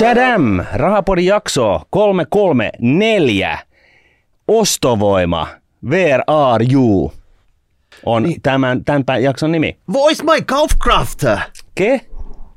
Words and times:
Shadam, 0.00 0.64
Rahapodin 0.72 1.26
jakso 1.26 1.82
334. 1.90 3.58
Ostovoima, 4.48 5.46
where 5.90 6.22
are 6.26 6.66
you? 6.72 7.12
On 8.06 8.22
niin. 8.22 8.42
tämän, 8.42 8.84
tämän 8.84 9.22
jakson 9.22 9.52
nimi. 9.52 9.78
Voice 9.92 10.24
my 10.24 10.42
Kaufkraft! 10.46 11.18
Ke? 11.74 12.00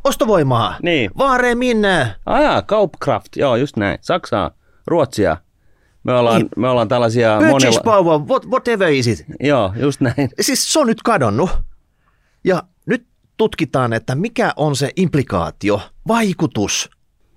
Ostovoimaa. 0.03 0.75
Niin. 0.81 1.11
Vaare 1.17 1.55
minne? 1.55 2.15
Ajaa, 2.25 2.61
Kaupkraft, 2.61 3.35
joo 3.35 3.55
just 3.55 3.77
näin. 3.77 3.97
Saksaa, 4.01 4.51
Ruotsia. 4.87 5.37
Me 6.03 6.13
ollaan, 6.13 6.41
Niin. 6.41 6.49
me 6.57 6.69
ollaan 6.69 6.87
tällaisia 6.87 7.39
Purchase 7.49 7.81
power, 7.83 8.19
what, 8.19 8.45
whatever 8.45 8.89
is 8.89 9.07
it. 9.07 9.25
Joo, 9.39 9.73
just 9.75 10.01
näin. 10.01 10.29
Siis 10.41 10.73
se 10.73 10.79
on 10.79 10.87
nyt 10.87 11.01
kadonnut. 11.03 11.49
Ja 12.43 12.63
nyt 12.85 13.05
tutkitaan, 13.37 13.93
että 13.93 14.15
mikä 14.15 14.53
on 14.55 14.75
se 14.75 14.91
implikaatio, 14.95 15.81
vaikutus 16.07 16.89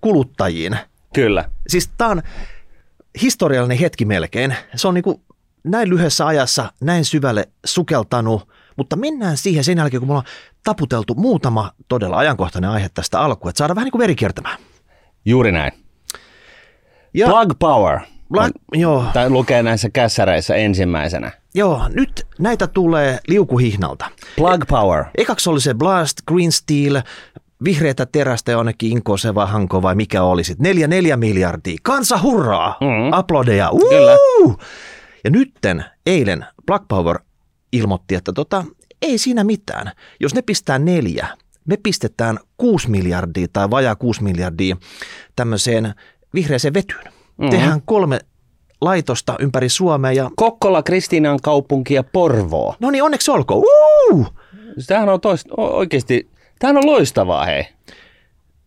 kuluttajiin. 0.06 0.78
Kyllä. 1.14 1.44
Siis 1.68 1.90
tämä 1.98 2.10
on 2.10 2.22
historiallinen 3.22 3.78
hetki 3.78 4.04
melkein. 4.04 4.56
Se 4.76 4.88
on 4.88 4.94
niin 4.94 5.04
kuin 5.04 5.20
näin 5.64 5.88
lyhyessä 5.90 6.26
ajassa 6.26 6.72
näin 6.80 7.04
syvälle 7.04 7.48
sukeltanut, 7.66 8.48
mutta 8.76 8.96
mennään 8.96 9.36
siihen 9.36 9.64
sen 9.64 9.78
jälkeen, 9.78 10.00
kun 10.00 10.08
me 10.08 10.12
ollaan 10.12 10.26
taputeltu 10.64 11.14
muutama 11.14 11.72
todella 11.88 12.16
ajankohtainen 12.16 12.70
aihe 12.70 12.88
tästä 12.94 13.20
alkuun, 13.20 13.50
että 13.50 13.58
saadaan 13.58 13.74
vähän 13.74 13.84
niin 13.84 13.92
kuin 13.92 14.00
veri 14.02 14.14
kiertämään. 14.14 14.58
Juuri 15.24 15.52
näin. 15.52 15.72
Ja, 17.14 17.26
Plug 17.26 17.52
Power. 17.58 17.98
Bla- 18.34 18.42
on- 18.44 18.80
joo, 18.80 19.04
Tai 19.12 19.30
lukee 19.30 19.62
näissä 19.62 19.90
kässäreissä 19.90 20.54
ensimmäisenä. 20.54 21.32
joo, 21.54 21.88
nyt 21.94 22.26
näitä 22.38 22.66
tulee 22.66 23.18
liukuhihnalta. 23.28 24.06
Plug 24.36 24.64
Power. 24.68 25.04
Ekaksi 25.18 25.50
oli 25.50 25.60
se 25.60 25.74
Blast, 25.74 26.18
Green 26.28 26.52
Steel, 26.52 27.00
vihreätä 27.64 28.06
terästä 28.06 28.52
jonnekin 28.52 28.92
Inkoseva, 28.92 29.46
Hanko 29.46 29.82
vai 29.82 29.94
mikä 29.94 30.22
oli 30.22 30.44
sitten. 30.44 30.64
Neljä, 30.64 30.86
neljä 30.86 31.16
miljardia. 31.16 31.76
Kansa 31.82 32.18
hurraa! 32.22 32.76
Mm. 32.80 33.12
Aplodeja! 33.12 33.70
Kyllä. 33.90 34.16
Ja 35.24 35.30
nytten, 35.30 35.84
eilen, 36.06 36.46
Black 36.66 36.84
Power 36.88 37.18
ilmoitti, 37.72 38.14
että 38.14 38.32
tota, 38.32 38.64
ei 39.02 39.18
siinä 39.18 39.44
mitään. 39.44 39.92
Jos 40.20 40.34
ne 40.34 40.42
pistää 40.42 40.78
neljä, 40.78 41.28
me 41.64 41.76
pistetään 41.82 42.38
kuusi 42.56 42.90
miljardia 42.90 43.46
tai 43.52 43.70
vajaa 43.70 43.96
kuusi 43.96 44.22
miljardia 44.22 44.76
tämmöiseen 45.36 45.94
vihreäseen 46.34 46.74
vetyyn. 46.74 47.04
Mhm. 47.04 47.12
Mm-hmm. 47.38 47.50
Tehdään 47.50 47.82
kolme 47.84 48.18
laitosta 48.80 49.34
ympäri 49.40 49.68
Suomea 49.68 50.12
ja 50.12 50.30
Kokkola, 50.36 50.82
Kristiinan 50.82 51.38
kaupunki 51.42 51.94
ja 51.94 52.02
Porvoo. 52.02 52.74
no 52.80 52.90
niin, 52.90 53.02
onneksi 53.02 53.30
olkoon. 53.30 53.64
Uu! 54.12 54.26
Tämähän 54.86 55.08
on 55.08 55.20
toista, 55.20 55.54
oikeasti, 55.56 56.30
tämähän 56.58 56.76
on 56.76 56.86
loistavaa 56.86 57.44
hei. 57.44 57.64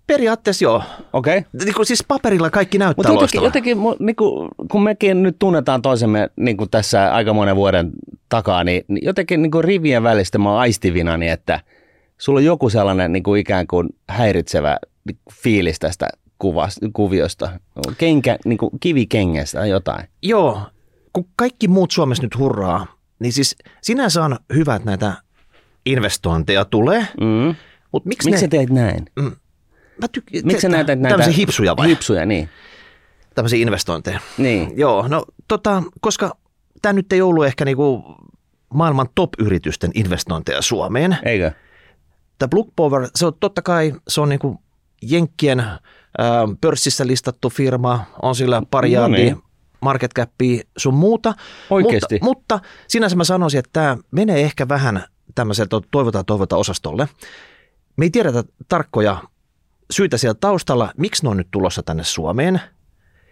Periaatteessa 0.07 0.65
joo. 0.65 0.83
Okei. 1.13 1.37
Okay. 1.37 1.65
Niin 1.65 1.75
kuin 1.75 1.85
siis 1.85 2.03
paperilla 2.07 2.49
kaikki 2.49 2.77
näyttää 2.77 3.11
Mutta 3.11 3.23
jotenkin, 3.23 3.43
jotenkin 3.43 3.77
mu- 3.77 3.95
niinku, 3.99 4.47
kun 4.71 4.83
mekin 4.83 5.23
nyt 5.23 5.35
tunnetaan 5.39 5.81
toisemme 5.81 6.29
niinku 6.35 6.67
tässä 6.67 7.13
aika 7.13 7.33
monen 7.33 7.55
vuoden 7.55 7.91
takaa, 8.29 8.63
niin, 8.63 8.85
niin 8.87 9.05
jotenkin 9.05 9.41
niinku 9.41 9.61
rivien 9.61 10.03
välistä 10.03 10.37
mä 10.37 10.49
oon 10.51 10.59
aistivina, 10.59 11.17
niin 11.17 11.31
että 11.31 11.59
sulla 12.17 12.39
on 12.39 12.45
joku 12.45 12.69
sellainen 12.69 13.11
niinku 13.11 13.35
ikään 13.35 13.67
kuin 13.67 13.89
häiritsevä 14.09 14.77
fiilis 15.33 15.79
tästä 15.79 16.09
kuvasta, 16.39 16.85
kuviosta. 16.93 17.49
Kenkä, 17.97 18.37
niinku 18.45 18.71
kivikengästä 18.79 19.59
tai 19.59 19.69
jotain. 19.69 20.07
Joo, 20.21 20.61
kun 21.13 21.27
kaikki 21.35 21.67
muut 21.67 21.91
Suomessa 21.91 22.23
nyt 22.23 22.37
hurraa, 22.37 22.87
niin 23.19 23.33
siis 23.33 23.55
sinänsä 23.81 24.23
on 24.23 24.37
hyvä, 24.53 24.75
että 24.75 24.85
näitä 24.85 25.13
investointeja 25.85 26.65
tulee, 26.65 27.07
Mm. 27.21 27.55
Mutta 27.91 28.07
miksi, 28.09 28.29
Miksi 28.29 28.39
sä 28.39 28.45
ne, 28.45 28.49
teet 28.49 28.69
näin? 28.69 29.05
mä 30.01 30.07
tyk- 30.17 30.41
Miksi 30.43 30.61
sä 30.61 30.69
näytät 30.69 30.99
näitä 30.99 31.17
tämmöisiä 31.17 31.37
hipsuja 31.37 31.77
vai? 31.77 31.87
Hipsuja, 31.87 32.25
niin. 32.25 32.49
Tämmöisiä 33.35 33.59
investointeja. 33.59 34.19
niin. 34.37 34.71
Joo, 34.77 35.07
no 35.07 35.25
tota, 35.47 35.83
koska 36.01 36.37
tämä 36.81 36.93
nyt 36.93 37.13
ei 37.13 37.21
ollut 37.21 37.45
ehkä 37.45 37.65
niinku 37.65 38.15
maailman 38.73 39.07
top-yritysten 39.15 39.91
investointeja 39.93 40.61
Suomeen. 40.61 41.17
Eikö? 41.25 41.51
Tämä 42.39 42.47
Blue 42.49 42.71
Power, 42.75 43.07
se 43.15 43.25
on 43.25 43.33
totta 43.39 43.61
kai, 43.61 43.93
se 44.07 44.21
on 44.21 44.29
niinku 44.29 44.61
Jenkkien 45.01 45.59
ää, 45.59 45.79
pörssissä 46.61 47.07
listattu 47.07 47.49
firma, 47.49 48.05
on 48.21 48.35
sillä 48.35 48.61
pari 48.71 48.93
No 48.95 49.07
niin. 49.07 49.37
market 49.81 50.13
capia 50.13 50.63
sun 50.77 50.93
muuta. 50.93 51.33
Oikeesti? 51.69 52.19
Mutta, 52.21 52.55
mutta 52.55 52.59
sinänsä 52.87 53.15
mä 53.15 53.23
sanoisin, 53.23 53.59
että 53.59 53.69
tämä 53.73 53.97
menee 54.11 54.41
ehkä 54.41 54.67
vähän 54.67 55.03
tämmöiseltä 55.35 55.77
toivotaan 55.91 56.25
toivota 56.25 56.57
osastolle. 56.57 57.07
Me 57.99 58.05
ei 58.05 58.09
tiedetä 58.09 58.43
tarkkoja 58.69 59.23
syitä 59.91 60.17
siellä 60.17 60.37
taustalla, 60.39 60.93
miksi 60.97 61.23
ne 61.23 61.29
on 61.29 61.37
nyt 61.37 61.47
tulossa 61.51 61.83
tänne 61.83 62.03
Suomeen. 62.03 62.61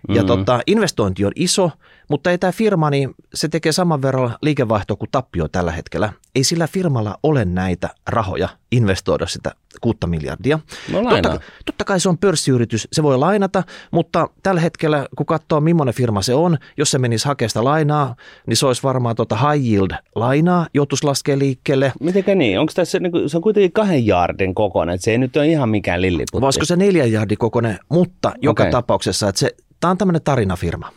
Ja 0.10 0.22
Mm. 0.22 0.28
tota, 0.28 0.60
investointi 0.68 1.26
on 1.26 1.32
iso, 1.36 1.72
mutta 2.10 2.32
ei 2.32 2.38
tämä 2.38 2.52
firma, 2.52 2.90
niin 2.90 3.16
se 3.34 3.48
tekee 3.48 3.72
saman 3.72 4.02
verran 4.02 4.36
liikevaihtoa 4.42 4.98
kuin 4.98 5.10
tappio 5.12 5.48
tällä 5.48 5.72
hetkellä. 5.72 6.14
Ei 6.36 6.44
sillä 6.44 6.68
firmalla 6.68 7.18
ole 7.24 7.46
näitä 7.46 7.90
rahoja 8.08 8.50
investoida 8.72 9.28
sitä 9.28 9.52
kuutta 9.82 10.08
miljardia. 10.08 10.60
No 10.92 10.94
Totta, 11.00 11.10
lainaa. 11.14 11.40
totta 11.66 11.84
kai 11.84 12.00
se 12.00 12.10
on 12.10 12.18
pörssiyritys, 12.18 12.88
se 12.92 13.04
voi 13.04 13.18
lainata, 13.18 13.64
mutta 13.92 14.28
tällä 14.44 14.62
hetkellä, 14.62 15.06
kun 15.18 15.26
katsoo 15.26 15.62
millainen 15.62 15.94
firma 15.94 16.22
se 16.22 16.34
on, 16.34 16.58
jos 16.78 16.92
se 16.92 16.98
menisi 16.98 17.26
hakemaan 17.28 17.50
sitä 17.50 17.64
lainaa, 17.64 18.16
niin 18.48 18.58
se 18.58 18.66
olisi 18.66 18.84
varmaan 18.84 19.16
tota 19.16 19.36
high 19.36 19.66
yield 19.66 19.92
lainaa, 20.16 20.68
joutuisi 20.74 21.04
laskea 21.04 21.38
liikkeelle. 21.40 21.94
Mitenkä 22.02 22.36
niin? 22.36 22.60
Onko 22.60 22.72
tässä, 22.76 23.00
niinku, 23.00 23.30
se 23.30 23.38
on 23.38 23.44
kuitenkin 23.44 23.72
kahden 23.72 24.06
jaardin 24.08 24.56
kokoinen, 24.56 24.96
että 24.96 25.06
se 25.06 25.12
ei 25.12 25.18
nyt 25.18 25.38
ole 25.38 25.48
ihan 25.48 25.70
mikään 25.70 26.02
lilliputti. 26.02 26.42
Voisiko 26.42 26.66
se 26.66 26.76
neljä 26.76 27.06
jardi 27.06 27.36
kokoinen, 27.36 27.80
mutta 27.90 28.32
joka 28.42 28.64
Okei. 28.64 28.72
tapauksessa, 28.72 29.30
että 29.30 29.40
se, 29.40 29.50
tämä 29.80 29.92
on 29.92 29.98
tämmöinen 29.98 30.22
tarinafirma. 30.22 30.88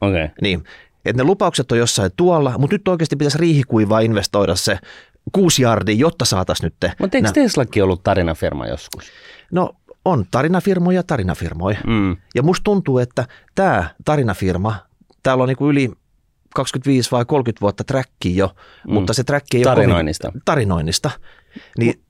Okei. 0.00 0.24
Okay. 0.24 0.28
Niin, 0.42 0.64
että 1.04 1.22
ne 1.22 1.26
lupaukset 1.26 1.72
on 1.72 1.78
jossain 1.78 2.10
tuolla, 2.16 2.58
mutta 2.58 2.74
nyt 2.74 2.88
oikeasti 2.88 3.16
pitäisi 3.16 3.38
riihikuivaa 3.38 4.00
investoida 4.00 4.54
se 4.54 4.78
kuusi 5.32 5.62
jardia, 5.62 5.94
jotta 5.94 6.24
saataisiin 6.24 6.64
nyt. 6.66 6.74
te- 6.80 6.92
Mutta 7.00 7.16
eikö 7.16 7.28
nä- 7.28 7.32
Teslakin 7.32 7.84
ollut 7.84 8.02
tarinafirma 8.02 8.66
joskus? 8.66 9.04
No 9.52 9.70
on 10.04 10.24
tarinafirmoja 10.30 11.02
tarinafirmoja. 11.02 11.78
Mm. 11.86 12.16
Ja 12.34 12.42
musta 12.42 12.64
tuntuu, 12.64 12.98
että 12.98 13.26
tämä 13.54 13.90
tarinafirma, 14.04 14.74
täällä 15.22 15.42
on 15.42 15.48
niinku 15.48 15.70
yli 15.70 15.90
25 16.54 17.10
vai 17.10 17.24
30 17.24 17.60
vuotta 17.60 17.84
träkki 17.84 18.36
jo, 18.36 18.50
mm. 18.86 18.92
mutta 18.94 19.12
se 19.12 19.24
träkki 19.24 19.56
ei 19.56 19.62
Tarinoinnista. 19.62 20.26
ole 20.28 20.32
kovin, 20.32 20.42
tarinoinnista. 20.44 21.10
Niin 21.78 22.02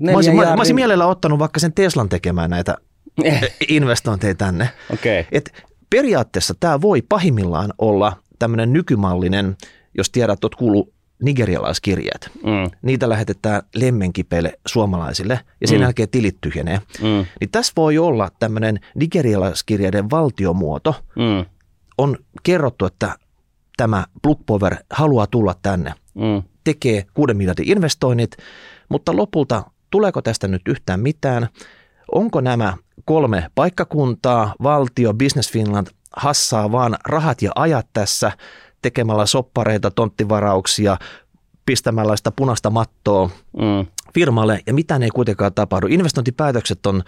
Neljä 0.00 0.12
mä, 0.12 0.16
olisin, 0.16 0.36
mä, 0.36 0.44
mä 0.44 0.52
olisin 0.52 0.74
mielellä 0.76 1.06
ottanut 1.06 1.38
vaikka 1.38 1.60
sen 1.60 1.72
Teslan 1.72 2.08
tekemään 2.08 2.50
näitä 2.50 2.76
investointeja 3.68 4.34
tänne. 4.34 4.68
Okay. 4.92 5.24
Et 5.32 5.64
periaatteessa 5.90 6.54
tämä 6.60 6.80
voi 6.80 7.02
pahimmillaan 7.02 7.72
olla 7.78 8.16
tämmöinen 8.38 8.72
nykymallinen, 8.72 9.56
jos 9.98 10.10
tiedät, 10.10 10.32
että 10.32 10.44
oot 10.46 10.54
kuullut 10.54 10.92
nigerialaiskirjeet. 11.22 12.30
Mm. 12.34 12.70
Niitä 12.82 13.08
lähetetään 13.08 13.62
lemmenkipeille 13.74 14.58
suomalaisille 14.68 15.40
ja 15.60 15.68
sen 15.68 15.78
Mm. 15.78 15.82
jälkeen 15.82 16.08
tilit 16.08 16.36
tyhjenee. 16.40 16.80
Mm. 17.02 17.26
Niin 17.40 17.50
tässä 17.52 17.72
voi 17.76 17.98
olla 17.98 18.30
tämmöinen 18.38 18.80
nigerialaiskirjeiden 18.94 20.10
valtiomuoto. 20.10 20.94
Mm. 21.16 21.44
On 21.98 22.16
kerrottu, 22.42 22.86
että 22.86 23.16
tämä 23.76 24.04
Blue 24.22 24.36
Power 24.46 24.76
haluaa 24.90 25.26
tulla 25.26 25.54
tänne, 25.62 25.94
Mm. 26.14 26.42
tekee 26.64 27.06
6 27.14 27.34
miljardin 27.34 27.68
investoinnit, 27.68 28.36
mutta 28.88 29.16
lopulta 29.16 29.62
tuleeko 29.90 30.22
tästä 30.22 30.48
nyt 30.48 30.62
yhtään 30.68 31.00
mitään? 31.00 31.48
Onko 32.12 32.40
nämä 32.40 32.76
kolme 33.04 33.50
paikkakuntaa, 33.54 34.54
valtio, 34.62 35.14
Business 35.14 35.52
Finland, 35.52 35.86
hassaa 36.16 36.72
vaan 36.72 36.96
rahat 37.08 37.42
ja 37.42 37.50
ajat 37.54 37.86
tässä 37.92 38.32
tekemällä 38.82 39.26
soppareita, 39.26 39.90
tonttivarauksia, 39.90 40.96
pistämällä 41.66 42.16
sitä 42.16 42.30
punaista 42.30 42.70
mattoa 42.70 43.30
Mm. 43.52 43.86
firmalle 44.14 44.60
ja 44.66 44.74
mitään 44.74 45.02
ei 45.02 45.10
kuitenkaan 45.10 45.54
tapahdu. 45.54 45.86
Investointipäätökset 45.86 46.86
on 46.86 47.02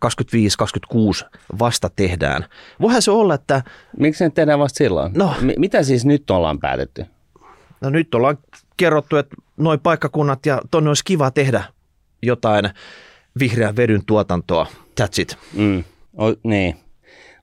25-26 0.00 1.24
vasta 1.58 1.90
tehdään. 1.96 2.44
Voihan 2.80 3.02
se 3.02 3.10
olla, 3.10 3.34
että 3.34 3.62
Miksi 3.98 4.24
ne 4.24 4.30
tehdään 4.30 4.58
vasta 4.58 4.78
silloin? 4.78 5.12
No. 5.14 5.34
M- 5.40 5.60
mitä 5.60 5.82
siis 5.82 6.04
nyt 6.04 6.30
ollaan 6.30 6.58
päätetty? 6.58 7.04
no 7.80 7.90
nyt 7.90 8.14
ollaan 8.14 8.38
kerrottu, 8.76 9.16
että 9.16 9.36
noi 9.56 9.78
paikkakunnat 9.78 10.46
ja 10.46 10.60
tonne 10.70 10.90
olisi 10.90 11.04
kiva 11.04 11.30
tehdä 11.30 11.64
jotain 12.22 12.70
vihreän 13.38 13.76
vedyn 13.76 14.02
tuotantoa. 14.06 14.66
That's 15.00 15.20
it. 15.20 15.38
Mm. 15.54 15.84
O, 16.20 16.34
niin, 16.42 16.76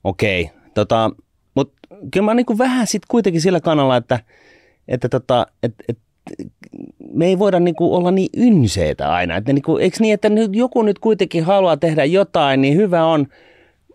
okei. 0.03 0.49
Tota, 0.73 1.11
Mutta 1.55 1.87
kyllä 2.11 2.25
mä 2.25 2.33
niinku 2.33 2.57
vähän 2.57 2.87
sitten 2.87 3.07
kuitenkin 3.07 3.41
sillä 3.41 3.59
kannalla, 3.59 3.97
että, 3.97 4.19
että 4.87 5.09
tota, 5.09 5.47
et, 5.63 5.73
et, 5.87 5.97
me 7.13 7.25
ei 7.25 7.39
voida 7.39 7.59
niinku 7.59 7.95
olla 7.95 8.11
niin 8.11 8.29
ynseitä 8.37 9.13
aina. 9.13 9.35
Että 9.35 9.53
niinku, 9.53 9.77
eikö 9.77 9.97
niin, 9.99 10.13
että 10.13 10.29
nyt 10.29 10.55
joku 10.55 10.83
nyt 10.83 10.99
kuitenkin 10.99 11.43
haluaa 11.43 11.77
tehdä 11.77 12.05
jotain, 12.05 12.61
niin 12.61 12.77
hyvä 12.77 13.05
on. 13.05 13.27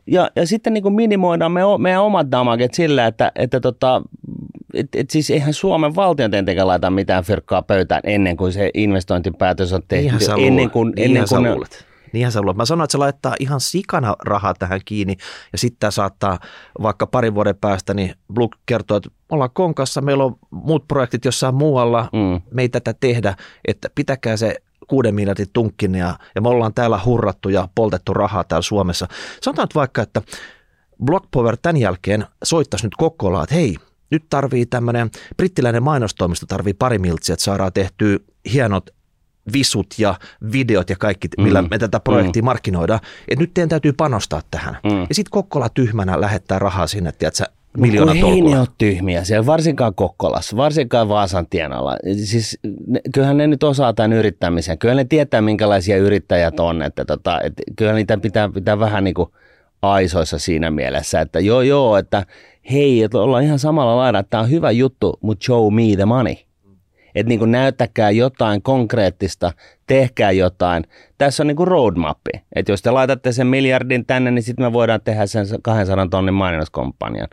Ja, 0.06 0.31
ja 0.37 0.47
sitten 0.47 0.75
niinku 0.75 0.91
minimoidaan 0.91 1.52
me, 1.52 1.61
meidän 1.79 2.02
omat 2.02 2.31
damaget 2.31 2.75
sillä, 2.75 3.06
että, 3.06 3.32
että 3.35 3.61
tota, 3.61 4.02
et, 4.75 4.88
et 4.94 5.11
siis 5.11 5.31
eihän 5.31 5.55
Suomen 5.55 5.97
valtion 5.97 6.31
tietenkään 6.31 6.69
laita 6.69 6.91
mitään 6.91 7.25
fyrkkaa 7.25 7.62
pöytään 7.62 8.02
ennen 8.05 8.37
kuin 8.37 8.52
se 8.52 8.70
investointipäätös 8.75 9.73
on 9.73 9.82
tehty. 9.88 10.02
Niinhän 10.02 10.20
sä 10.20 10.35
ennen 10.38 10.70
kuin, 10.70 10.93
ennen 10.97 11.25
kuin 11.29 11.43
ne, 11.43 11.55
luulet. 11.55 11.87
Niinhän 12.12 12.33
se 12.33 12.41
luulet. 12.41 12.57
Mä 12.57 12.65
sanoin, 12.65 12.85
että 12.85 12.93
se 12.93 12.99
laittaa 12.99 13.35
ihan 13.41 13.61
sikana 13.61 14.17
rahaa 14.25 14.55
tähän 14.55 14.81
kiinni 14.85 15.17
ja 15.53 15.59
sitten 15.59 15.93
saattaa 15.93 16.39
vaikka 16.83 17.07
parin 17.07 17.35
vuoden 17.35 17.57
päästä, 17.57 17.95
niin 17.95 18.15
Blue 18.35 18.49
kertoo, 18.67 18.97
että 18.97 19.11
ollaan 19.29 19.51
konkassa, 19.53 20.01
meillä 20.01 20.25
on 20.25 20.37
muut 20.51 20.89
projektit 20.89 21.25
jossain 21.25 21.55
muualla, 21.55 22.09
mm. 22.12 22.43
me 22.51 22.62
ei 22.62 22.69
tätä 22.69 22.95
tehdä, 23.01 23.37
että 23.69 23.91
pitäkää 23.95 24.37
se 24.37 24.57
kuuden 24.89 25.15
miljardin 25.15 25.51
tunkkin 25.53 25.95
ja, 25.95 26.19
ja 26.35 26.41
me 26.41 26.49
ollaan 26.49 26.75
täällä 26.75 27.01
hurrattu 27.05 27.49
ja 27.49 27.69
poltettu 27.75 28.15
rahaa 28.15 28.45
täällä 28.45 28.62
Suomessa. 28.62 29.09
Sanotaan 29.43 29.67
nyt 29.67 29.75
vaikka, 29.75 30.03
että 30.03 30.23
Blockpower 31.05 31.57
tämän 31.62 31.77
jälkeen 31.77 32.27
soittaisi 32.45 32.87
nyt 32.87 32.97
Kokkolaan, 32.99 33.45
että 33.45 33.55
hei, 33.55 33.77
nyt 34.11 34.25
tarvii 34.31 34.67
tämmöinen 34.67 35.11
brittiläinen 35.37 35.83
mainostoimisto 35.83 36.47
tarvii 36.47 36.75
pari 36.75 36.99
miltsiä, 36.99 37.33
että 37.33 37.45
saadaan 37.45 37.73
tehtyä 37.73 38.19
hienot 38.53 38.91
visut 39.52 39.87
ja 39.99 40.14
videot 40.52 40.91
ja 40.91 40.97
kaikki, 40.97 41.29
millä 41.38 41.62
mm. 41.62 41.69
me 41.70 41.79
tätä 41.79 42.00
projektia 42.00 42.43
mm. 42.43 42.44
markkinoidaan. 42.44 43.00
Että 43.29 43.43
nyt 43.43 43.55
teidän 43.55 43.69
täytyy 43.69 43.93
panostaa 43.93 44.41
tähän. 44.50 44.76
Mm. 44.85 45.00
Ja 45.00 45.14
sitten 45.14 45.31
Kokkola 45.31 45.69
tyhmänä 45.69 46.20
lähettää 46.20 46.58
rahaa 46.58 46.87
sinne, 46.87 47.12
tiedätkö, 47.12 47.44
miljoona 47.76 48.12
tolkulla. 48.12 48.35
Ei 48.35 48.55
ne 48.55 48.58
ole 48.58 48.69
tyhmiä 48.79 49.25
siellä, 49.25 49.47
varsinkaan 49.47 49.94
Kokkolassa, 49.94 50.56
varsinkaan 50.56 51.08
Vaasan 51.08 51.47
tienalla. 51.47 51.97
Siis 52.25 52.58
ne, 52.87 53.00
kyllähän 53.14 53.37
ne 53.37 53.47
nyt 53.47 53.62
osaa 53.62 53.93
tämän 53.93 54.12
yrittämisen. 54.12 54.79
Kyllä 54.79 54.94
ne 54.94 55.05
tietää, 55.05 55.41
minkälaisia 55.41 55.97
yrittäjät 55.97 56.61
on. 56.61 56.82
Että 56.82 57.05
tota, 57.05 57.41
et, 57.41 57.52
kyllä 57.76 57.93
niitä 57.93 58.19
pitää, 58.19 58.49
pitää 58.49 58.79
vähän 58.79 59.05
niin 59.05 59.14
kuin 59.14 59.29
aisoissa 59.82 60.38
siinä 60.38 60.70
mielessä, 60.70 61.20
että 61.20 61.41
joo 61.41 61.62
joo, 61.62 61.97
että 61.97 62.26
hei, 62.73 63.02
että 63.02 63.19
ollaan 63.19 63.44
ihan 63.44 63.58
samalla 63.58 63.97
lailla, 63.97 64.19
että 64.19 64.31
tämä 64.31 64.43
on 64.43 64.50
hyvä 64.50 64.70
juttu, 64.70 65.19
mutta 65.20 65.44
show 65.44 65.75
me 65.75 65.82
the 65.97 66.05
money. 66.05 66.35
Että 67.15 67.29
niin 67.29 67.39
kuin 67.39 67.51
näyttäkää 67.51 68.11
jotain 68.11 68.62
konkreettista, 68.62 69.53
tehkää 69.87 70.31
jotain. 70.31 70.85
Tässä 71.19 71.43
on 71.43 71.47
niin 71.47 71.57
kuin 71.57 71.69
roadmappi. 71.69 72.31
Että 72.57 72.73
jos 72.73 72.83
te 72.83 72.91
laitatte 72.91 73.33
sen 73.33 73.47
miljardin 73.47 74.07
tänne, 74.07 74.31
niin 74.31 74.43
sitten 74.43 74.67
me 74.67 74.73
voidaan 74.73 75.01
tehdä 75.05 75.27
sen 75.27 75.47
200 75.62 76.07
tonnin 76.11 76.35
mainoskompanjan. 76.35 77.29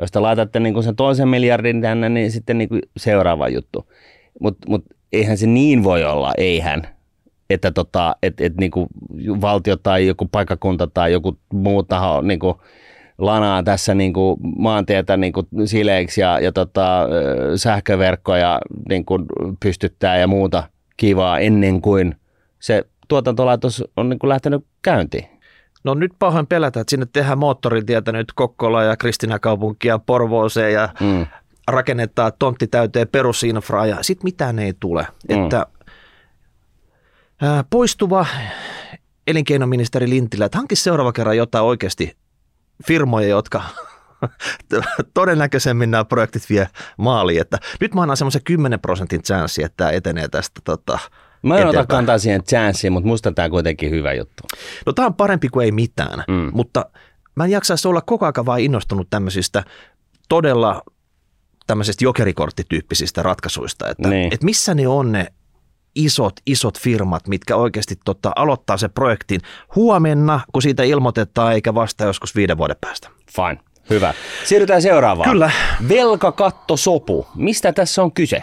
Jos 0.00 0.10
te 0.12 0.20
laitatte 0.20 0.60
niin 0.60 0.74
kuin 0.74 0.84
sen 0.84 0.96
toisen 0.96 1.28
miljardin 1.28 1.80
tänne, 1.80 2.08
niin 2.08 2.30
sitten 2.30 2.58
niin 2.58 2.68
kuin 2.68 2.82
seuraava 2.96 3.48
juttu. 3.48 3.92
Mutta 4.40 4.68
mut 4.68 4.84
eihän 5.12 5.38
se 5.38 5.46
niin 5.46 5.84
voi 5.84 6.04
olla, 6.04 6.32
eihän. 6.38 6.88
Että 7.50 7.70
tota, 7.70 8.16
et, 8.22 8.40
et 8.40 8.56
niin 8.56 8.70
kuin 8.70 8.86
valtio 9.40 9.76
tai 9.76 10.06
joku 10.06 10.28
paikkakunta 10.32 10.86
tai 10.86 11.12
joku 11.12 11.38
muu 11.52 11.82
taho 11.82 12.20
niin 12.20 12.38
kuin 12.38 12.54
lanaa 13.18 13.62
tässä 13.62 13.94
niin 13.94 14.12
kuin 14.12 14.36
maantietä 14.58 15.16
niin 15.16 15.32
kuin 15.32 15.46
sileiksi 15.64 16.20
ja, 16.20 16.40
ja 16.40 16.52
tota, 16.52 17.08
sähköverkkoja 17.56 18.60
niin 18.88 19.04
kuin 19.04 19.24
pystyttää 19.60 20.18
ja 20.18 20.26
muuta 20.26 20.64
kivaa 20.96 21.38
ennen 21.38 21.80
kuin 21.80 22.16
se 22.58 22.84
tuotantolaitos 23.08 23.84
on 23.96 24.08
niin 24.08 24.18
kuin 24.18 24.28
lähtenyt 24.28 24.64
käyntiin. 24.82 25.24
No 25.84 25.94
nyt 25.94 26.12
pahoin 26.18 26.46
pelätä, 26.46 26.80
että 26.80 26.90
sinne 26.90 27.06
tehdään 27.12 27.38
moottoritietä 27.38 28.12
nyt 28.12 28.32
Kokkola 28.34 28.82
ja 28.82 28.96
Kristinäkaupunkia 28.96 29.98
Porvooseen 29.98 30.72
ja 30.72 30.88
mm. 31.00 31.26
rakennetaan 31.68 32.32
tontti 32.38 32.66
täyteen 32.66 33.08
perusinfraa 33.08 33.86
ja 33.86 33.96
sitten 34.02 34.24
mitään 34.24 34.58
ei 34.58 34.72
tule. 34.80 35.06
Mm. 35.28 35.44
Että 35.44 35.66
ää, 37.42 37.64
poistuva 37.70 38.26
elinkeinoministeri 39.26 40.10
Lintilä, 40.10 40.44
että 40.44 40.58
hankisi 40.58 40.82
seuraava 40.82 41.12
kerran 41.12 41.36
jotain 41.36 41.64
oikeasti 41.64 42.16
firmoja, 42.86 43.28
jotka 43.28 43.62
todennäköisemmin 45.14 45.90
nämä 45.90 46.04
projektit 46.04 46.50
vie 46.50 46.68
maaliin. 46.96 47.40
Että 47.40 47.58
nyt 47.80 47.94
mä 47.94 48.02
annan 48.02 48.16
semmoisen 48.16 48.44
10 48.44 48.80
prosentin 48.80 49.22
chanssi, 49.22 49.62
että 49.62 49.76
tämä 49.76 49.90
etenee 49.90 50.28
tästä 50.28 50.60
tota, 50.64 50.98
Mä 51.42 51.58
en 51.58 51.68
ota 51.68 51.86
kantaa 51.86 52.18
siihen 52.18 52.42
chanssiin, 52.42 52.92
mutta 52.92 53.06
musta 53.06 53.32
tämä 53.32 53.44
on 53.44 53.50
kuitenkin 53.50 53.90
hyvä 53.90 54.12
juttu. 54.12 54.42
No 54.86 54.92
tämä 54.92 55.06
on 55.06 55.14
parempi 55.14 55.48
kuin 55.48 55.64
ei 55.64 55.72
mitään, 55.72 56.24
mm. 56.28 56.50
mutta 56.52 56.86
mä 57.34 57.44
en 57.44 57.50
jaksaisi 57.50 57.88
olla 57.88 58.00
koko 58.00 58.26
ajan 58.26 58.46
vaan 58.46 58.60
innostunut 58.60 59.06
tämmöisistä 59.10 59.64
todella 60.28 60.82
tämmöisistä 61.66 62.04
jokerikorttityyppisistä 62.04 63.22
ratkaisuista, 63.22 63.90
että, 63.90 64.08
niin. 64.08 64.34
että 64.34 64.44
missä 64.44 64.74
ne 64.74 64.88
on 64.88 65.12
ne 65.12 65.26
isot, 65.94 66.32
isot 66.46 66.78
firmat, 66.78 67.28
mitkä 67.28 67.56
oikeasti 67.56 67.98
tota, 68.04 68.32
aloittaa 68.36 68.76
se 68.76 68.88
projektin 68.88 69.40
huomenna, 69.74 70.40
kun 70.52 70.62
siitä 70.62 70.82
ilmoitetaan, 70.82 71.52
eikä 71.52 71.74
vasta 71.74 72.04
joskus 72.04 72.36
viiden 72.36 72.58
vuoden 72.58 72.76
päästä. 72.80 73.08
Fine. 73.36 73.58
Hyvä. 73.90 74.14
Siirrytään 74.44 74.82
seuraavaan. 74.82 75.30
Kyllä. 75.30 75.50
Velkakattosopu. 75.88 77.26
Mistä 77.34 77.72
tässä 77.72 78.02
on 78.02 78.12
kyse? 78.12 78.42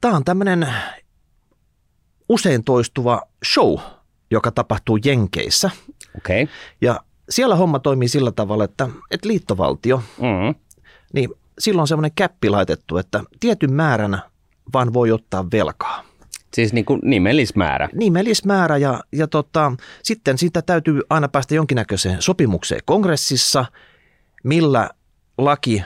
Tämä 0.00 0.16
on 0.16 0.24
tämmöinen 0.24 0.68
usein 2.28 2.64
toistuva 2.64 3.22
show, 3.52 3.78
joka 4.30 4.50
tapahtuu 4.50 4.98
Jenkeissä. 5.04 5.70
Okei. 6.16 6.42
Okay. 6.42 6.54
Ja 6.80 7.00
siellä 7.30 7.56
homma 7.56 7.78
toimii 7.78 8.08
sillä 8.08 8.32
tavalla, 8.32 8.64
että, 8.64 8.88
että 9.10 9.28
liittovaltio, 9.28 9.96
mm-hmm. 9.96 10.54
niin 11.12 11.30
silloin 11.58 11.80
on 11.82 11.88
semmoinen 11.88 12.12
käppi 12.14 12.50
laitettu, 12.50 12.98
että 12.98 13.20
tietyn 13.40 13.72
määrän 13.72 14.22
vaan 14.72 14.92
voi 14.92 15.12
ottaa 15.12 15.46
velkaa. 15.52 16.04
Siis 16.54 16.72
niin 16.72 16.84
kuin 16.84 17.00
nimellismäärä. 17.04 17.88
Nimellismäärä 17.94 18.76
ja, 18.76 19.00
ja 19.12 19.26
tota, 19.26 19.72
sitten 20.02 20.38
siitä 20.38 20.62
täytyy 20.62 21.02
aina 21.10 21.28
päästä 21.28 21.54
jonkinnäköiseen 21.54 22.22
sopimukseen 22.22 22.80
kongressissa, 22.84 23.64
millä 24.44 24.90
laki 25.38 25.82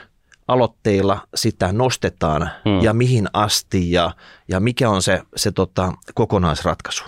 aloitteilla 0.48 1.28
sitä 1.34 1.72
nostetaan 1.72 2.50
hmm. 2.64 2.80
ja 2.82 2.92
mihin 2.92 3.26
asti 3.32 3.92
ja, 3.92 4.10
ja 4.48 4.60
mikä 4.60 4.90
on 4.90 5.02
se, 5.02 5.22
se 5.36 5.52
tota, 5.52 5.92
kokonaisratkaisu. 6.14 7.04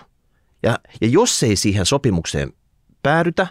Ja, 0.62 0.78
ja 1.00 1.08
jos 1.08 1.42
ei 1.42 1.56
siihen 1.56 1.86
sopimukseen 1.86 2.52
päädytä, 3.02 3.46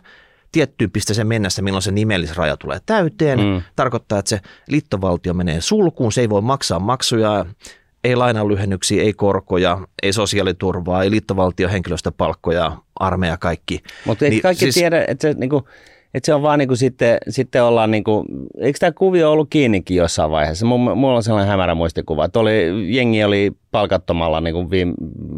tiettyyn 0.51 0.91
pisteeseen 0.91 1.27
mennessä, 1.27 1.61
milloin 1.61 1.81
se 1.81 1.91
nimellisraja 1.91 2.57
tulee 2.57 2.79
täyteen, 2.85 3.39
hmm. 3.39 3.61
tarkoittaa, 3.75 4.19
että 4.19 4.29
se 4.29 4.39
liittovaltio 4.67 5.33
menee 5.33 5.61
sulkuun, 5.61 6.11
se 6.11 6.21
ei 6.21 6.29
voi 6.29 6.41
maksaa 6.41 6.79
maksuja, 6.79 7.45
ei 8.05 8.15
lainanlyhennyksiä, 8.15 9.03
ei 9.03 9.13
korkoja, 9.13 9.79
ei 10.03 10.13
sosiaaliturvaa, 10.13 11.03
ei 11.03 11.11
liittovaltion 11.11 11.71
henkilöstöpalkkoja, 11.71 12.77
armeija 12.99 13.37
kaikki. 13.37 13.83
Mutta 14.05 14.25
niin, 14.25 14.41
kaikki 14.41 14.65
siis, 14.65 14.75
tiedä, 14.75 15.05
että 15.07 15.21
se, 15.21 15.33
niinku, 15.37 15.67
että 16.13 16.25
se 16.25 16.33
on 16.33 16.41
vaan 16.41 16.59
niinku 16.59 16.75
sitten, 16.75 17.17
sitten 17.29 17.63
ollaan, 17.63 17.91
niinku, 17.91 18.25
eikö 18.57 18.79
tämä 18.79 18.91
kuvio 18.91 19.31
ollut 19.31 19.49
kiinnikin 19.49 19.97
jossain 19.97 20.31
vaiheessa? 20.31 20.65
Mulla 20.65 21.15
on 21.15 21.23
sellainen 21.23 21.49
hämärä 21.49 21.75
muistikuva, 21.75 22.25
että 22.25 22.39
oli, 22.39 22.95
jengi 22.95 23.23
oli 23.23 23.51
palkattomalla 23.71 24.41
niinku 24.41 24.69
viime, 24.69 24.93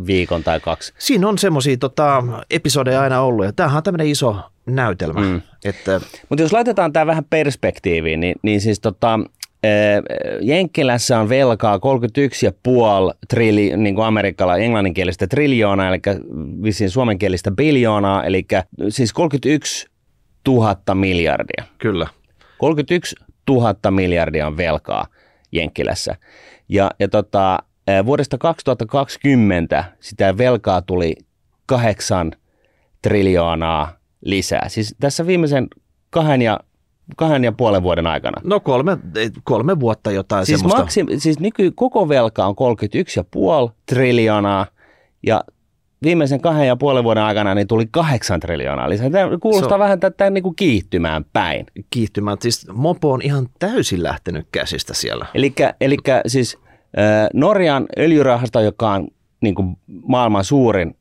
viikon 0.07 0.43
tai 0.43 0.59
kaksi. 0.59 0.93
Siinä 0.97 1.27
on 1.27 1.37
semmoisia 1.37 1.77
tota, 1.77 2.23
episodeja 2.51 3.01
aina 3.01 3.21
ollut 3.21 3.45
ja 3.45 3.53
tämähän 3.53 3.77
on 3.77 3.83
tämmöinen 3.83 4.07
iso 4.07 4.35
näytelmä. 4.65 5.19
Mm. 5.19 5.41
Että... 5.65 6.01
Mutta 6.29 6.41
jos 6.43 6.53
laitetaan 6.53 6.93
tämä 6.93 7.05
vähän 7.05 7.25
perspektiiviin, 7.29 8.19
niin, 8.19 8.35
niin 8.41 8.61
siis 8.61 8.79
tota, 8.79 9.19
Jenkkilässä 10.41 11.19
on 11.19 11.29
velkaa 11.29 11.77
31,5 11.77 11.81
trilli, 13.29 13.77
niin 13.77 13.95
kuin 13.95 14.05
amerikkala 14.05 14.57
englanninkielistä 14.57 15.27
triljoonaa, 15.27 15.89
eli 15.89 15.99
vissiin 16.63 16.89
suomenkielistä 16.89 17.51
biljoonaa, 17.51 18.23
eli 18.23 18.45
siis 18.89 19.13
31 19.13 19.87
000 20.47 20.95
miljardia. 20.95 21.63
Kyllä. 21.77 22.07
31 22.57 23.15
000 23.49 23.91
miljardia 23.91 24.47
on 24.47 24.57
velkaa 24.57 25.07
Jenkkilässä. 25.51 26.15
Ja, 26.69 26.91
ja 26.99 27.07
tota, 27.07 27.59
vuodesta 28.05 28.37
2020 28.37 29.83
sitä 29.99 30.37
velkaa 30.37 30.81
tuli 30.81 31.15
8 31.65 32.31
triljoonaa 33.01 33.97
lisää. 34.25 34.69
Siis 34.69 34.95
tässä 34.99 35.27
viimeisen 35.27 35.67
kahden 36.09 36.41
ja 36.41 36.59
kahden 37.15 37.43
ja 37.43 37.51
puolen 37.51 37.83
vuoden 37.83 38.07
aikana. 38.07 38.41
No 38.43 38.59
kolme, 38.59 38.97
kolme 39.43 39.79
vuotta 39.79 40.11
jotain 40.11 40.45
siis 40.45 40.59
semmoista. 40.59 40.81
Maksim, 40.81 41.07
siis 41.17 41.39
nyky, 41.39 41.71
koko 41.71 42.09
velka 42.09 42.45
on 42.45 42.55
31,5 43.67 43.73
triljoonaa 43.85 44.65
ja 45.23 45.43
viimeisen 46.03 46.41
kahden 46.41 46.67
ja 46.67 46.75
puolen 46.75 47.03
vuoden 47.03 47.23
aikana 47.23 47.55
niin 47.55 47.67
tuli 47.67 47.87
kahdeksan 47.91 48.39
triljoonaa 48.39 48.89
lisää. 48.89 49.09
Tämä 49.09 49.37
kuulostaa 49.37 49.69
so, 49.69 49.79
vähän 49.79 49.99
tätä 49.99 50.29
niin 50.29 50.43
kuin 50.43 50.55
kiihtymään 50.55 51.25
päin. 51.33 51.65
Kiihtymään. 51.89 52.37
Siis 52.41 52.67
mopo 52.73 53.11
on 53.11 53.21
ihan 53.21 53.47
täysin 53.59 54.03
lähtenyt 54.03 54.47
käsistä 54.51 54.93
siellä. 54.93 55.25
Eli 55.81 55.97
siis 56.27 56.57
äh, 56.97 57.27
Norjan 57.33 57.85
öljyrahasto, 57.99 58.59
joka 58.59 58.91
on 58.91 59.07
niin 59.41 59.55
kuin 59.55 59.77
maailman 60.07 60.43
suurin 60.43 60.97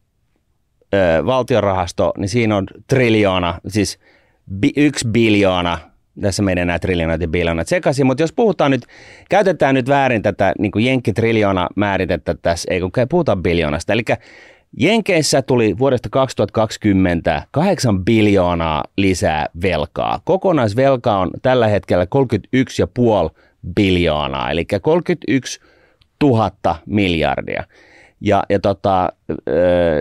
äh, 0.95 1.27
valtiorahasto, 1.27 2.13
niin 2.19 2.29
siinä 2.29 2.57
on 2.57 2.67
triljoona, 2.87 3.61
siis 3.69 3.99
bi, 4.61 4.73
yksi 4.77 5.09
biljoona 5.09 5.79
tässä 6.21 6.43
menee 6.43 6.65
nämä 6.65 6.79
triljoonat 6.79 7.21
ja 7.21 7.29
biljoonat 7.29 7.69
sekaisin, 7.69 8.07
mutta 8.07 8.23
jos 8.23 8.33
puhutaan 8.33 8.71
nyt, 8.71 8.87
käytetään 9.31 9.75
nyt 9.75 9.89
väärin 9.89 10.23
tätä 10.23 10.53
niin 10.59 10.73
kuin 10.73 10.85
jenkkitriljoona 10.85 11.69
määritettä 11.77 12.35
tässä, 12.43 12.75
ei 12.75 12.81
kun 12.81 12.91
puhutaan 13.09 13.43
biljoonasta, 13.43 13.93
eli 13.93 14.03
Jenkeissä 14.79 15.43
tuli 15.43 15.79
vuodesta 15.79 16.09
2020 16.11 17.43
8 17.51 18.05
biljoonaa 18.05 18.85
lisää 18.97 19.47
velkaa. 19.63 20.21
Kokonaisvelka 20.25 21.19
on 21.19 21.31
tällä 21.43 21.67
hetkellä 21.69 22.05
31,5 22.05 23.41
biljoonaa, 23.77 24.51
eli 24.51 24.65
31 24.65 25.61
000 26.23 26.51
miljardia. 26.87 27.65
Ja, 28.21 28.43
ja 28.49 28.59
tota, 28.59 29.09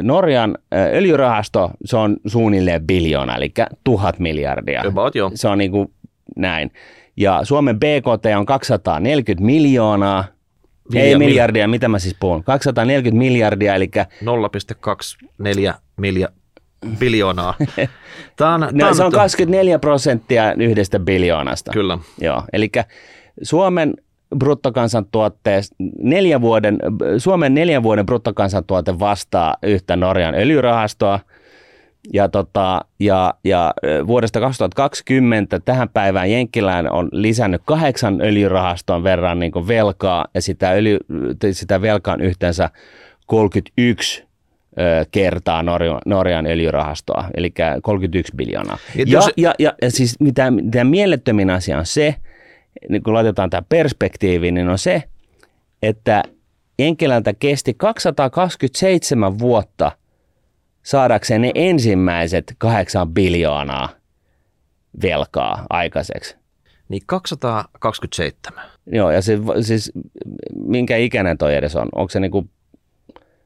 Norjan 0.02 0.58
öljyrahasto, 0.94 1.72
se 1.86 1.98
on 1.98 2.18
suunnilleen 2.28 2.88
biljoona, 2.88 3.36
eli 3.36 3.54
tuhat 3.84 4.20
miljardia. 4.20 4.84
About, 4.88 5.16
joo. 5.16 5.32
Se 5.34 5.48
on 5.48 5.58
niin 5.58 5.72
kuin 5.72 5.92
näin. 6.36 6.72
Ja 7.18 7.40
Suomen 7.44 7.80
BKT 7.80 8.26
on 8.38 8.46
240 8.46 9.46
miljoonaa, 9.46 10.26
Milja- 10.94 11.04
ei 11.04 11.18
miljardia, 11.18 11.68
mitä 11.68 11.88
mä 11.88 12.00
siis 12.00 12.16
puhun? 12.20 12.44
240 12.44 13.18
miljardia, 13.18 13.76
eli 13.76 13.92
0,24 15.68 15.74
milja 15.98 16.30
biljoonaa. 17.00 17.54
Tämä 18.38 18.54
on, 18.54 18.62
no, 18.62 18.70
tää 18.80 18.94
se 18.94 19.04
on 19.04 19.08
nyt- 19.08 19.16
24 19.16 19.80
prosenttia 19.80 20.54
yhdestä 20.54 21.00
biljoonasta. 21.00 21.72
Kyllä. 21.72 21.98
Joo, 22.22 22.44
eli 22.54 22.70
Suomen 23.42 23.94
bruttokansantuotteesta 24.38 25.76
neljä 26.00 26.42
vuoden, 26.42 26.78
Suomen 27.18 27.54
neljän 27.54 27.84
vuoden 27.84 28.06
bruttokansantuote 28.06 29.00
vastaa 29.00 29.56
yhtä 29.64 29.96
Norjan 29.96 30.36
öljyrahastoa. 30.36 31.20
Ja, 32.14 32.30
tota, 32.30 32.86
ja, 33.00 33.34
ja 33.44 33.74
vuodesta 34.08 34.40
2020 34.40 35.60
tähän 35.60 35.90
päivään 35.90 36.32
Jenkkilään 36.32 36.92
on 36.92 37.10
lisännyt 37.12 37.62
kahdeksan 37.66 38.22
öljyrahaston 38.22 39.04
verran 39.04 39.40
niin 39.40 39.68
velkaa 39.68 40.26
ja 40.34 40.42
sitä, 40.42 40.72
öljy, 40.72 40.98
sitä 41.52 41.82
velkaa 41.82 42.14
on 42.14 42.22
yhteensä 42.22 42.70
31 43.26 44.24
ö, 44.80 45.06
kertaa 45.12 45.64
Norjan, 45.64 46.02
Norjan 46.06 46.48
öljyrahastoa, 46.48 47.30
eli 47.34 47.54
31 47.82 48.34
biljoonaa. 48.36 48.78
Ja, 48.96 49.06
jos- 49.08 49.30
ja, 49.38 49.54
ja, 49.60 49.74
ja 49.82 49.92
siis 49.92 50.20
mitä, 50.20 50.52
mitä 50.52 50.84
mielettömin 50.84 51.50
asia 51.50 51.78
on 51.78 51.86
se, 51.86 52.16
niin 52.90 53.04
kun 53.04 53.14
laitetaan 53.14 53.50
tämä 53.50 53.64
perspektiiviin, 53.70 54.54
niin 54.54 54.70
on 54.70 54.78
se, 54.78 55.04
että 55.82 56.24
Enkilältä 56.80 57.34
kesti 57.34 57.74
227 57.74 59.40
vuotta 59.40 59.92
saadakseen 60.86 61.42
ne 61.42 61.52
ensimmäiset 61.56 62.56
kahdeksan 62.58 63.14
biljoonaa 63.14 63.90
velkaa 65.02 65.66
aikaiseksi. 65.70 66.36
Niin 66.90 67.02
227. 67.06 68.64
Joo, 68.92 69.12
ja 69.12 69.22
se, 69.22 69.38
siis 69.62 69.92
minkä 70.56 70.98
ikäinen 70.98 71.38
toi 71.38 71.56
edes 71.56 71.76
on? 71.76 71.88
Onko 71.96 72.10
se 72.10 72.20
niinku, 72.20 72.50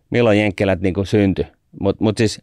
milloin 0.09 0.39
Jenkkilät 0.39 0.81
niinku 0.81 1.05
syntyi? 1.05 1.45
Mutta 1.79 2.03
mut 2.03 2.17
siis 2.17 2.41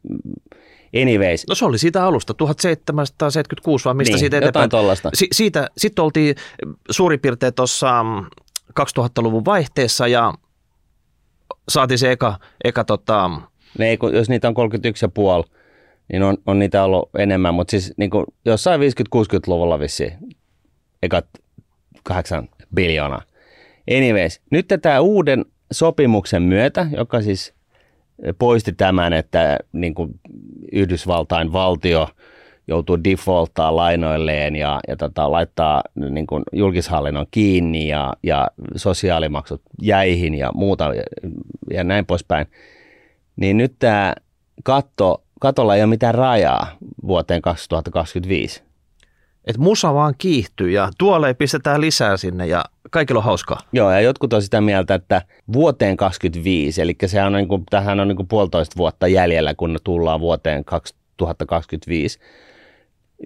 anyways, 1.02 1.44
No 1.48 1.54
se 1.54 1.64
oli 1.64 1.78
siitä 1.78 2.04
alusta, 2.04 2.34
1776 2.34 3.84
vai 3.84 3.94
mistä 3.94 4.12
Niin, 4.12 4.18
siitä 4.18 4.36
jotain 4.36 4.48
eteenpäin. 4.48 4.70
tollasta. 4.70 5.10
Si- 5.14 5.28
siitä, 5.32 5.68
sitten 5.78 6.04
oltiin 6.04 6.34
suurin 6.90 7.20
piirtein 7.20 7.54
tuossa 7.54 8.04
2000-luvun 8.80 9.44
vaihteessa 9.44 10.06
ja 10.06 10.34
saatiin 11.68 11.98
se 11.98 12.12
eka, 12.12 12.38
eka 12.64 12.84
tota, 12.84 13.30
ne 13.78 13.88
ei, 13.88 13.98
jos 14.12 14.28
niitä 14.28 14.48
on 14.48 14.54
31,5, 15.44 15.50
niin 16.12 16.22
on, 16.22 16.36
on 16.46 16.58
niitä 16.58 16.84
ollut 16.84 17.10
enemmän, 17.18 17.54
mutta 17.54 17.70
siis 17.70 17.94
niin 17.96 18.10
kuin 18.10 18.26
jossain 18.44 18.80
50-60-luvulla 18.80 19.78
vissiin 19.78 20.12
ekat 21.02 21.26
kahdeksan 22.02 22.48
biljoonaa. 22.74 23.22
Anyways, 23.96 24.40
nyt 24.50 24.66
tämä 24.82 25.00
uuden 25.00 25.44
sopimuksen 25.72 26.42
myötä, 26.42 26.86
joka 26.96 27.22
siis 27.22 27.54
poisti 28.38 28.72
tämän, 28.72 29.12
että 29.12 29.58
niin 29.72 29.94
kuin 29.94 30.20
Yhdysvaltain 30.72 31.52
valtio 31.52 32.08
joutuu 32.68 33.04
defaulttaa 33.04 33.76
lainoilleen 33.76 34.56
ja, 34.56 34.80
ja 34.88 34.96
tota, 34.96 35.30
laittaa 35.30 35.82
niin 35.94 36.26
kuin 36.26 36.42
julkishallinnon 36.52 37.26
kiinni 37.30 37.88
ja, 37.88 38.12
ja 38.22 38.48
sosiaalimaksut 38.76 39.62
jäihin 39.82 40.34
ja 40.34 40.50
muuta 40.54 40.94
ja, 40.94 41.02
ja 41.70 41.84
näin 41.84 42.06
poispäin, 42.06 42.46
niin 43.36 43.56
nyt 43.56 43.74
tämä 43.78 44.14
katto, 44.64 45.22
katolla 45.40 45.76
ei 45.76 45.82
ole 45.82 45.90
mitään 45.90 46.14
rajaa 46.14 46.66
vuoteen 47.06 47.42
2025. 47.42 48.62
että 49.46 49.62
musa 49.62 49.94
vaan 49.94 50.14
kiihtyy 50.18 50.70
ja 50.70 50.90
tuolle 50.98 51.34
pistetään 51.34 51.80
lisää 51.80 52.16
sinne 52.16 52.46
ja 52.46 52.64
kaikilla 52.90 53.18
on 53.18 53.24
hauskaa. 53.24 53.60
Joo, 53.72 53.90
ja 53.90 54.00
jotkut 54.00 54.32
on 54.32 54.42
sitä 54.42 54.60
mieltä, 54.60 54.94
että 54.94 55.22
vuoteen 55.52 55.96
2025, 55.96 56.82
eli 56.82 56.96
sehän 57.06 57.26
on 57.26 57.32
niin 57.32 57.48
kuin, 57.48 57.64
tähän 57.70 58.00
on 58.00 58.08
niin 58.08 58.16
kuin 58.16 58.28
puolitoista 58.28 58.76
vuotta 58.76 59.08
jäljellä, 59.08 59.54
kun 59.54 59.78
tullaan 59.84 60.20
vuoteen 60.20 60.64
2025, 60.64 62.18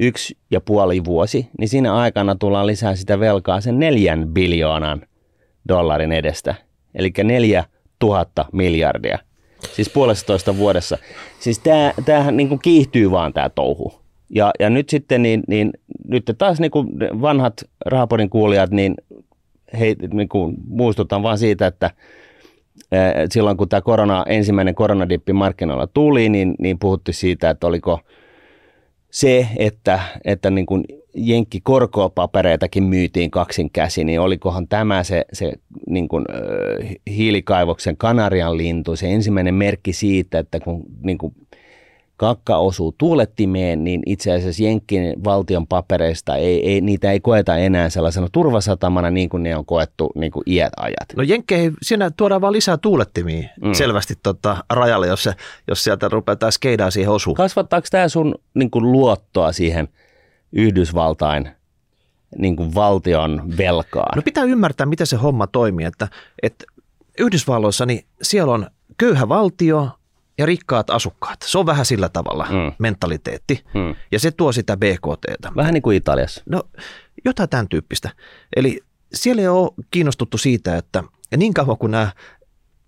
yksi 0.01 0.37
ja 0.51 0.61
puoli 0.61 1.05
vuosi, 1.05 1.49
niin 1.59 1.69
siinä 1.69 1.95
aikana 1.95 2.35
tullaan 2.35 2.67
lisää 2.67 2.97
sitä 2.97 3.21
velkaa 3.21 3.61
sen 3.61 3.79
neljän 3.79 4.29
biljoonan 4.29 5.03
dollarin 5.69 6.13
edestä, 6.13 6.55
eli 6.95 7.13
neljä 7.25 7.65
tuhatta 7.99 8.45
miljardia, 8.53 9.19
siis 9.73 9.91
puolestatoista 9.91 10.57
vuodessa. 10.57 10.99
Siis 11.41 11.59
tää, 11.59 11.95
tämähän 12.05 12.37
niin 12.37 12.49
kuin 12.49 12.61
kiihtyy 12.63 13.11
vaan 13.11 13.33
tämä 13.33 13.51
touhu. 13.51 14.01
Ja, 14.31 14.51
ja 14.61 14.71
nyt 14.71 14.89
sitten 14.89 15.23
niin, 15.23 15.43
niin 15.49 15.73
nyt 16.09 16.25
taas 16.39 16.61
niin 16.61 16.71
kuin 16.71 16.89
vanhat 17.01 17.55
rahapodin 17.87 18.31
kuulijat, 18.31 18.71
niin 18.71 18.95
hei, 19.79 19.97
niin 20.13 20.29
kuin 20.29 20.57
muistutan 20.69 21.23
vaan 21.23 21.39
siitä, 21.39 21.67
että 21.67 21.91
silloin 23.31 23.57
kun 23.57 23.69
tämä 23.69 23.81
korona, 23.81 24.25
ensimmäinen 24.29 24.75
koronadippi 24.75 25.33
markkinoilla 25.33 25.87
tuli, 25.87 26.29
niin, 26.29 26.55
niin 26.59 26.79
puhuttiin 26.79 27.15
siitä, 27.15 27.51
että 27.51 27.67
oliko 27.67 28.01
se, 29.11 29.49
että, 29.57 30.01
että 30.25 30.51
niin 30.51 30.67
kuin 30.67 30.85
jenkkikorkopapereitakin 31.15 32.83
myytiin 32.83 33.31
kaksin 33.31 33.71
käsin, 33.71 34.07
niin 34.07 34.21
olikohan 34.21 34.69
tämä 34.69 35.03
se, 35.05 35.25
se 35.33 35.53
niin 35.87 36.09
kuin, 36.09 36.25
ö, 36.31 36.85
hiilikaivoksen 37.11 37.97
kanarian 37.97 38.57
lintu, 38.57 38.97
se 38.97 39.13
ensimmäinen 39.13 39.55
merkki 39.55 39.93
siitä, 39.93 40.39
että 40.39 40.61
kun 40.61 40.83
niin 41.03 41.19
kuin 41.19 41.35
kakka 42.21 42.57
osuu 42.57 42.95
tuulettimeen, 42.99 43.85
niin 43.85 44.03
itse 44.07 44.33
asiassa 44.33 44.63
Jenkkien 44.63 45.25
valtion 45.25 45.67
papereista 45.67 46.37
ei, 46.37 46.71
ei, 46.71 46.81
niitä 46.81 47.13
ei 47.13 47.21
koeta 47.21 47.57
enää 47.57 47.91
sellaisena 47.91 48.29
turvasatamana 48.33 49.11
niin 49.11 49.29
kuin 49.29 49.43
ne 49.43 49.57
on 49.57 49.67
koettu 49.67 50.11
niin 50.15 50.33
kuin 50.33 50.43
iät 50.47 50.73
ajat. 50.77 51.17
No 51.17 51.23
Jenkkeihin, 51.23 51.75
siinä 51.83 52.11
tuodaan 52.11 52.41
vaan 52.41 52.53
lisää 52.53 52.77
tuulettimia 52.77 53.49
mm. 53.63 53.73
selvästi 53.73 54.15
tota, 54.23 54.65
rajalle, 54.71 55.07
jos, 55.07 55.23
se, 55.23 55.33
jos 55.69 55.85
sieltä 55.85 56.09
rupeaa 56.09 56.37
taas 56.37 56.55
skeidaa 56.55 56.91
siihen 56.91 57.13
osuun. 57.13 57.37
Kasvattaako 57.37 57.87
tämä 57.91 58.09
sun 58.09 58.35
niin 58.55 58.71
kuin 58.71 58.93
luottoa 58.93 59.53
siihen 59.53 59.89
Yhdysvaltain 60.53 61.51
niin 62.39 62.57
kuin 62.57 62.75
valtion 62.75 63.57
velkaan? 63.57 64.17
No 64.17 64.23
pitää 64.23 64.45
ymmärtää, 64.45 64.87
miten 64.87 65.07
se 65.07 65.17
homma 65.17 65.47
toimii, 65.47 65.87
että, 65.87 66.09
että 66.43 66.65
Yhdysvalloissa 67.19 67.87
niin 67.87 68.05
siellä 68.23 68.53
on 68.53 68.67
köyhä 68.99 69.29
valtio 69.29 69.89
ja 70.39 70.47
rikkaat 70.47 70.91
asukkaat. 70.91 71.43
Se 71.43 71.59
on 71.59 71.67
vähän 71.67 71.87
sillä 71.87 72.09
tavalla 72.09 72.47
mm. 72.51 72.73
mentaliteetti 72.79 73.65
Mm. 73.75 73.95
ja 74.13 74.21
se 74.21 74.31
tuo 74.31 74.53
sitä 74.53 74.77
BKTtä. 74.77 75.53
Vähän 75.57 75.75
niin 75.75 75.83
kuin 75.83 75.97
Italiassa. 75.97 76.43
No 76.47 76.63
jotain 77.25 77.49
tämän 77.49 77.69
tyyppistä. 77.69 78.11
Eli 78.57 78.81
siellä 79.15 79.43
ei 79.43 79.49
ole 79.49 79.71
kiinnostuttu 79.91 80.39
siitä, 80.39 80.77
että 80.77 81.05
niin 81.37 81.55
kauan 81.55 81.79
kun 81.79 81.91
nämä 81.91 82.13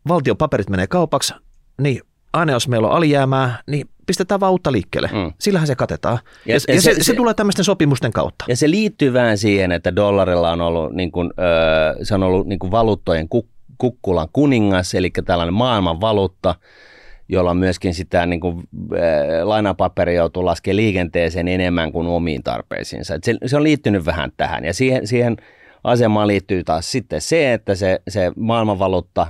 valtion 0.08 0.36
paperit 0.36 0.70
menee 0.70 0.86
kaupaksi, 0.86 1.34
niin 1.80 2.00
aina 2.32 2.52
jos 2.52 2.68
meillä 2.68 2.88
on 2.88 2.94
alijäämää, 2.94 3.62
niin 3.66 3.88
pistetään 4.06 4.40
vaan 4.40 4.52
uutta 4.52 4.72
liikkeelle. 4.72 5.08
Mm. 5.12 5.32
Sillähän 5.40 5.66
se 5.66 5.74
katetaan. 5.74 6.18
Ja, 6.24 6.54
Ja- 6.54 6.60
ja, 6.68 6.74
ja 6.74 6.80
se, 6.80 6.90
se- 6.90 6.94
se, 6.94 6.94
se- 6.94 7.04
se 7.04 7.14
tulee 7.14 7.34
tämmöisten 7.34 7.64
sopimusten 7.64 8.12
kautta. 8.12 8.44
Ja 8.48 8.56
se 8.56 8.70
liittyy 8.70 9.12
vähän 9.12 9.38
siihen, 9.38 9.72
että 9.72 9.96
dollarilla 9.96 10.50
on 10.52 10.60
ollut, 10.60 10.92
niin 10.92 11.12
kuin, 11.12 11.30
öö, 11.38 12.04
se 12.04 12.14
on 12.14 12.22
ollut 12.22 12.46
niin 12.46 12.58
kuin 12.58 12.70
valuuttojen 12.70 13.28
kuk- 13.36 13.48
kukkulan 13.78 14.28
kuningas, 14.32 14.94
eli 14.94 15.10
tällainen 15.24 15.54
maailman 15.54 16.00
valuutta, 16.00 16.54
jolla 17.28 17.54
myöskin 17.54 17.94
sitä 17.94 18.26
niin 18.26 18.40
kuin, 18.40 18.62
öö, 18.92 19.44
lainapaperi 19.44 20.14
joutuu 20.14 20.44
laskemaan 20.44 20.76
liikenteeseen 20.76 21.48
enemmän 21.48 21.92
kuin 21.92 22.06
omiin 22.06 22.42
tarpeisiinsa. 22.42 23.14
Et 23.14 23.24
se, 23.24 23.34
se 23.46 23.56
on 23.56 23.62
liittynyt 23.62 24.06
vähän 24.06 24.32
tähän, 24.36 24.64
ja 24.64 24.74
siihen, 24.74 25.06
siihen 25.06 25.36
asemaan 25.84 26.28
liittyy 26.28 26.64
taas 26.64 26.92
sitten 26.92 27.20
se, 27.20 27.52
että 27.52 27.74
se, 27.74 28.02
se 28.08 28.32
maailmanvaluutta 28.36 29.26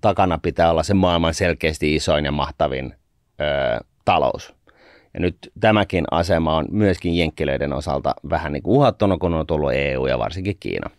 takana 0.00 0.38
pitää 0.38 0.70
olla 0.70 0.82
se 0.82 0.94
maailman 0.94 1.34
selkeästi 1.34 1.94
isoin 1.94 2.24
ja 2.24 2.32
mahtavin 2.32 2.94
öö, 3.40 3.78
talous. 4.04 4.54
Ja 5.14 5.20
nyt 5.20 5.36
tämäkin 5.60 6.04
asema 6.10 6.56
on 6.56 6.66
myöskin 6.70 7.16
jenkkilöiden 7.16 7.72
osalta 7.72 8.14
vähän 8.30 8.52
niin 8.52 8.62
kuin 8.62 8.76
uhattuna, 8.76 9.18
kun 9.18 9.34
on 9.34 9.46
tullut 9.46 9.72
EU 9.74 10.06
ja 10.06 10.18
varsinkin 10.18 10.56
Kiina. 10.60 10.90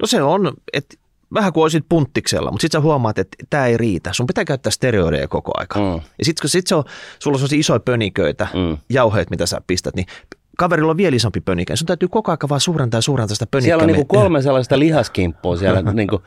No 0.00 0.06
se 0.06 0.22
on, 0.22 0.52
että 0.72 0.96
vähän 1.34 1.52
kuin 1.52 1.62
olisit 1.62 1.84
punttiksella, 1.88 2.50
mutta 2.50 2.62
sitten 2.62 2.78
sä 2.78 2.82
huomaat, 2.82 3.18
että 3.18 3.36
tämä 3.50 3.66
ei 3.66 3.76
riitä. 3.76 4.12
Sun 4.12 4.26
pitää 4.26 4.44
käyttää 4.44 4.70
steroideja 4.70 5.28
koko 5.28 5.52
aika. 5.54 5.78
Mm. 5.78 6.00
Ja 6.18 6.24
sitten 6.24 6.42
kun 6.42 6.50
sit 6.50 6.66
se 6.66 6.74
on, 6.74 6.84
sulla 7.18 7.38
on 7.38 7.58
isoja 7.58 7.80
pöniköitä, 7.80 8.48
Mm. 8.54 8.78
jauheet, 8.90 9.30
mitä 9.30 9.46
sä 9.46 9.60
pistät, 9.66 9.96
niin 9.96 10.06
kaverilla 10.58 10.90
on 10.90 10.96
vielä 10.96 11.16
isompi 11.16 11.40
pönikä. 11.40 11.76
Sun 11.76 11.86
täytyy 11.86 12.08
koko 12.08 12.30
aika 12.30 12.48
vaan 12.48 12.60
suurentaa 12.60 12.98
ja 12.98 13.02
suurentaa 13.02 13.34
sitä 13.34 13.46
pönikkää. 13.50 13.66
Siellä 13.68 13.82
on 13.82 13.86
niin 13.86 13.96
kuin 13.96 14.06
kolme 14.06 14.42
sellaista 14.42 14.78
lihaskimppua 14.78 15.56
siellä 15.56 15.82
niin 15.92 16.08
kuin 16.08 16.22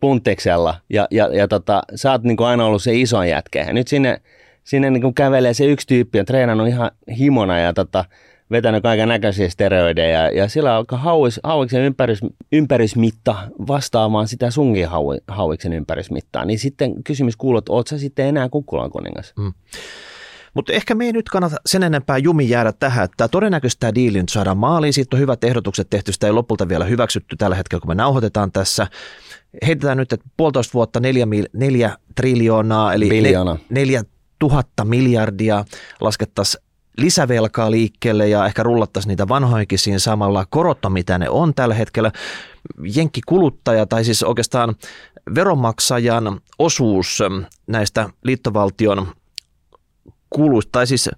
punteksella 0.00 0.74
ja, 0.90 1.08
ja, 1.10 1.28
ja 1.34 1.48
tota, 1.48 1.82
sä 1.94 2.12
oot 2.12 2.22
niin 2.22 2.36
kuin 2.36 2.46
aina 2.46 2.66
ollut 2.66 2.82
se 2.82 2.94
iso 2.94 3.22
jätkä. 3.22 3.58
Ja 3.58 3.72
nyt 3.72 3.88
sinne, 3.88 4.20
sinne 4.64 4.90
niin 4.90 5.02
kuin 5.02 5.14
kävelee 5.14 5.54
se 5.54 5.64
yksi 5.64 5.86
tyyppi, 5.86 6.20
on 6.20 6.26
treenannut 6.26 6.68
ihan 6.68 6.90
himona 7.18 7.58
ja 7.58 7.72
tota, 7.72 8.04
vetänyt 8.50 8.82
kaiken 8.82 9.08
näköisiä 9.08 9.48
steroideja 9.48 10.22
ja, 10.22 10.30
ja 10.30 10.48
sillä 10.48 10.74
alkaa 10.76 10.98
hauis, 10.98 11.40
hauiksen 11.42 11.82
ympärys, 11.82 12.20
ympärysmitta 12.52 13.36
vastaamaan 13.68 14.28
sitä 14.28 14.50
sunkin 14.50 14.88
hau, 14.88 15.06
hauiksen 15.28 15.72
ympärysmittaa. 15.72 16.44
Niin 16.44 16.58
sitten 16.58 17.04
kysymys 17.04 17.36
kuuluu, 17.36 17.58
että 17.58 17.72
oot 17.72 17.86
sä 17.86 17.98
sitten 17.98 18.26
enää 18.26 18.48
kukkulan 18.48 18.90
kuningas? 18.90 19.32
Mm. 19.38 19.52
Mutta 20.54 20.72
ehkä 20.72 20.94
me 20.94 21.04
ei 21.04 21.12
nyt 21.12 21.28
kannata 21.28 21.56
sen 21.66 21.82
enempää 21.82 22.18
jumi 22.18 22.48
jäädä 22.48 22.72
tähän, 22.72 23.04
että 23.04 23.28
todennäköisesti 23.28 23.80
tämä 23.80 23.94
diili 23.94 24.18
nyt 24.18 24.28
saadaan 24.28 24.56
maaliin, 24.56 24.92
siitä 24.92 25.16
on 25.16 25.20
hyvät 25.20 25.44
ehdotukset 25.44 25.90
tehty, 25.90 26.12
sitä 26.12 26.26
ei 26.26 26.32
lopulta 26.32 26.68
vielä 26.68 26.84
hyväksytty 26.84 27.36
tällä 27.36 27.56
hetkellä, 27.56 27.80
kun 27.80 27.90
me 27.90 27.94
nauhoitetaan 27.94 28.52
tässä. 28.52 28.86
Heitetään 29.66 29.96
nyt, 29.96 30.12
että 30.12 30.26
puolitoista 30.36 30.74
vuotta 30.74 31.00
neljä, 31.00 31.26
neljä 31.52 31.96
triljoonaa, 32.14 32.94
eli 32.94 33.08
Biljoona. 33.08 33.52
ne, 33.54 33.60
neljä 33.70 34.04
tuhatta 34.44 34.84
miljardia 34.84 35.64
laskettaisiin 36.00 36.64
lisävelkaa 36.98 37.70
liikkeelle 37.70 38.28
ja 38.28 38.46
ehkä 38.46 38.62
rullattaisiin 38.62 39.08
niitä 39.08 39.28
vanhoinkin 39.28 39.78
siinä 39.78 39.98
samalla 39.98 40.46
korotta, 40.50 40.90
mitä 40.90 41.18
ne 41.18 41.28
on 41.28 41.54
tällä 41.54 41.74
hetkellä. 41.74 42.12
Jenkkikuluttaja 42.96 43.86
tai 43.86 44.04
siis 44.04 44.22
oikeastaan 44.22 44.74
veronmaksajan 45.34 46.40
osuus 46.58 47.22
näistä 47.66 48.10
liittovaltion 48.24 49.06
kuluista, 50.30 50.70
tai 50.72 50.86
siis 50.86 51.10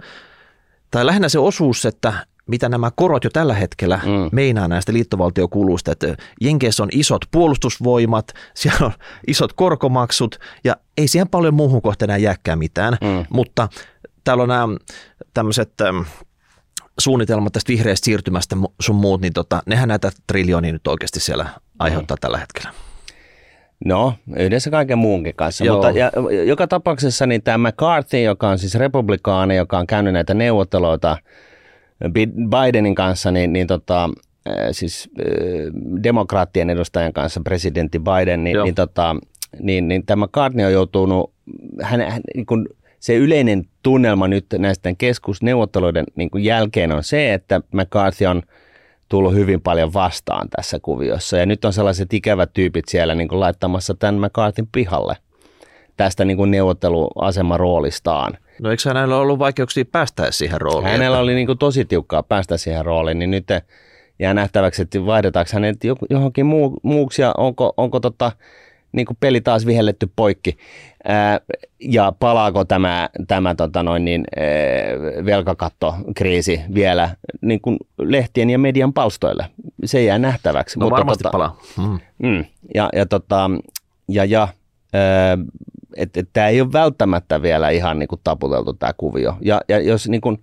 tai 0.90 1.06
lähinnä 1.06 1.28
se 1.28 1.38
osuus, 1.38 1.86
että 1.86 2.26
mitä 2.46 2.68
nämä 2.68 2.90
korot 2.96 3.24
jo 3.24 3.30
tällä 3.30 3.54
hetkellä 3.54 4.00
mm. 4.04 4.28
meinaa 4.32 4.68
näistä 4.68 4.92
liittovaltiokuluista, 4.92 5.92
että 5.92 6.16
Jenkeissä 6.40 6.82
on 6.82 6.88
isot 6.92 7.24
puolustusvoimat, 7.30 8.32
siellä 8.54 8.86
on 8.86 8.92
isot 9.26 9.52
korkomaksut 9.52 10.38
ja 10.64 10.76
ei 10.98 11.08
siihen 11.08 11.28
paljon 11.28 11.54
muuhun 11.54 11.82
kohtaan 11.82 12.10
enää 12.10 12.18
jääkään 12.18 12.58
mitään, 12.58 12.96
mm. 13.00 13.26
mutta 13.30 13.68
täällä 14.24 14.42
on 14.42 14.48
nämä 14.48 14.68
tämmöiset 15.34 15.72
suunnitelmat 17.00 17.52
tästä 17.52 17.72
vihreästä 17.72 18.04
siirtymästä 18.04 18.56
sun 18.82 18.96
muut, 18.96 19.20
niin 19.20 19.32
tota, 19.32 19.62
nehän 19.66 19.88
näitä 19.88 20.10
triljoonia 20.26 20.72
nyt 20.72 20.86
oikeasti 20.86 21.20
siellä 21.20 21.48
aiheuttaa 21.78 22.14
mm. 22.14 22.20
tällä 22.20 22.38
hetkellä. 22.38 22.70
No, 23.84 24.14
yhdessä 24.36 24.70
kaiken 24.70 24.98
muunkin 24.98 25.34
kanssa. 25.36 25.64
Joo. 25.64 25.76
Mutta 25.76 25.90
ja, 25.98 26.12
joka 26.46 26.66
tapauksessa 26.66 27.26
niin 27.26 27.42
tämä 27.42 27.68
McCarthy, 27.68 28.22
joka 28.22 28.48
on 28.48 28.58
siis 28.58 28.74
republikaani, 28.74 29.56
joka 29.56 29.78
on 29.78 29.86
käynyt 29.86 30.12
näitä 30.12 30.34
neuvotteluita 30.34 31.16
Bidenin 32.50 32.94
kanssa, 32.94 33.30
niin, 33.30 33.52
niin 33.52 33.66
tota, 33.66 34.10
siis 34.72 35.10
demokraattien 36.02 36.70
edustajan 36.70 37.12
kanssa, 37.12 37.40
presidentti 37.44 37.98
Biden, 37.98 38.44
niin, 38.44 38.62
niin, 38.62 38.74
tota, 38.74 39.16
niin, 39.60 39.88
niin 39.88 40.06
tämä 40.06 40.26
McCarthy 40.26 40.64
on 40.64 40.72
joutunut, 40.72 41.32
hän, 41.82 42.00
hän 42.00 42.20
niin 42.34 42.46
kuin, 42.46 42.68
se 43.00 43.14
yleinen 43.14 43.64
tunnelma 43.82 44.28
nyt 44.28 44.46
näistä 44.58 44.94
keskusneuvotteluiden 44.98 46.04
niin 46.14 46.30
kuin 46.30 46.44
jälkeen 46.44 46.92
on 46.92 47.04
se, 47.04 47.34
että 47.34 47.60
McCarthy 47.72 48.26
on 48.26 48.42
tullut 49.08 49.34
hyvin 49.34 49.60
paljon 49.60 49.92
vastaan 49.92 50.48
tässä 50.56 50.78
kuviossa. 50.82 51.36
Ja 51.36 51.46
nyt 51.46 51.64
on 51.64 51.72
sellaiset 51.72 52.14
ikävät 52.14 52.50
tyypit 52.52 52.88
siellä 52.88 53.14
niin 53.14 53.28
kuin 53.28 53.40
laittamassa 53.40 53.94
tämän 53.94 54.20
McCarthyn 54.20 54.68
pihalle 54.72 55.16
tästä 55.96 56.24
niin 56.24 56.36
kuin 56.36 56.50
neuvotteluasemaroolistaan. 56.50 58.38
No 58.62 58.70
eikö 58.70 58.82
hänellä 58.86 59.16
ollut 59.16 59.38
vaikeuksia 59.38 59.84
päästä 59.84 60.30
siihen 60.30 60.60
rooliin? 60.60 60.92
Hänellä 60.92 61.18
oli 61.18 61.34
niin 61.34 61.46
kuin 61.46 61.58
tosi 61.58 61.84
tiukkaa 61.84 62.22
päästä 62.22 62.56
siihen 62.56 62.84
rooliin, 62.84 63.18
niin 63.18 63.30
nyt 63.30 63.46
jää 64.18 64.34
nähtäväksi, 64.34 64.82
että 64.82 65.06
vaihdetaanko 65.06 65.50
hänet 65.52 65.76
johonkin 66.10 66.46
muu, 66.46 66.80
muuksi 66.82 67.22
ja 67.22 67.34
onko, 67.36 67.74
onko 67.76 68.00
tota, 68.00 68.32
niin 68.92 69.06
kuin 69.06 69.16
peli 69.20 69.40
taas 69.40 69.66
vihelletty 69.66 70.10
poikki. 70.16 70.56
Ää, 71.04 71.40
ja 71.80 72.12
palaako 72.18 72.64
tämä, 72.64 73.08
tämä 73.28 73.54
tota 73.54 73.82
noin 73.82 74.04
niin, 74.04 74.24
ää, 74.36 74.44
velkakattokriisi 75.24 76.60
vielä 76.74 77.10
niin 77.40 77.60
kuin 77.60 77.76
lehtien 77.98 78.50
ja 78.50 78.58
median 78.58 78.92
palstoille? 78.92 79.46
Se 79.84 80.04
jää 80.04 80.18
nähtäväksi. 80.18 80.78
No 80.78 80.86
mutta 80.86 80.96
varmasti 80.96 81.22
tota, 81.22 81.32
palaa. 81.32 81.60
Mm. 81.78 81.98
Mm, 82.18 82.44
ja, 82.74 82.88
ja, 82.92 83.06
tota, 83.06 83.50
ja, 84.08 84.24
ja 84.24 84.48
että 85.96 86.20
et, 86.20 86.28
tämä 86.32 86.48
ei 86.48 86.60
ole 86.60 86.72
välttämättä 86.72 87.42
vielä 87.42 87.70
ihan 87.70 87.98
niin 87.98 88.08
kuin 88.08 88.20
taputeltu 88.24 88.72
tämä 88.72 88.92
kuvio. 88.96 89.36
Ja, 89.40 89.60
ja 89.68 89.80
jos 89.80 90.08
niin 90.08 90.20
kuin, 90.20 90.42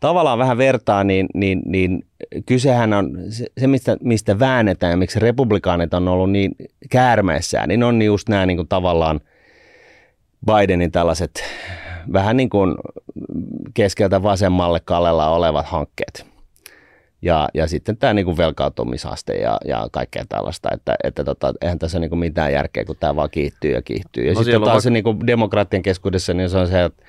tavallaan 0.00 0.38
vähän 0.38 0.58
vertaa, 0.58 1.04
niin, 1.04 1.26
niin, 1.34 1.62
niin 1.66 2.06
kysehän 2.46 2.92
on 2.92 3.18
se, 3.58 3.66
mistä, 3.66 3.96
mistä 4.00 4.38
väännetään 4.38 4.90
ja 4.90 4.96
miksi 4.96 5.20
republikaanit 5.20 5.94
on 5.94 6.08
ollut 6.08 6.30
niin 6.30 6.54
käärmeissään, 6.90 7.68
niin 7.68 7.82
on 7.82 8.02
just 8.02 8.28
nämä 8.28 8.46
niin 8.46 8.56
kuin 8.56 8.68
tavallaan 8.68 9.20
Bidenin 10.46 10.92
tällaiset 10.92 11.44
vähän 12.12 12.36
niin 12.36 12.50
kuin 12.50 12.74
keskeltä 13.74 14.22
vasemmalle 14.22 14.80
kallella 14.84 15.28
olevat 15.28 15.66
hankkeet. 15.66 16.31
Ja, 17.22 17.48
ja 17.54 17.68
sitten 17.68 17.96
tämä 17.96 18.12
niin 18.12 18.24
kuin 18.24 18.36
velkautumisaste 18.36 19.34
ja, 19.34 19.58
ja 19.64 19.88
kaikkea 19.92 20.24
tällaista, 20.28 20.68
että, 20.72 20.94
että 21.04 21.24
tota, 21.24 21.54
eihän 21.60 21.78
tässä 21.78 21.98
niin 21.98 22.08
kuin 22.08 22.18
mitään 22.18 22.52
järkeä, 22.52 22.84
kun 22.84 22.96
tämä 23.00 23.16
vaan 23.16 23.30
kiihtyy 23.30 23.72
ja 23.72 23.82
kiihtyy. 23.82 24.26
Ja 24.26 24.34
no 24.34 24.42
sitten 24.42 24.62
taas 24.62 24.74
va- 24.74 24.80
se 24.80 24.90
niin 24.90 25.04
kuin 25.04 25.26
demokraattien 25.26 25.82
keskuudessa, 25.82 26.34
niin 26.34 26.50
se 26.50 26.58
on 26.58 26.68
se, 26.68 26.84
että 26.84 27.02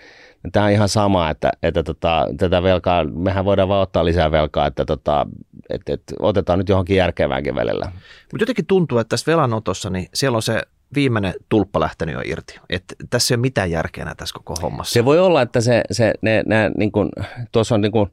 Tämä 0.52 0.65
on 0.65 0.71
ihan 0.71 0.89
sama, 0.89 1.30
että, 1.30 1.52
että 1.63 1.84
tota, 1.84 2.28
tätä 2.38 2.63
velkaa, 2.63 3.04
mehän 3.04 3.45
voidaan 3.45 3.69
vaan 3.69 3.82
ottaa 3.82 4.06
lisää 4.06 4.32
velkaa, 4.32 4.67
että, 4.67 4.86
tota, 4.86 5.28
että, 5.69 5.93
että 5.93 6.13
otetaan 6.19 6.60
nyt 6.60 6.69
johonkin 6.69 6.97
järkeväänkin 6.97 7.56
välillä. 7.56 7.86
Mutta 8.32 8.41
jotenkin 8.41 8.65
tuntuu, 8.65 8.97
että 8.97 9.10
tässä 9.10 9.32
velanotossa, 9.32 9.89
niin 9.89 10.08
siellä 10.13 10.36
on 10.36 10.41
se 10.41 10.62
viimeinen 10.95 11.34
tulppa 11.49 11.80
lähtenyt 11.80 12.15
jo 12.15 12.21
irti. 12.26 12.60
Että 12.69 12.95
tässä 13.10 13.34
ei 13.34 13.36
ole 13.36 13.41
mitään 13.41 13.71
järkeä 13.71 14.13
tässä 14.17 14.34
koko 14.38 14.56
hommassa. 14.62 14.93
Se 14.93 15.06
voi 15.06 15.19
olla, 15.19 15.41
että 15.41 15.62
se, 15.62 15.82
se 15.91 16.13
ne, 16.21 16.43
ne, 16.45 16.71
niin 16.78 16.91
kuin, 16.91 17.10
tuossa 17.52 17.76
on 17.76 17.82
niin 17.82 17.91
kuin, 17.91 18.12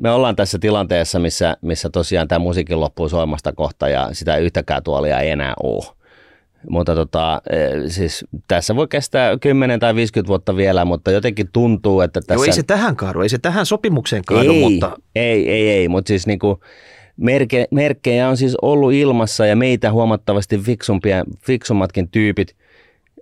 me 0.00 0.10
ollaan 0.10 0.36
tässä 0.36 0.58
tilanteessa, 0.58 1.18
missä, 1.18 1.56
missä 1.60 1.90
tosiaan 1.90 2.28
tämä 2.28 2.38
musiikin 2.38 2.80
loppuu 2.80 3.08
soimasta 3.08 3.52
kohta 3.52 3.88
ja 3.88 4.08
sitä 4.12 4.36
yhtäkään 4.36 4.82
tuolia 4.82 5.20
ei 5.20 5.30
enää 5.30 5.54
ole. 5.62 5.84
Mutta 6.70 6.94
tota, 6.94 7.42
e, 7.50 7.88
siis 7.88 8.24
tässä 8.48 8.76
voi 8.76 8.88
kestää 8.88 9.38
10 9.38 9.80
tai 9.80 9.94
50 9.94 10.28
vuotta 10.28 10.56
vielä, 10.56 10.84
mutta 10.84 11.10
jotenkin 11.10 11.48
tuntuu, 11.52 12.00
että 12.00 12.20
tässä... 12.20 12.34
Joo, 12.34 12.44
ei 12.44 12.52
se 12.52 12.62
tähän 12.62 12.96
kaadu, 12.96 13.20
ei 13.20 13.28
se 13.28 13.38
tähän 13.38 13.66
sopimukseen 13.66 14.22
kaadu, 14.26 14.52
ei, 14.52 14.60
mutta... 14.60 14.96
Ei, 15.14 15.50
ei, 15.50 15.70
ei, 15.70 15.88
mutta 15.88 16.08
siis 16.08 16.26
niinku, 16.26 16.60
merke, 17.16 17.66
merkkejä 17.70 18.28
on 18.28 18.36
siis 18.36 18.56
ollut 18.62 18.92
ilmassa 18.92 19.46
ja 19.46 19.56
meitä 19.56 19.92
huomattavasti 19.92 20.58
fiksumpia, 20.58 21.24
fiksummatkin 21.42 22.08
tyypit 22.08 22.56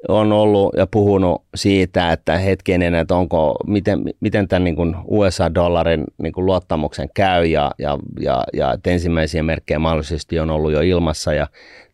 on 0.09 0.33
ollut 0.33 0.75
ja 0.77 0.87
puhunut 0.87 1.43
siitä, 1.55 2.13
että 2.13 2.39
hetkinen, 2.39 2.95
että 2.95 3.15
onko, 3.15 3.57
miten, 3.67 4.03
miten 4.21 4.49
tämän 4.49 4.65
niin 4.65 4.97
USA-dollarin 5.05 6.05
niin 6.23 6.33
luottamuksen 6.37 7.09
käy 7.15 7.45
ja, 7.45 7.71
ja, 7.79 7.99
ja, 8.21 8.45
ja 8.53 8.73
että 8.73 8.91
ensimmäisiä 8.91 9.43
merkkejä 9.43 9.79
mahdollisesti 9.79 10.39
on 10.39 10.51
ollut 10.51 10.73
jo 10.73 10.81
ilmassa. 10.81 11.35
Ja 11.35 11.47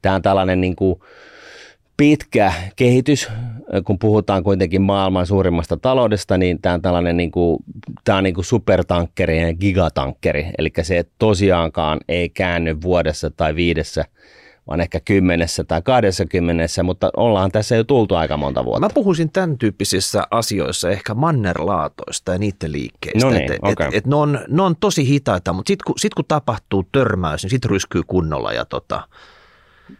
tämä 0.03 0.15
on 0.15 0.23
tällainen 0.23 0.61
niin 0.61 0.77
kuin, 0.77 1.01
pitkä 1.97 2.53
kehitys, 2.77 3.29
kun 3.85 3.99
puhutaan 3.99 4.45
kuitenkin 4.45 4.83
maailman 4.83 5.27
suurimmasta 5.27 5.77
taloudesta, 5.77 6.39
niin 6.39 6.63
tämä 6.63 6.75
on 6.75 6.83
tällainen 6.83 7.17
niin 7.17 7.31
kuin, 7.31 7.59
tämä 8.05 8.19
on 8.19 8.25
niin 8.25 8.35
kuin 8.35 8.45
supertankkeri 8.45 9.43
ja 9.43 9.55
gigatankkeri, 9.55 10.51
eli 10.59 10.71
se 10.83 11.05
tosiaankaan 11.19 12.01
ei 12.09 12.29
käänny 12.29 12.77
vuodessa 12.83 13.31
tai 13.31 13.55
viidessä, 13.55 14.05
vaan 14.67 14.81
ehkä 14.81 15.01
kymmenessä 15.01 15.65
tai 15.65 15.83
kahdessakymmenessä, 15.83 16.83
mutta 16.83 17.11
ollaan 17.17 17.53
tässä 17.53 17.77
jo 17.77 17.85
tultu 17.85 18.15
aika 18.15 18.37
monta 18.37 18.65
vuotta. 18.65 18.81
Mä 18.81 18.95
puhuisin 18.95 19.33
tämän 19.33 19.59
tyyppisissä 19.59 20.23
asioissa 20.31 20.91
ehkä 20.91 21.15
mannerlaatoista 21.15 22.33
ja 22.33 22.39
niiden 22.39 22.73
liikkeistä. 22.73 23.27
No 23.27 23.31
niin, 23.31 23.53
et, 23.53 23.59
okay. 23.63 23.89
et, 23.89 23.95
et 23.95 24.07
ne, 24.07 24.17
on, 24.17 24.39
ne 24.49 24.63
on 24.63 24.77
tosi 24.77 25.09
hitaita, 25.09 25.53
mutta 25.53 25.69
sitten 25.71 25.85
kun, 25.87 25.99
sit 25.99 26.15
kun 26.15 26.25
tapahtuu 26.29 26.85
törmäys, 26.93 27.43
niin 27.43 27.51
sitten 27.51 27.71
ryskyy 27.71 28.03
kunnolla 28.07 28.53
ja 28.53 28.65
tota, 28.65 29.09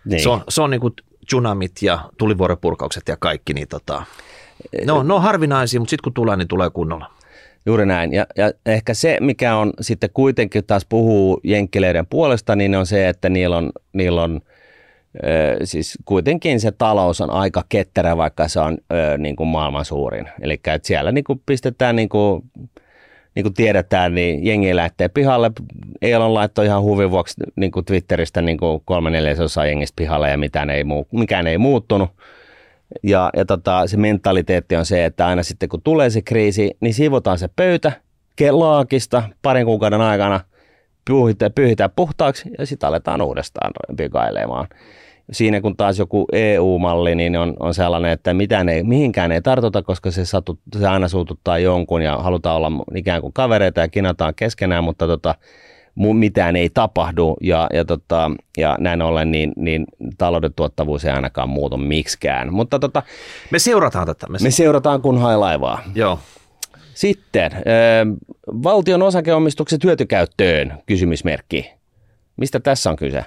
niin. 0.05 0.23
se 0.23 0.29
on, 0.29 0.45
se 0.49 0.63
on 0.63 0.71
niin 0.71 0.81
kuin 0.81 0.95
tsunamit 1.27 1.73
ja 1.83 1.99
tulivuoropurkaukset 2.19 3.09
ja 3.09 3.17
kaikki, 3.17 3.55
niin 3.55 3.69
tota, 3.69 4.05
no, 4.87 5.03
ne 5.03 5.15
on 5.15 5.23
harvinaisia, 5.23 5.81
mutta 5.81 5.91
sitten 5.91 6.05
kun 6.05 6.15
tulee, 6.15 6.37
niin 6.37 6.49
tulee 6.49 6.71
kunnolla. 6.71 7.11
Juuri 7.67 7.87
näin. 7.87 8.13
Ja, 8.13 8.27
ja 8.37 8.53
ehkä 8.67 8.95
se, 8.95 9.19
mikä 9.21 9.57
on 9.57 9.73
sitten 9.81 10.11
kuitenkin 10.15 10.65
taas 10.65 10.87
puhuu 10.89 11.41
jenkkileiden 11.45 12.07
puolesta, 12.07 12.57
niin 12.57 12.75
on 12.75 12.87
se, 12.87 13.09
että 13.09 13.29
niillä 13.29 13.57
on, 13.57 13.73
niillä 13.93 14.23
on 14.23 14.41
siis 15.65 15.99
kuitenkin 16.05 16.61
se 16.61 16.73
talous 16.73 17.21
on 17.21 17.31
aika 17.31 17.65
ketterä, 17.69 18.17
vaikka 18.17 18.49
se 18.49 18.61
on 18.61 18.79
ö, 18.93 19.19
niin 19.19 19.37
kuin 19.37 19.49
maailman 19.49 19.85
suurin. 19.85 20.29
Eli 20.41 20.61
siellä 20.83 21.13
niin 21.13 21.25
kuin 21.25 21.43
pistetään 21.47 21.97
niin 21.97 22.09
kuin 22.09 22.43
niin 23.35 23.45
kuin 23.45 23.55
tiedetään, 23.55 24.15
niin 24.15 24.47
jengi 24.47 24.77
lähtee 24.77 25.09
pihalle. 25.09 25.51
Elon 26.03 26.35
laittoi 26.35 26.67
ihan 26.67 26.83
huvin 26.83 27.11
vuoksi 27.11 27.35
niin 27.57 27.73
kuin 27.73 27.85
Twitteristä 27.85 28.43
niin 28.43 28.59
kuin 28.59 28.83
kolme 28.85 29.11
neljäsosaa 29.11 29.67
jengistä 29.67 29.97
pihalle 29.97 30.31
ja 30.31 30.39
mitään 30.39 30.71
ei, 30.71 30.85
muu, 30.85 31.07
mikään 31.13 31.47
ei 31.47 31.59
muuttunut. 31.59 32.11
Ja, 33.03 33.31
ja 33.37 33.45
tota, 33.45 33.87
se 33.87 33.97
mentaliteetti 33.97 34.77
on 34.77 34.87
se, 34.87 35.05
että 35.05 35.27
aina 35.27 35.43
sitten 35.43 35.69
kun 35.69 35.83
tulee 35.83 36.11
se 36.11 36.23
kriisi, 36.23 36.71
niin 36.81 36.95
siivotaan 36.95 37.39
se 37.39 37.49
pöytä 37.57 37.93
laakista 38.51 39.23
parin 39.43 39.67
kuukauden 39.67 40.01
aikana, 40.01 40.41
pyyhitään, 41.05 41.53
pyyhitään 41.53 41.91
puhtaaksi 41.97 42.51
ja 42.59 42.67
sitten 42.67 42.89
aletaan 42.89 43.23
uudestaan 43.23 43.73
pikailemaan. 43.97 44.69
siinä 45.33 45.61
kun 45.61 45.77
taas 45.77 45.99
joku 45.99 46.27
EU-malli 46.33 47.15
niin 47.15 47.37
on, 47.37 47.55
on 47.61 47.75
sellainen, 47.75 48.11
että 48.11 48.35
mitään 48.35 48.69
ei, 48.69 48.83
mihinkään 48.83 49.33
ei 49.33 49.43
tartuta, 49.43 49.83
koska 49.83 50.11
se, 50.11 50.25
satut, 50.25 50.59
se 50.79 50.87
aina 50.87 51.09
suututtaa 51.09 51.59
jonkun 51.59 52.03
ja 52.03 52.19
halutaan 52.19 52.57
olla 52.57 52.73
ikään 52.95 53.21
kuin 53.21 53.33
kavereita 53.33 53.81
ja 53.81 53.89
kinataan 53.89 54.35
keskenään, 54.35 54.85
mutta 54.85 55.07
tota, 55.07 55.35
mitään 55.95 56.57
ei 56.57 56.71
tapahdu 56.71 57.37
ja, 57.41 57.69
ja, 57.73 57.85
tota, 57.85 58.31
ja 58.59 58.77
näin 58.81 59.03
ollen 59.03 59.31
niin, 59.31 59.53
niin 59.57 59.87
talouden 60.19 60.55
tuottavuus 60.57 61.05
ei 61.05 61.13
ainakaan 61.13 61.49
muutu 61.49 61.77
miksikään. 61.77 62.53
Mutta 62.53 62.79
tota, 62.79 63.03
me 63.51 63.59
seurataan 63.59 64.07
tätä. 64.07 64.27
Me, 64.29 64.39
me 64.43 64.51
seurataan 64.51 65.03
kun 65.03 65.21
hai 65.21 65.37
laivaa. 65.37 65.83
Joo. 65.95 66.19
Sitten 66.95 67.53
äh, 67.53 67.61
valtion 68.47 69.03
osakeomistukset 69.03 69.85
hyötykäyttöön, 69.85 70.83
kysymysmerkki. 70.87 71.73
Mistä 72.37 72.61
tässä 72.61 72.91
on 72.91 72.97
kyse? 72.97 73.25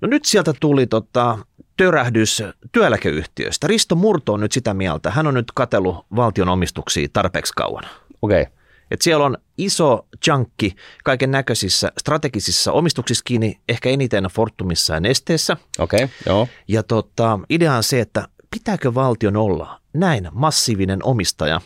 No 0.00 0.08
nyt 0.08 0.24
sieltä 0.24 0.52
tuli 0.60 0.86
tota, 0.86 1.38
törähdys 1.76 2.42
työeläkeyhtiöstä. 2.72 3.66
Risto 3.66 3.94
Murto 3.94 4.32
on 4.32 4.40
nyt 4.40 4.52
sitä 4.52 4.74
mieltä. 4.74 5.10
Hän 5.10 5.26
on 5.26 5.34
nyt 5.34 5.52
katellut 5.54 6.06
valtion 6.16 6.48
omistuksia 6.48 7.08
tarpeeksi 7.12 7.52
kauan. 7.56 7.84
Okei. 8.22 8.42
Okay. 8.42 8.52
Et 8.90 9.02
siellä 9.02 9.24
on 9.24 9.36
iso 9.58 10.06
junkki 10.26 10.74
kaiken 11.04 11.30
näköisissä 11.30 11.92
strategisissa 11.98 12.72
omistuksissa 12.72 13.22
kiinni, 13.24 13.60
ehkä 13.68 13.88
eniten 13.88 14.24
Fortumissa 14.24 14.94
ja 14.94 15.00
Nesteessä. 15.00 15.56
Okei, 15.78 16.04
okay, 16.04 16.16
joo. 16.26 16.48
Ja 16.68 16.82
tota, 16.82 17.38
idea 17.50 17.74
on 17.74 17.82
se, 17.82 18.00
että 18.00 18.28
pitääkö 18.50 18.94
valtion 18.94 19.36
olla 19.36 19.80
näin 19.92 20.28
massiivinen 20.32 21.04
omistaja? 21.04 21.60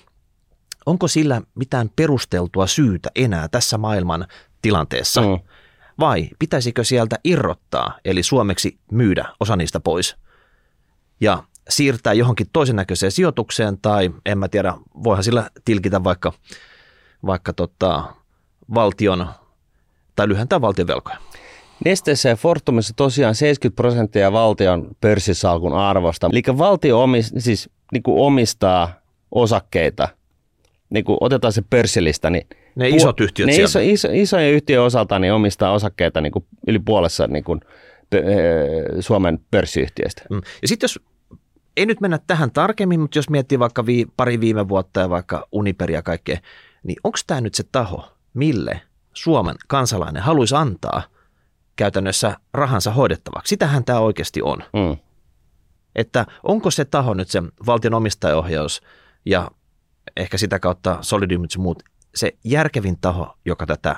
Onko 0.87 1.09
sillä 1.09 1.43
mitään 1.55 1.91
perusteltua 1.97 2.67
syytä 2.67 3.11
enää 3.15 3.49
tässä 3.49 3.79
maailman 3.79 4.27
tilanteessa? 4.63 5.21
Mm. 5.21 5.41
Vai 6.01 6.29
pitäisikö 6.39 6.85
sieltä 6.85 7.17
irrottaa, 7.25 7.99
eli 8.05 8.23
suomeksi 8.23 8.79
myydä 8.93 9.25
osa 9.41 9.57
niistä 9.57 9.81
pois? 9.81 10.17
Ja 11.21 11.43
siirtää 11.69 12.13
johonkin 12.13 12.47
toisen 12.53 12.77
näköiseen 12.77 13.13
sijoitukseen 13.13 13.79
tai 13.83 14.11
en 14.27 14.39
mä 14.39 14.49
tiedä, 14.49 14.75
voihan 15.05 15.25
sillä 15.25 15.51
tilkitä 15.65 16.05
vaikka– 16.05 16.33
vaikka 17.27 17.53
tota, 17.53 18.05
valtion 18.75 19.27
tai 20.17 20.29
lyhentää 20.29 20.61
valtion 20.61 20.87
velkoja. 20.87 21.17
Nesteessä 21.85 22.29
ja 22.29 22.37
Fortumissa 22.37 22.93
tosiaan 22.97 23.35
70 23.35 23.77
prosenttia 23.77 24.33
valtion 24.33 24.89
pörssisalkun 25.01 25.73
arvosta. 25.73 26.31
Eli 26.33 26.43
valtio 26.59 27.03
omis, 27.03 27.33
siis, 27.39 27.71
niin 27.93 28.03
kuin 28.03 28.27
omistaa 28.27 28.93
osakkeita, 29.31 30.09
niin 30.95 31.05
kuin 31.05 31.19
otetaan 31.21 31.53
se 31.53 31.63
pörssilista, 31.71 32.31
niin 32.31 32.47
ne 32.75 32.91
pu- 32.91 32.97
isot 32.97 33.21
yhtiöt 33.21 33.47
ne 33.47 33.57
iso, 33.57 33.79
iso, 33.83 34.09
isojen 34.13 34.53
yhtiön 34.53 34.85
osalta 34.85 35.19
niin 35.19 35.33
omistaa 35.33 35.73
osakkeita 35.73 36.21
niin 36.21 36.33
kuin 36.33 36.45
yli 36.69 36.79
puolessa 36.79 37.27
niin 37.27 37.45
kuin, 37.45 37.61
Suomen 39.01 39.39
pörssiyhtiöistä. 39.51 40.23
Mm. 40.31 40.41
Ja 40.63 40.69
sitten 40.69 40.85
jos 40.85 41.01
ei 41.77 41.87
nyt 41.87 42.01
mennä 42.01 42.19
tähän 42.27 42.51
tarkemmin, 42.51 43.01
mutta 43.01 43.19
jos 43.19 43.31
miettii 43.31 43.59
vaikka 43.59 43.87
vii, 43.87 44.07
pari 44.17 44.41
viime 44.41 44.69
vuotta 44.69 45.01
ja 45.01 45.11
vaikka 45.11 45.49
Uniperia 45.53 45.99
ja 45.99 46.03
kaikkea, 46.03 46.39
niin 46.83 46.97
onko 47.05 47.19
tämä 47.27 47.41
nyt 47.41 47.55
se 47.55 47.65
taho, 47.73 48.09
mille 48.35 48.81
Suomen 49.13 49.57
kansalainen 49.69 50.23
haluaisi 50.23 50.55
antaa 50.55 51.03
käytännössä 51.77 52.37
rahansa 52.55 52.91
hoidettavaksi? 52.91 53.49
Sitähän 53.49 53.85
tämä 53.85 54.01
oikeasti 54.01 54.43
on. 54.43 54.59
Mm. 54.73 54.97
Että 55.97 56.27
onko 56.43 56.71
se 56.71 56.85
taho 56.85 57.15
nyt 57.15 57.29
se 57.29 57.43
valtion 57.67 57.95
omistajaohjaus 57.95 58.83
ja 59.27 59.51
ehkä 60.17 60.39
sitä 60.39 60.59
kautta 60.59 60.99
Solidium 61.01 61.43
ja 61.43 61.59
muut, 61.59 61.83
se 62.15 62.33
järkevin 62.45 62.99
taho, 63.01 63.37
joka 63.45 63.67
tätä 63.67 63.97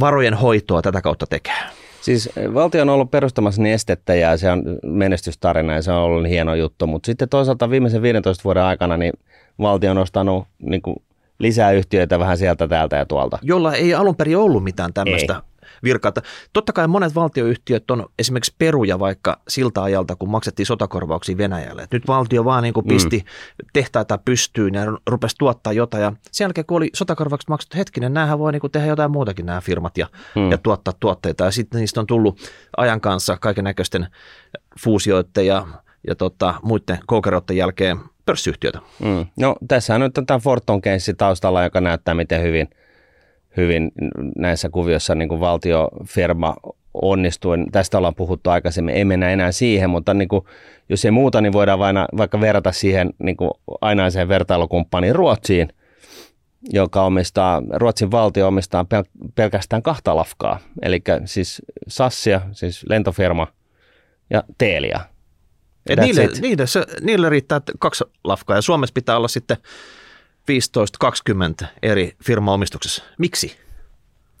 varojen 0.00 0.34
hoitoa 0.34 0.82
tätä 0.82 1.00
kautta 1.00 1.26
tekee? 1.26 1.54
Siis 2.00 2.30
valtio 2.54 2.82
on 2.82 2.88
ollut 2.88 3.10
perustamassa 3.10 3.62
nestettä 3.62 4.14
ja 4.14 4.36
se 4.36 4.50
on 4.50 4.62
menestystarina 4.82 5.74
ja 5.74 5.82
se 5.82 5.92
on 5.92 5.98
ollut 5.98 6.28
hieno 6.28 6.54
juttu, 6.54 6.86
mutta 6.86 7.06
sitten 7.06 7.28
toisaalta 7.28 7.70
viimeisen 7.70 8.02
15 8.02 8.44
vuoden 8.44 8.62
aikana 8.62 8.96
niin 8.96 9.12
valtio 9.58 9.90
on 9.90 9.98
ostanut 9.98 10.46
niin 10.58 10.82
kuin 10.82 10.96
lisää 11.38 11.72
yhtiöitä 11.72 12.18
vähän 12.18 12.38
sieltä, 12.38 12.68
täältä 12.68 12.96
ja 12.96 13.06
tuolta. 13.06 13.38
Jolla 13.42 13.74
ei 13.74 13.94
alun 13.94 14.16
perin 14.16 14.38
ollut 14.38 14.64
mitään 14.64 14.92
tämmöistä 14.92 15.42
virkaa. 15.84 16.12
Totta 16.52 16.72
kai 16.72 16.88
monet 16.88 17.14
valtioyhtiöt 17.14 17.90
on 17.90 18.06
esimerkiksi 18.18 18.54
peruja 18.58 18.98
vaikka 18.98 19.40
siltä 19.48 19.82
ajalta, 19.82 20.16
kun 20.16 20.30
maksettiin 20.30 20.66
sotakorvauksia 20.66 21.38
Venäjälle. 21.38 21.82
Et 21.82 21.92
nyt 21.92 22.08
valtio 22.08 22.44
vaan 22.44 22.62
niin 22.62 22.74
kuin 22.74 22.86
pisti 22.86 23.18
mm. 23.18 23.68
tehtaita 23.72 24.18
pystyyn 24.18 24.74
ja 24.74 24.82
rupesi 25.06 25.36
tuottaa 25.38 25.72
jotain. 25.72 26.02
Ja 26.02 26.12
sen 26.32 26.44
jälkeen, 26.44 26.64
kun 26.66 26.76
oli 26.76 26.90
sotakorvaukset 26.94 27.48
maksettu 27.48 27.78
hetkinen, 27.78 28.14
näähän 28.14 28.38
voi 28.38 28.52
niin 28.52 28.60
kuin 28.60 28.70
tehdä 28.70 28.86
jotain 28.86 29.10
muutakin 29.10 29.46
nämä 29.46 29.60
firmat 29.60 29.98
ja, 29.98 30.06
mm. 30.36 30.50
ja 30.50 30.58
tuottaa 30.58 30.94
tuotteita. 31.00 31.44
Ja 31.44 31.50
sitten 31.50 31.80
niistä 31.80 32.00
on 32.00 32.06
tullut 32.06 32.40
ajan 32.76 33.00
kanssa 33.00 33.36
kaiken 33.40 33.64
näköisten 33.64 34.06
fuusioiden 34.80 35.46
ja, 35.46 35.66
ja 36.06 36.14
tota, 36.14 36.54
muiden 36.62 36.98
koukeroiden 37.06 37.56
jälkeen 37.56 37.98
pörssiyhtiötä. 38.26 38.80
Mm. 39.02 39.26
No 39.40 39.56
tässä 39.68 39.94
on 39.94 40.00
nyt 40.00 40.12
tämä 40.26 40.38
Forton 40.38 40.80
keissi 40.80 41.14
taustalla, 41.14 41.62
joka 41.62 41.80
näyttää 41.80 42.14
miten 42.14 42.42
hyvin, 42.42 42.68
hyvin 43.58 43.92
näissä 44.36 44.68
kuvioissa 44.68 45.14
niin 45.14 45.28
kuin 45.28 45.40
valtiofirma 45.40 46.56
onnistuu. 46.94 47.52
Tästä 47.72 47.98
ollaan 47.98 48.14
puhuttu 48.14 48.50
aikaisemmin, 48.50 48.94
ei 48.94 49.04
mennä 49.04 49.30
enää 49.30 49.52
siihen, 49.52 49.90
mutta 49.90 50.14
niin 50.14 50.28
kuin, 50.28 50.44
jos 50.88 51.04
ei 51.04 51.10
muuta, 51.10 51.40
niin 51.40 51.52
voidaan 51.52 51.78
vain, 51.78 51.96
vaikka 52.16 52.40
verrata 52.40 52.72
siihen 52.72 53.10
niin 53.18 53.36
kuin 53.36 53.50
ainaiseen 53.80 54.28
vertailukumppaniin 54.28 55.14
Ruotsiin, 55.14 55.68
joka 56.72 57.02
omistaa, 57.02 57.62
Ruotsin 57.74 58.10
valtio 58.10 58.46
omistaa 58.46 58.86
pel- 58.94 59.30
pelkästään 59.34 59.82
kahta 59.82 60.16
lafkaa, 60.16 60.58
eli 60.82 61.02
siis 61.24 61.62
Sassia, 61.88 62.40
siis 62.52 62.84
lentofirma, 62.88 63.46
ja 64.30 64.44
Teelia. 64.58 65.00
Et 65.88 65.98
niille, 65.98 66.28
niille, 66.40 66.66
se, 66.66 66.84
niille 67.00 67.28
riittää 67.28 67.60
kaksi 67.78 68.04
lafkaa 68.24 68.56
ja 68.56 68.62
Suomessa 68.62 68.92
pitää 68.92 69.16
olla 69.16 69.28
sitten 69.28 69.56
15-20 71.64 71.66
eri 71.82 72.12
firmaomistuksessa. 72.24 73.02
Miksi? 73.18 73.56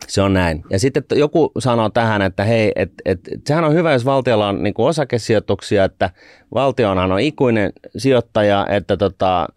Se 0.06 0.22
on 0.22 0.34
näin. 0.34 0.64
Ja 0.70 0.78
sitten 0.78 1.04
joku 1.14 1.52
sanoo 1.58 1.90
tähän, 1.90 2.22
että 2.22 2.44
hei, 2.44 2.72
et, 2.76 2.92
et, 3.04 3.20
sehän 3.46 3.64
on 3.64 3.74
hyvä, 3.74 3.92
jos 3.92 4.04
valtiolla 4.04 4.48
on 4.48 4.62
niin 4.62 4.74
osakesijoituksia, 4.78 5.84
että 5.84 6.10
valtionhan 6.54 7.12
on 7.12 7.20
ikuinen 7.20 7.72
sijoittaja, 7.96 8.66
että 8.70 8.96
tota, 8.96 9.48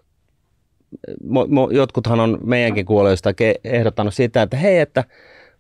mo, 1.24 1.48
mo, 1.50 1.70
jotkuthan 1.72 2.20
on 2.20 2.38
meidänkin 2.44 2.86
kuulijoista 2.86 3.30
ehdottanut 3.64 4.14
sitä, 4.14 4.42
että 4.42 4.58
hei, 4.58 4.80
että 4.80 5.04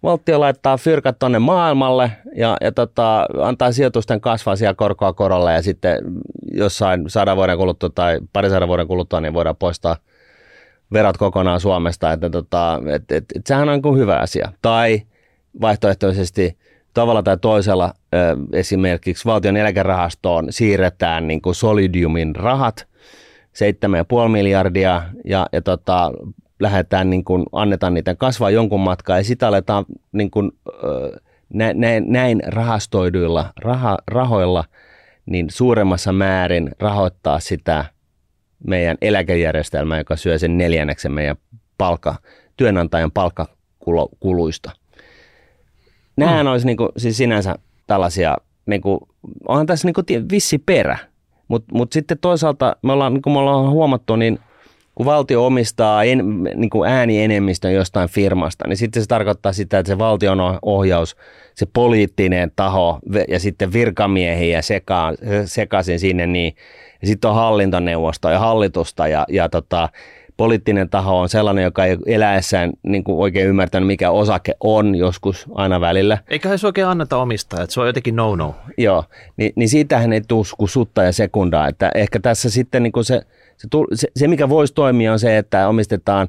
valtio 0.04 0.39
laittaa 0.39 0.77
fyrkat 0.77 1.19
tonne 1.19 1.39
maailmalle 1.39 2.12
ja, 2.36 2.58
ja 2.62 2.71
tota, 2.71 3.27
antaa 3.41 3.71
sijoitusten 3.71 4.21
kasvaa 4.21 4.56
siellä 4.56 4.73
korkoa 4.73 5.13
korolle 5.13 5.54
ja 5.54 5.62
sitten 5.62 5.97
jossain 6.54 7.10
sadan 7.10 7.38
vuoden 7.38 7.58
kuluttua 7.58 7.89
tai 7.89 8.19
parisadan 8.34 8.67
vuoden 8.67 8.88
kuluttua 8.88 9.21
niin 9.21 9.34
voidaan 9.34 9.56
poistaa 9.56 9.95
verot 10.93 11.17
kokonaan 11.17 11.60
Suomesta, 11.60 12.12
että 12.12 12.30
tota, 12.30 12.82
et, 12.95 13.12
et, 13.12 13.25
et, 13.36 13.47
sehän 13.47 13.69
on 13.69 13.82
niin 13.84 13.97
hyvä 13.97 14.17
asia. 14.17 14.51
Tai 14.62 15.01
vaihtoehtoisesti 15.62 16.58
tavalla 16.93 17.23
tai 17.23 17.38
toisella 17.38 17.93
esimerkiksi 18.54 19.25
valtion 19.25 19.58
eläkerahastoon 19.58 20.47
siirretään 20.49 21.27
niin 21.27 21.41
kuin 21.41 21.56
Solidiumin 21.56 22.36
rahat, 22.36 22.88
7,5 24.23 24.30
miljardia 24.32 25.01
ja, 25.25 25.47
ja 25.54 25.62
tota, 25.62 26.12
lähdetään 26.60 27.10
niin 27.10 27.23
kuin, 27.23 27.45
annetaan 27.51 27.93
niitä 27.93 28.15
kasvaa 28.15 28.49
jonkun 28.49 28.80
matkaa 28.80 29.17
ja 29.17 29.23
sitä 29.23 29.47
aletaan 29.47 29.86
niin 30.12 30.32
kuin, 30.32 30.51
näin, 31.73 32.04
näin 32.08 32.41
rahastoiduilla 32.47 33.54
raha, 33.62 33.97
rahoilla 34.08 34.63
niin 35.25 35.49
suuremmassa 35.49 36.12
määrin 36.12 36.71
rahoittaa 36.80 37.39
sitä 37.39 37.86
meidän 38.67 38.97
eläkejärjestelmää, 39.02 39.97
joka 39.97 40.15
syö 40.15 40.38
sen 40.38 40.58
neljänneksen 40.58 41.12
meidän 41.12 41.36
palkka, 41.78 42.15
työnantajan 42.58 43.12
palkkakuluista. 43.12 44.71
Nämähän 46.17 46.45
mm. 46.45 46.52
olisi 46.52 46.65
niin 46.65 46.78
kuin, 46.78 46.89
siis 46.97 47.17
sinänsä 47.17 47.56
tällaisia, 47.88 48.38
niin 48.65 48.82
kuin, 48.82 49.00
onhan 49.47 49.65
tässä 49.65 49.88
niin 49.88 49.93
kuin 49.93 50.30
vissi 50.32 50.58
perä, 50.58 50.97
mutta 51.47 51.76
mut 51.76 51.91
sitten 51.91 52.17
toisaalta 52.21 52.76
me 52.84 52.93
ollaan, 52.93 53.13
niin 53.13 53.21
kuin 53.21 53.34
me 53.34 53.39
ollaan 53.39 53.71
huomattu, 53.71 54.15
niin– 54.15 54.39
kun 54.95 55.06
valtio 55.06 55.45
omistaa 55.45 56.04
en, 56.04 56.43
niin 56.56 56.69
kuin 56.69 56.89
äänienemmistön 56.89 57.74
jostain 57.74 58.10
firmasta, 58.10 58.67
niin 58.67 58.78
sitten 58.78 59.02
se 59.02 59.08
tarkoittaa 59.08 59.54
sitä, 59.54 59.80
että 59.80 59.88
se 59.88 59.97
valtion 59.97 60.39
ohjaus, 60.62 61.15
se 61.56 61.65
poliittinen 61.74 62.52
taho 62.56 63.00
ja 63.28 63.39
sitten 63.39 63.74
virkamiehiä 63.74 64.62
sekaa, 64.62 65.13
sekaisin 65.45 66.00
sinne, 66.00 66.28
niin 66.28 66.54
ja 67.01 67.07
sitten 67.07 67.29
on 67.29 67.35
hallintoneuvosto 67.35 68.29
ja 68.29 68.39
hallitusta 68.39 69.07
ja, 69.07 69.25
ja 69.29 69.49
tota, 69.49 69.89
poliittinen 70.41 70.89
taho 70.89 71.19
on 71.19 71.30
sellainen, 71.30 71.63
joka 71.63 71.86
ei 71.86 71.97
eläessään 72.06 72.71
niin 72.84 73.04
kuin 73.04 73.17
oikein 73.17 73.47
ymmärtänyt, 73.47 73.88
mikä 73.88 74.12
osake 74.12 74.54
on 74.60 74.95
joskus 74.95 75.45
aina 75.56 75.82
välillä. 75.82 76.17
Eikä 76.27 76.58
se 76.58 76.67
oikein 76.67 76.88
anneta 76.88 77.17
omistaa, 77.17 77.63
että 77.63 77.73
se 77.73 77.82
on 77.82 77.88
jotenkin 77.88 78.15
no-no. 78.15 78.56
Joo, 78.77 79.04
niin, 79.38 79.54
niin 79.56 79.69
siitähän 79.69 80.13
ei 80.13 80.21
tule 80.27 80.45
kuin 80.58 80.69
sutta 80.69 81.04
ja 81.04 81.12
sekundaa, 81.12 81.67
että 81.67 81.91
ehkä 81.95 82.19
tässä 82.19 82.49
sitten 82.49 82.84
niin 82.84 82.91
kuin 82.91 83.06
se– 83.06 83.21
Se, 83.58 83.67
se, 83.93 84.08
se, 84.15 84.27
mikä 84.27 84.49
voisi 84.49 84.73
toimia, 84.73 85.13
on 85.13 85.19
se, 85.19 85.38
että 85.38 85.67
omistetaan 85.67 86.27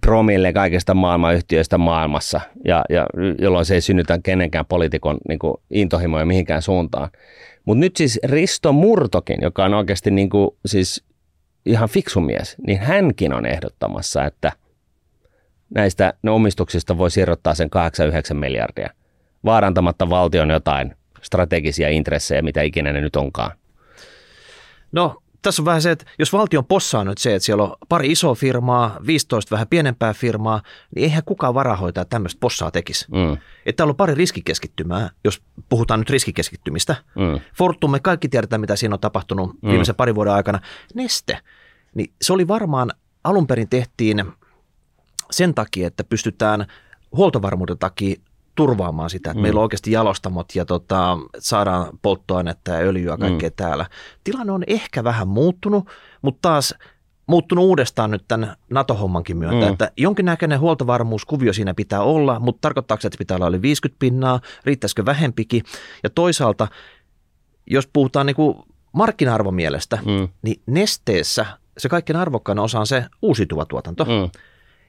promille 0.00 0.52
kaikista 0.52 0.94
maailmanyhtiöistä 0.94 1.78
maailmassa, 1.78 2.40
ja, 2.64 2.84
ja 2.90 3.06
jolloin 3.38 3.64
se 3.64 3.74
ei 3.74 3.80
synnytä 3.80 4.18
kenenkään 4.22 4.66
poliitikon 4.66 5.18
niin 5.28 5.38
kuin, 5.38 5.54
intohimoja 5.70 6.26
mihinkään 6.26 6.62
suuntaan. 6.62 7.10
Mutta 7.64 7.80
nyt 7.80 7.96
siis 7.96 8.20
Risto 8.24 8.72
Murtokin, 8.72 9.38
joka 9.42 9.64
on 9.64 9.74
oikeasti 9.74 10.10
niin 10.10 10.30
kuin, 10.30 10.50
siis 10.66 11.04
ihan 11.66 11.88
fiksu 11.88 12.20
mies, 12.20 12.56
niin 12.66 12.80
hänkin 12.80 13.32
on 13.32 13.46
ehdottamassa, 13.46 14.24
että 14.24 14.52
näistä 15.74 16.14
ne 16.22 16.30
omistuksista 16.30 16.98
voi 16.98 17.10
siirrottaa 17.10 17.54
sen 17.54 17.70
8-9 18.32 18.34
miljardia, 18.34 18.90
vaarantamatta 19.44 20.10
valtion 20.10 20.50
jotain 20.50 20.94
strategisia 21.22 21.88
intressejä, 21.88 22.42
mitä 22.42 22.62
ikinä 22.62 22.92
ne 22.92 23.00
nyt 23.00 23.16
onkaan. 23.16 23.52
No 24.92 25.22
tässä 25.42 25.62
on 25.62 25.66
vähän 25.66 25.82
se, 25.82 25.90
että 25.90 26.04
jos 26.18 26.32
valtion 26.32 26.64
possa 26.64 26.98
on 26.98 27.06
nyt 27.06 27.18
se, 27.18 27.34
että 27.34 27.44
siellä 27.44 27.62
on 27.62 27.76
pari 27.88 28.12
isoa 28.12 28.34
firmaa, 28.34 28.96
15 29.06 29.50
vähän 29.50 29.68
pienempää 29.68 30.14
firmaa, 30.14 30.62
niin 30.94 31.04
eihän 31.04 31.22
kukaan 31.24 31.54
varahoitaja 31.54 32.04
tämmöistä 32.04 32.40
possaa 32.40 32.70
tekisi. 32.70 33.06
Mm. 33.10 33.32
Että 33.66 33.76
täällä 33.76 33.90
on 33.90 33.96
pari 33.96 34.14
riskikeskittymää, 34.14 35.10
jos 35.24 35.42
puhutaan 35.68 36.00
nyt 36.00 36.10
riskikeskittymistä. 36.10 36.96
Mm. 37.16 37.40
Fortum, 37.54 37.90
me 37.90 38.00
kaikki 38.00 38.28
tiedetään, 38.28 38.60
mitä 38.60 38.76
siinä 38.76 38.94
on 38.94 39.00
tapahtunut 39.00 39.62
mm. 39.62 39.68
viimeisen 39.68 39.94
parin 39.94 40.14
vuoden 40.14 40.32
aikana. 40.32 40.60
Neste, 40.94 41.38
niin 41.94 42.12
se 42.22 42.32
oli 42.32 42.48
varmaan 42.48 42.92
alun 43.24 43.46
perin 43.46 43.68
tehtiin 43.68 44.24
sen 45.30 45.54
takia, 45.54 45.86
että 45.86 46.04
pystytään 46.04 46.66
huoltovarmuuden 47.16 47.78
takia 47.78 48.20
turvaamaan 48.54 49.10
sitä, 49.10 49.30
että 49.30 49.38
mm. 49.38 49.42
meillä 49.42 49.58
on 49.58 49.62
oikeasti 49.62 49.92
jalostamot 49.92 50.54
ja 50.54 50.64
tota, 50.64 51.18
saadaan 51.38 51.98
polttoainetta 52.02 52.70
ja 52.70 52.78
öljyä 52.78 53.16
kaikkea 53.16 53.48
mm. 53.48 53.54
täällä. 53.56 53.86
Tilanne 54.24 54.52
on 54.52 54.64
ehkä 54.66 55.04
vähän 55.04 55.28
muuttunut, 55.28 55.88
mutta 56.22 56.48
taas 56.48 56.74
muuttunut 57.26 57.64
uudestaan 57.64 58.10
nyt 58.10 58.24
tämän 58.28 58.56
NATO-hommankin 58.70 59.36
myötä, 59.36 59.66
mm. 59.66 59.72
että 59.72 59.90
jonkinnäköinen 59.96 60.60
huoltovarmuuskuvio 60.60 61.52
siinä 61.52 61.74
pitää 61.74 62.02
olla, 62.02 62.40
mutta 62.40 62.60
tarkoittaako 62.60 63.00
että 63.06 63.18
pitää 63.18 63.36
olla 63.36 63.48
yli 63.48 63.62
50 63.62 63.98
pinnaa, 63.98 64.40
riittäisikö 64.64 65.04
vähempikin, 65.04 65.62
ja 66.02 66.10
toisaalta, 66.10 66.68
jos 67.66 67.88
puhutaan 67.92 68.26
niin 68.26 68.36
kuin 68.36 68.58
markkina-arvomielestä, 68.92 69.98
mm. 70.06 70.28
niin 70.42 70.62
nesteessä 70.66 71.46
se 71.78 71.88
kaikkein 71.88 72.16
arvokkain 72.16 72.58
osa 72.58 72.80
on 72.80 72.86
se 72.86 73.04
uusiutuva 73.22 73.64
tuotanto. 73.64 74.04
Mm 74.04 74.30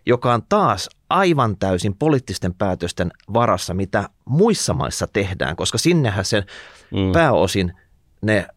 joka 0.05 0.33
on 0.33 0.43
taas 0.49 0.89
aivan 1.09 1.57
täysin 1.57 1.95
poliittisten 1.95 2.53
päätösten 2.53 3.11
varassa, 3.33 3.73
mitä 3.73 4.09
muissa 4.25 4.73
maissa 4.73 5.07
tehdään, 5.13 5.55
koska 5.55 5.77
sinnehän 5.77 6.25
sen 6.25 6.43
mm. 6.91 7.11
pääosin 7.11 7.73
ne 8.21 8.47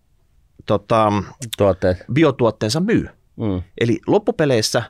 tota, 0.67 1.13
Tuotteet. 1.59 2.05
biotuotteensa 2.13 2.81
myy. 2.81 3.09
Mm. 3.37 3.63
Eli 3.81 4.01
loppupeleissä 4.07 4.83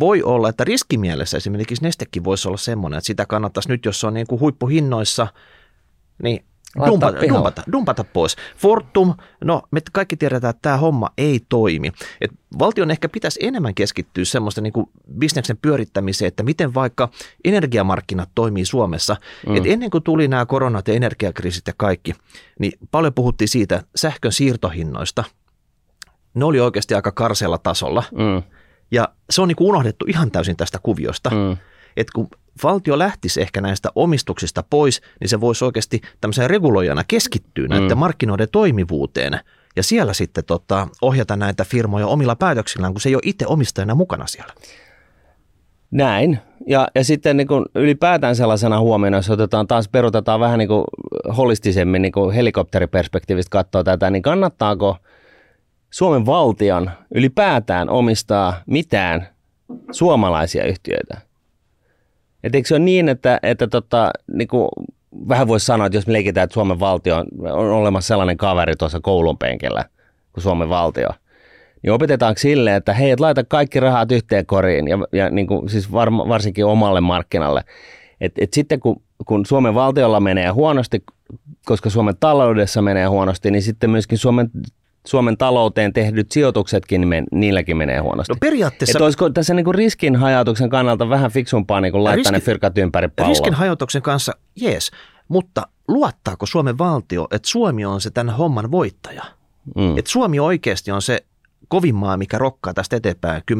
voi 0.00 0.22
olla, 0.22 0.48
että 0.48 0.64
riskimielessä 0.64 1.36
esimerkiksi 1.36 1.84
nestekin 1.84 2.24
voisi 2.24 2.48
olla 2.48 2.56
semmoinen, 2.56 2.98
että 2.98 3.06
sitä 3.06 3.26
kannattaisi 3.26 3.68
nyt, 3.68 3.84
jos 3.84 4.00
se 4.00 4.06
on 4.06 4.14
niin 4.14 4.26
kuin 4.26 4.40
huippuhinnoissa, 4.40 5.26
niin 6.22 6.44
Dumpata, 6.86 7.28
dumpata, 7.28 7.62
dumpata 7.72 8.04
pois. 8.04 8.36
Fortum, 8.56 9.14
no 9.44 9.62
me 9.70 9.80
kaikki 9.92 10.16
tiedetään, 10.16 10.50
että 10.50 10.62
tämä 10.62 10.76
homma 10.76 11.10
ei 11.18 11.40
toimi. 11.48 11.92
Et 12.20 12.30
valtion 12.58 12.90
ehkä 12.90 13.08
pitäisi 13.08 13.40
enemmän 13.42 13.74
keskittyä 13.74 14.24
semmoista 14.24 14.60
niin 14.60 14.72
kuin 14.72 14.86
bisneksen 15.18 15.56
pyörittämiseen, 15.56 16.28
että 16.28 16.42
miten 16.42 16.74
vaikka 16.74 17.08
energiamarkkinat 17.44 18.28
toimii 18.34 18.64
Suomessa. 18.64 19.16
Mm. 19.48 19.56
Et 19.56 19.66
ennen 19.66 19.90
kuin 19.90 20.04
tuli 20.04 20.28
nämä 20.28 20.46
koronat 20.46 20.88
ja 20.88 20.94
energiakriisit 20.94 21.66
ja 21.66 21.72
kaikki, 21.76 22.12
niin 22.58 22.72
paljon 22.90 23.14
puhuttiin 23.14 23.48
siitä 23.48 23.82
sähkön 23.96 24.32
siirtohinnoista. 24.32 25.24
Ne 26.34 26.44
oli 26.44 26.60
oikeasti 26.60 26.94
aika 26.94 27.12
karseella 27.12 27.58
tasolla. 27.58 28.02
Mm. 28.12 28.42
Ja 28.90 29.08
se 29.30 29.42
on 29.42 29.48
niin 29.48 29.56
kuin 29.56 29.68
unohdettu 29.68 30.04
ihan 30.08 30.30
täysin 30.30 30.56
tästä 30.56 30.78
kuviosta. 30.82 31.30
Mm. 31.30 31.56
Et 31.96 32.10
kun 32.10 32.28
valtio 32.62 32.98
lähtisi 32.98 33.42
ehkä 33.42 33.60
näistä 33.60 33.88
omistuksista 33.94 34.64
pois, 34.70 35.00
niin 35.20 35.28
se 35.28 35.40
voisi 35.40 35.64
oikeasti 35.64 36.00
tämmöisen 36.20 36.50
reguloijana 36.50 37.04
keskittyä 37.08 37.66
mm. 37.66 37.70
näiden 37.70 37.98
markkinoiden 37.98 38.48
toimivuuteen 38.52 39.40
ja 39.76 39.82
siellä 39.82 40.14
sitten 40.14 40.44
tota, 40.44 40.88
ohjata 41.02 41.36
näitä 41.36 41.64
firmoja 41.64 42.06
omilla 42.06 42.36
päätöksillään, 42.36 42.94
kun 42.94 43.00
se 43.00 43.08
ei 43.08 43.14
ole 43.14 43.22
itse 43.24 43.46
omistajana 43.46 43.94
mukana 43.94 44.26
siellä. 44.26 44.54
Näin. 45.90 46.38
Ja, 46.66 46.88
ja 46.94 47.04
sitten 47.04 47.36
niin 47.36 47.46
kuin 47.46 47.64
ylipäätään 47.74 48.36
sellaisena 48.36 48.80
huomiona, 48.80 49.16
jos 49.16 49.30
otetaan 49.30 49.66
taas, 49.66 49.88
perutetaan 49.88 50.40
vähän 50.40 50.58
niin 50.58 50.68
kuin 50.68 50.84
holistisemmin 51.36 52.02
niin 52.02 52.12
kuin 52.12 52.34
helikopteriperspektiivistä 52.34 53.50
katsoa 53.50 53.84
tätä, 53.84 54.10
niin 54.10 54.22
kannattaako 54.22 54.96
Suomen 55.90 56.26
valtion 56.26 56.90
ylipäätään 57.14 57.90
omistaa 57.90 58.54
mitään 58.66 59.28
suomalaisia 59.90 60.64
yhtiöitä? 60.64 61.31
Et 62.44 62.54
eikö 62.54 62.68
se 62.68 62.74
ole 62.74 62.84
niin, 62.84 63.08
että, 63.08 63.38
että 63.42 63.66
tota, 63.66 64.10
niin 64.32 64.48
kuin 64.48 64.68
vähän 65.28 65.48
voisi 65.48 65.66
sanoa, 65.66 65.86
että 65.86 65.96
jos 65.96 66.06
me 66.06 66.12
leikitään, 66.12 66.44
että 66.44 66.54
Suomen 66.54 66.80
valtio 66.80 67.16
on, 67.16 67.26
on 67.52 67.70
olemassa 67.70 68.08
sellainen 68.08 68.36
kaveri 68.36 68.76
tuossa 68.76 69.00
koulun 69.00 69.38
penkillä 69.38 69.84
kuin 70.32 70.42
Suomen 70.42 70.68
valtio, 70.68 71.08
niin 71.82 71.92
opetetaanko 71.92 72.38
sille, 72.38 72.76
että 72.76 72.92
hei, 72.92 73.10
et 73.10 73.20
laita 73.20 73.44
kaikki 73.44 73.80
rahat 73.80 74.12
yhteen 74.12 74.46
koriin 74.46 74.88
ja, 74.88 74.98
ja 75.12 75.30
niin 75.30 75.46
kuin, 75.46 75.68
siis 75.68 75.92
var, 75.92 76.12
varsinkin 76.12 76.64
omalle 76.64 77.00
markkinalle. 77.00 77.64
Et, 78.20 78.32
et 78.38 78.52
sitten 78.52 78.80
kun, 78.80 79.02
kun 79.26 79.46
Suomen 79.46 79.74
valtiolla 79.74 80.20
menee 80.20 80.48
huonosti, 80.48 81.02
koska 81.66 81.90
Suomen 81.90 82.14
taloudessa 82.20 82.82
menee 82.82 83.06
huonosti, 83.06 83.50
niin 83.50 83.62
sitten 83.62 83.90
myöskin 83.90 84.18
Suomen 84.18 84.50
Suomen 85.06 85.36
talouteen 85.36 85.92
tehdyt 85.92 86.32
sijoituksetkin, 86.32 87.10
niin 87.10 87.24
niilläkin 87.32 87.76
menee 87.76 87.98
huonosti. 87.98 88.32
No 88.32 88.36
periaatteessa... 88.40 88.98
Että 88.98 89.04
olisiko 89.04 89.30
tässä 89.30 89.54
niin 89.54 89.74
riskin 89.74 90.16
hajautuksen 90.16 90.70
kannalta 90.70 91.08
vähän 91.08 91.30
fiksumpaa 91.30 91.80
niin 91.80 91.92
kuin 91.92 92.04
laittaa 92.04 92.16
riski, 92.16 92.32
ne 92.32 92.40
fyrkat 92.40 92.78
ympäri 92.78 93.08
palloa? 93.08 93.28
Riskin 93.28 93.54
hajautuksen 93.54 94.02
kanssa, 94.02 94.32
jees, 94.56 94.90
mutta 95.28 95.66
luottaako 95.88 96.46
Suomen 96.46 96.78
valtio, 96.78 97.28
että 97.30 97.48
Suomi 97.48 97.84
on 97.84 98.00
se 98.00 98.10
tämän 98.10 98.34
homman 98.36 98.70
voittaja? 98.70 99.22
Mm. 99.76 99.98
Että 99.98 100.10
Suomi 100.10 100.40
oikeasti 100.40 100.90
on 100.90 101.02
se 101.02 101.24
kovin 101.68 101.94
maa, 101.94 102.16
mikä 102.16 102.38
rokkaa 102.38 102.74
tästä 102.74 102.96
eteenpäin 102.96 103.42
10-15 103.52 103.54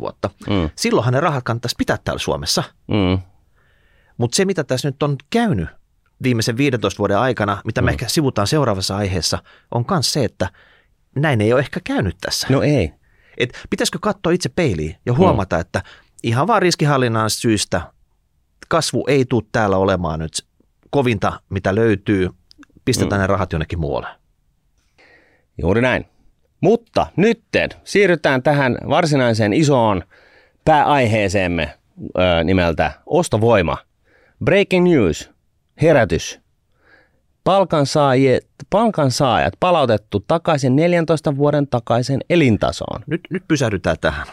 vuotta. 0.00 0.30
Mm. 0.50 0.70
Silloinhan 0.76 1.14
ne 1.14 1.20
rahat 1.20 1.44
kannattaisi 1.44 1.76
pitää 1.78 1.98
täällä 2.04 2.18
Suomessa. 2.18 2.62
Mm. 2.88 3.18
Mutta 4.18 4.36
se, 4.36 4.44
mitä 4.44 4.64
tässä 4.64 4.88
nyt 4.88 5.02
on 5.02 5.16
käynyt 5.30 5.68
viimeisen 6.22 6.56
15 6.56 6.98
vuoden 6.98 7.18
aikana, 7.18 7.58
mitä 7.64 7.80
mm. 7.80 7.84
me 7.84 7.90
ehkä 7.90 8.08
sivutaan 8.08 8.46
seuraavassa 8.46 8.96
aiheessa, 8.96 9.38
on 9.70 9.84
myös 9.90 10.12
se, 10.12 10.24
että– 10.24 10.48
näin 11.16 11.40
ei 11.40 11.52
ole 11.52 11.60
ehkä 11.60 11.80
käynyt 11.84 12.16
tässä. 12.20 12.46
No 12.50 12.62
ei. 12.62 12.92
Et 13.38 13.50
pitäisikö 13.70 13.98
katsoa 14.02 14.32
itse 14.32 14.48
peiliin 14.48 14.96
ja 15.06 15.12
huomata, 15.14 15.56
hmm. 15.56 15.60
että 15.60 15.82
ihan 16.22 16.46
vaan 16.46 16.62
riskihallinnan 16.62 17.30
syystä 17.30 17.80
kasvu 18.68 19.04
ei 19.08 19.24
tule 19.24 19.42
täällä 19.52 19.76
olemaan 19.76 20.18
nyt 20.18 20.32
kovinta, 20.90 21.40
mitä 21.48 21.74
löytyy. 21.74 22.30
Pistetään 22.84 23.20
hmm. 23.20 23.22
ne 23.22 23.26
rahat 23.26 23.52
jonnekin 23.52 23.80
muualle. 23.80 24.08
Juuri 25.58 25.82
näin. 25.82 26.06
Mutta 26.60 27.06
nytten 27.16 27.70
siirrytään 27.84 28.42
tähän 28.42 28.78
varsinaiseen 28.88 29.52
isoon 29.52 30.02
pääaiheeseemme 30.64 31.78
ö, 32.18 32.44
nimeltä 32.44 32.92
ostovoima. 33.06 33.76
Breaking 34.44 34.88
news, 34.88 35.30
herätys. 35.82 36.40
Palkansaajat, 37.44 38.44
palkansaajat 38.70 39.54
palautettu 39.60 40.24
takaisin 40.28 40.76
14 40.76 41.36
vuoden 41.36 41.66
takaisin 41.68 42.20
elintasoon. 42.30 43.02
Nyt, 43.06 43.20
nyt 43.30 43.42
pysähdytään 43.48 43.96
tähän. 44.00 44.26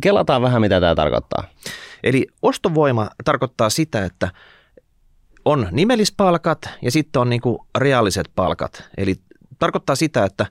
Kelataan 0.00 0.42
vähän, 0.42 0.60
mitä 0.60 0.80
tämä 0.80 0.94
tarkoittaa. 0.94 1.44
Eli 2.02 2.26
ostovoima 2.42 3.10
tarkoittaa 3.24 3.70
sitä, 3.70 4.04
että 4.04 4.28
on 5.44 5.68
nimellispalkat 5.70 6.58
ja 6.82 6.90
sitten 6.90 7.22
on 7.22 7.30
niinku 7.30 7.66
reaaliset 7.78 8.30
palkat. 8.34 8.84
Eli 8.96 9.14
tarkoittaa 9.58 9.96
sitä, 9.96 10.24
että 10.24 10.46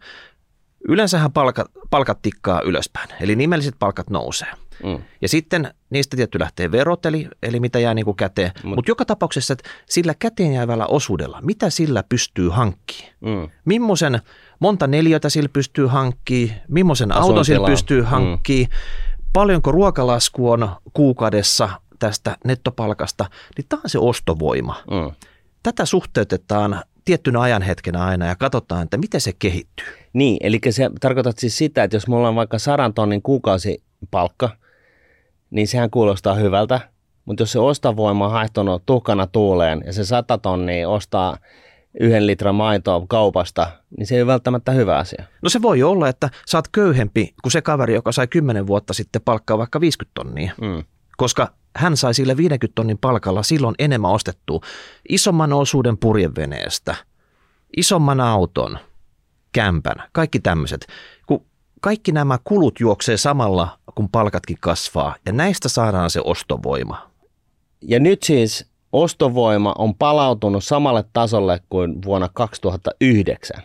yleensähän 0.88 1.32
palkat, 1.32 1.68
palkat 1.90 2.22
tikkaa 2.22 2.62
ylöspäin, 2.62 3.10
eli 3.22 3.36
nimelliset 3.36 3.76
palkat 3.80 4.10
nousee. 4.10 4.52
Mm. 4.84 5.04
Ja 5.22 5.30
sitten 5.30 5.74
niistä 5.90 6.18
tietty 6.18 6.40
lähtee 6.40 6.72
verot, 6.72 7.06
eli, 7.06 7.28
eli 7.44 7.60
mitä 7.60 7.80
jää 7.80 7.94
niin 7.94 8.06
kuin 8.06 8.18
käteen. 8.18 8.52
Mutta 8.56 8.76
Mut 8.76 8.88
joka 8.88 9.06
tapauksessa, 9.06 9.54
että 9.54 9.70
sillä 9.90 10.14
käteen 10.20 10.54
jäävällä 10.54 10.86
osuudella, 10.86 11.40
mitä 11.42 11.70
sillä 11.70 12.04
pystyy 12.10 12.50
hankkimaan? 12.50 13.14
Mm. 13.22 13.50
Mimmoisen, 13.66 14.22
monta 14.60 14.88
neliötä 14.88 15.30
sillä 15.30 15.50
pystyy 15.50 15.86
hankkimaan? 15.86 16.60
Mimmoisen 16.68 17.12
auton 17.12 17.46
sillä 17.46 17.68
pystyy 17.68 18.02
hankkimaan? 18.02 18.70
Mm. 18.72 19.24
Paljonko 19.34 19.72
ruokalasku 19.72 20.52
on 20.52 20.70
kuukaudessa 20.94 21.70
tästä 22.00 22.38
nettopalkasta? 22.46 23.26
Niin 23.58 23.66
tämä 23.70 23.82
on 23.84 23.90
se 23.90 24.00
ostovoima. 24.00 24.76
Mm. 24.92 25.16
Tätä 25.64 25.86
suhteutetaan 25.86 26.82
tiettynä 27.06 27.42
ajanhetkenä 27.42 28.06
aina 28.06 28.26
ja 28.26 28.36
katsotaan, 28.36 28.84
että 28.84 28.98
miten 28.98 29.22
se 29.22 29.34
kehittyy. 29.40 29.86
Niin, 30.14 30.38
eli 30.42 30.60
se 30.70 30.90
tarkoittaa 31.02 31.34
siis 31.38 31.58
sitä, 31.58 31.84
että 31.84 31.96
jos 31.96 32.08
mulla 32.08 32.28
on 32.30 32.36
vaikka 32.36 32.60
sadan 32.60 32.94
tonnin 32.94 33.22
kuukausipalkka, 33.22 34.50
niin 35.54 35.68
sehän 35.68 35.89
kuulostaa 35.89 36.36
hyvältä. 36.36 36.80
Mutta 37.26 37.44
jos 37.44 37.52
se 37.52 37.60
ostavoima 37.60 38.26
on 38.26 38.32
haihtunut 38.32 38.84
tuhkana 38.86 39.28
tuuleen 39.28 39.84
ja 39.86 39.94
se 39.94 40.06
100 40.06 40.38
tonnia 40.38 40.89
ostaa 40.89 41.38
yhden 42.00 42.28
litran 42.28 42.56
maitoa 42.56 43.06
kaupasta, 43.10 43.72
niin 43.98 44.08
se 44.08 44.16
ei 44.16 44.22
ole 44.22 44.28
välttämättä 44.28 44.72
hyvä 44.72 44.98
asia. 44.98 45.24
No 45.42 45.50
se 45.50 45.62
voi 45.62 45.84
olla, 45.84 46.10
että 46.10 46.30
sä 46.48 46.58
oot 46.58 46.68
köyhempi 46.68 47.34
kuin 47.44 47.52
se 47.52 47.62
kaveri, 47.62 47.94
joka 47.94 48.12
sai 48.12 48.28
10 48.28 48.68
vuotta 48.68 48.94
sitten 48.94 49.22
palkkaa 49.22 49.58
vaikka 49.58 49.82
50 49.82 50.12
tonnia. 50.13 50.54
Mm. 50.62 50.84
Koska 51.18 51.48
hän 51.76 51.98
sai 51.98 52.13
sille 52.13 52.38
50 52.38 52.76
tonnin 52.76 52.98
palkalla 52.98 53.44
silloin 53.44 53.76
enemmän 53.80 54.12
ostettua 54.12 54.60
isomman 55.10 55.54
osuuden 55.54 55.98
purjeveneestä, 55.98 56.96
isomman 57.78 58.20
auton, 58.20 58.80
kämpän, 59.52 59.96
kaikki 60.12 60.39
tämmöiset. 60.39 60.88
Kaikki 61.84 62.12
nämä 62.12 62.38
kulut 62.43 62.80
juoksee 62.80 63.17
samalla, 63.17 63.80
kun 63.96 64.10
palkatkin 64.10 64.58
kasvaa, 64.60 65.15
ja 65.26 65.32
näistä 65.32 65.69
saadaan 65.69 66.10
se 66.10 66.22
ostovoima. 66.24 67.12
Ja 67.82 68.00
nyt 68.00 68.24
siis 68.24 68.65
ostovoima 68.91 69.76
on 69.78 69.96
palautunut 69.96 70.63
samalle 70.63 71.04
tasolle 71.13 71.60
kuin 71.69 72.04
vuonna 72.06 72.30
2009. 72.34 73.63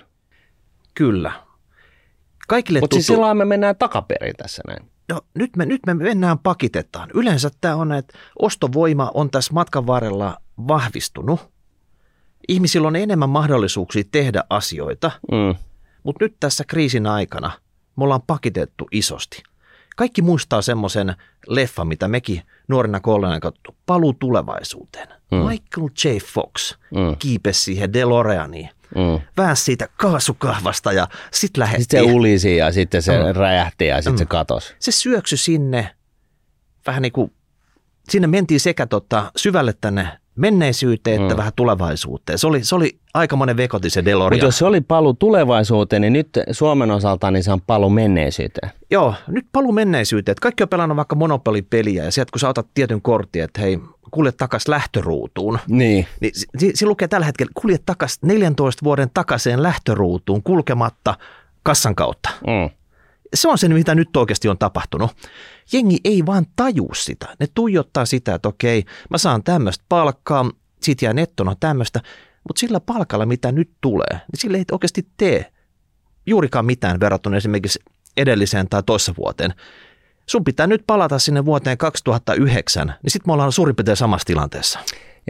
Kyllä. 0.95 1.33
Kaikille 2.49 2.81
Mutta 2.81 2.95
siis 2.95 3.07
tuttu... 3.07 3.17
silloin 3.17 3.37
me 3.37 3.45
mennään 3.45 3.77
takaperin 3.77 4.35
tässä 4.37 4.63
näin. 4.67 4.91
No, 5.09 5.21
nyt, 5.35 5.57
me, 5.57 5.67
nyt 5.67 5.81
me 5.87 5.95
mennään 5.95 6.39
pakitetaan. 6.39 7.11
Yleensä 7.15 7.51
tämä 7.61 7.77
on, 7.77 7.93
että 7.93 8.19
ostovoima 8.39 9.11
on 9.15 9.31
tässä 9.31 9.55
matkan 9.55 9.87
varrella 9.87 10.37
vahvistunut. 10.69 11.51
Ihmisillä 12.49 12.89
on 12.89 12.97
enemmän 12.97 13.31
mahdollisuuksia 13.31 14.05
tehdä 14.13 14.45
asioita, 14.51 15.11
Mm. 15.33 15.55
mutta 16.03 16.25
nyt 16.25 16.37
tässä 16.41 16.65
kriisin 16.65 17.07
aikana 17.07 17.51
me 17.99 18.05
ollaan 18.05 18.23
pakitettu 18.27 18.89
isosti. 18.93 19.43
Kaikki 19.97 20.23
muistaa 20.23 20.63
semmoisen 20.63 21.15
leffan, 21.47 21.89
mitä 21.89 22.09
mekin 22.09 22.43
nuorena 22.69 23.01
kollegana 23.01 23.41
katsottu, 23.41 23.75
Paluu 23.87 24.13
tulevaisuuteen. 24.13 25.09
Mm. 25.09 25.37
Michael 25.39 25.89
J. 26.05 26.09
Fox 26.33 26.75
Mm. 26.91 27.17
kiipesi 27.19 27.61
siihen 27.63 27.93
DeLoreaniin, 27.93 28.69
Mm. 28.95 29.21
väänsi 29.37 29.65
siitä 29.65 29.89
kaasukahvasta 29.97 30.93
ja 30.93 31.09
sitten 31.33 31.61
lähetti. 31.61 31.83
Sitten 31.83 32.05
se 32.05 32.13
ulisi 32.13 32.57
ja 32.57 32.73
sitten 32.73 33.03
se 33.03 33.19
Mm. 33.19 33.37
räjähti 33.37 33.87
ja 33.87 34.03
sitten 34.03 34.19
se 34.19 34.25
Mm. 34.25 34.29
katosi. 34.29 34.75
se 34.79 34.93
syöksy 34.93 35.37
sinne, 35.37 35.95
vähän 36.87 37.03
niin 37.03 37.13
kuin, 37.13 37.33
sinne 38.09 38.27
mentiin 38.27 38.61
sekä 38.61 38.87
tota, 38.87 39.33
syvälle 39.37 39.75
tänne 39.81 40.09
menneisyyteen 40.39 41.23
että 41.23 41.35
Mm. 41.35 41.39
vähän 41.39 41.53
tulevaisuuteen. 41.57 42.39
Se 42.39 42.47
oli, 42.47 42.65
se 42.65 42.75
oli 42.75 42.99
aikamoinen 43.15 43.57
vekoti 43.57 43.91
se 43.91 44.01
Mutta 44.01 44.11
DeLorean. 44.11 44.41
jos 44.47 44.59
se 44.59 44.65
oli 44.65 44.81
palu 44.81 45.15
tulevaisuuteen, 45.15 46.03
niin 46.03 46.13
nyt 46.13 46.29
Suomen 46.51 46.91
osalta 46.91 47.31
niin 47.31 47.43
se 47.45 47.53
on 47.53 47.61
palu 47.61 47.91
menneisyyteen. 47.91 48.71
Joo, 48.91 49.15
nyt 49.27 49.47
palu 49.53 49.73
menneisyyteen. 49.73 50.33
Että 50.33 50.43
kaikki 50.43 50.63
on 50.63 50.69
pelannut 50.69 50.97
vaikka 50.97 51.17
Monopoly-peliä 51.17 52.05
ja 52.05 52.11
sieltä 52.13 52.31
kun 52.33 52.41
sä 52.41 52.49
otat 52.49 52.67
tietyn 52.75 53.03
kortin, 53.03 53.43
että 53.43 53.61
hei, 53.61 53.79
kulje 54.11 54.33
takas 54.33 54.69
lähtöruutuun. 54.69 55.59
Niin. 55.69 56.07
Niin 56.21 56.33
si- 56.35 56.47
siinä 56.75 56.89
lukee 56.89 57.09
tällä 57.09 57.27
hetkellä, 57.27 57.53
kulje 57.61 57.79
takas 57.87 58.19
14 58.23 58.85
vuoden 58.85 59.11
takaisin 59.15 59.63
lähtöruutuun 59.63 60.43
kulkematta 60.43 61.15
kassan 61.63 61.95
kautta. 61.95 62.31
Mm. 62.47 62.71
Se 63.35 63.49
on 63.49 63.59
se, 63.59 63.69
mitä 63.69 63.95
nyt 63.95 64.17
oikeasti 64.17 64.49
on 64.49 64.59
tapahtunut. 64.59 65.11
Jengi 65.73 65.99
ei 66.05 66.27
vaan 66.27 66.47
taju 66.57 66.89
sitä. 66.95 67.37
Ne 67.41 67.47
tuijottaa 67.55 68.07
sitä, 68.07 68.35
että 68.35 68.49
okei, 68.49 68.85
mä 69.11 69.19
saan 69.19 69.45
tämmöistä 69.45 69.85
palkkaa, 69.89 70.51
siitä 70.83 71.05
jää 71.05 71.13
nettona 71.13 71.57
tämmöistä, 71.61 72.01
mutta 72.49 72.61
sillä 72.61 72.81
palkalla, 72.81 73.27
mitä 73.27 73.53
nyt 73.53 73.71
tulee, 73.81 74.13
niin 74.13 74.41
sillä 74.41 74.59
ei 74.59 74.65
oikeasti 74.73 75.09
tee 75.17 75.53
juurikaan 76.27 76.67
mitään 76.67 77.01
verrattuna 77.01 77.37
esimerkiksi 77.37 77.81
edelliseen 78.17 78.69
tai 78.69 78.83
toissa 78.83 79.15
vuoteen. 79.19 79.55
Sun 80.27 80.45
pitää 80.45 80.67
nyt 80.67 80.85
palata 80.87 81.19
sinne 81.19 81.45
vuoteen 81.45 81.79
2009, 81.79 82.95
niin 83.03 83.11
sitten 83.11 83.31
me 83.31 83.33
ollaan 83.33 83.53
suurin 83.53 83.77
piirtein 83.77 83.97
samassa 83.97 84.27
tilanteessa. 84.27 84.79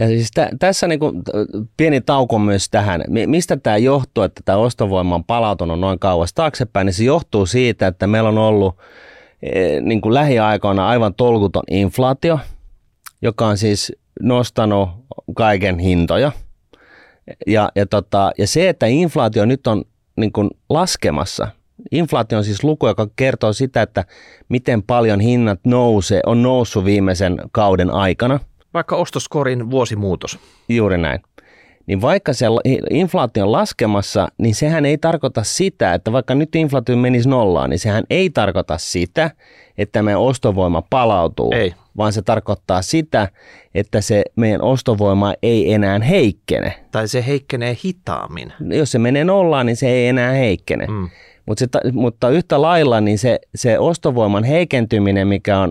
Ja 0.00 0.06
siis 0.06 0.30
tä, 0.34 0.48
tässä 0.58 0.88
niinku, 0.88 1.12
t- 1.12 1.30
pieni 1.76 2.00
tauko 2.00 2.38
myös 2.38 2.68
tähän. 2.70 3.04
Mi- 3.08 3.26
Mistä 3.26 3.56
tämä 3.56 3.76
johtuu, 3.76 4.24
että 4.24 4.42
tämä 4.44 4.58
ostovoima 4.58 5.14
on 5.14 5.24
palautunut 5.24 5.80
noin 5.80 5.98
kauas 5.98 6.34
taaksepäin, 6.34 6.84
niin 6.84 6.94
se 6.94 7.04
johtuu 7.04 7.46
siitä, 7.46 7.87
että 7.87 8.06
meillä 8.06 8.28
on 8.28 8.38
ollut 8.38 8.76
eh, 9.42 9.80
niin 9.80 10.00
kuin 10.00 10.14
lähiaikoina 10.14 10.88
aivan 10.88 11.14
tolkuton 11.14 11.62
inflaatio, 11.70 12.38
joka 13.22 13.46
on 13.46 13.58
siis 13.58 13.92
nostanut 14.20 14.88
kaiken 15.37 15.78
hintoja. 15.78 16.32
Ja, 17.46 17.72
ja, 17.74 17.87
tota, 17.87 18.32
ja 18.38 18.46
se, 18.46 18.68
että 18.68 18.87
inflaatio 18.87 19.44
nyt 19.44 19.66
on 19.66 19.84
niin 20.16 20.32
kuin 20.32 20.50
laskemassa, 20.68 21.48
inflaatio 21.92 22.38
on 22.38 22.44
siis 22.44 22.64
luku, 22.64 22.87
joka 22.87 23.08
kertoo 23.16 23.52
sitä, 23.52 23.82
että 23.82 24.04
miten 24.48 24.82
paljon 24.82 25.20
hinnat 25.20 25.61
nousee, 25.64 26.20
on 26.26 26.42
noussut 26.42 26.84
viimeisen 26.84 27.37
kauden 27.52 27.90
aikana– 27.90 28.40
Vaikka 28.74 28.96
ostoskorin 28.96 29.70
vuosimuutos. 29.70 30.38
Juuri 30.68 30.98
näin. 30.98 31.20
Niin 31.87 32.00
vaikka 32.00 32.33
se 32.33 32.48
la- 32.48 32.61
inflaatio 32.90 33.44
on 33.44 33.52
laskemassa, 33.52 34.28
niin 34.38 34.54
sehän 34.54 34.87
ei 34.87 34.98
tarkoita 34.98 35.42
sitä, 35.44 35.94
että 35.94 36.12
vaikka 36.12 36.35
nyt 36.35 36.54
inflaatio 36.54 36.96
menisi 36.96 37.28
nollaan, 37.28 37.70
niin 37.70 37.78
sehän 37.78 38.04
ei 38.11 38.31
tarkoita 38.31 38.78
sitä, 38.78 39.31
että 39.78 40.02
meidän 40.02 40.20
ostovoima 40.20 40.83
palautuu, 40.90 41.52
Ei. 41.52 41.74
vaan 41.96 42.12
se 42.12 42.22
tarkoittaa 42.22 42.83
sitä, 42.83 43.28
että 43.74 44.00
se 44.00 44.22
meidän 44.37 44.62
ostovoima 44.62 45.35
ei 45.42 45.72
enää 45.72 45.98
heikkene. 45.98 46.74
Tai 46.90 47.09
se 47.09 47.26
heikkenee 47.26 47.76
hitaammin. 47.85 48.52
Jos 48.70 48.92
se 48.92 48.98
menee 48.98 49.24
nollaan, 49.24 49.66
niin 49.66 49.76
se 49.76 49.88
ei 49.88 50.09
enää 50.09 50.33
heikkene. 50.33 50.87
Mm. 50.87 51.09
Mutta, 51.48 51.61
se, 51.61 51.66
ta- 51.66 51.92
mutta 51.92 52.28
yhtä 52.30 52.62
lailla 52.62 53.00
niin 53.00 53.18
se, 53.18 53.38
se 53.54 53.78
ostovoiman 53.78 54.44
heikentyminen, 54.44 55.28
mikä 55.28 55.58
on 55.58 55.70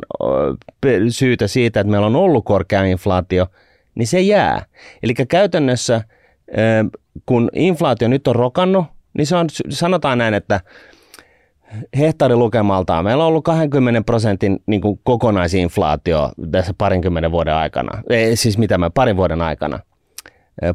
syytä 1.10 1.48
siitä, 1.48 1.80
että 1.80 1.92
meillä 1.92 2.08
on 2.08 2.16
ollut 2.16 2.46
korkea 2.46 2.84
inflaatio, 2.84 3.48
niin 3.96 4.08
se 4.08 4.22
jää. 4.22 4.66
Eli 5.04 5.14
käytännössä, 5.14 6.02
kun 7.26 7.50
inflaatio 7.56 8.08
nyt 8.08 8.28
on 8.28 8.36
rokannut, 8.36 8.86
niin 9.14 9.28
se 9.28 9.36
on, 9.36 9.48
sanotaan 9.70 10.18
näin, 10.18 10.34
että 10.34 10.62
hehtaarilukemaltaan 11.98 13.04
meillä 13.04 13.24
on 13.24 13.28
ollut 13.28 13.44
20 13.44 14.02
prosentin 14.02 14.64
niin 14.66 14.82
kuin 14.82 15.00
kokonaisinflaatio 15.04 16.32
tässä 16.52 16.74
parinkymmenen 16.78 17.32
vuoden 17.32 17.54
aikana. 17.54 18.04
Ei, 18.10 18.36
siis 18.36 18.58
mitä 18.58 18.78
mä, 18.78 18.90
parin 18.90 19.18
vuoden 19.18 19.42
aikana, 19.42 19.80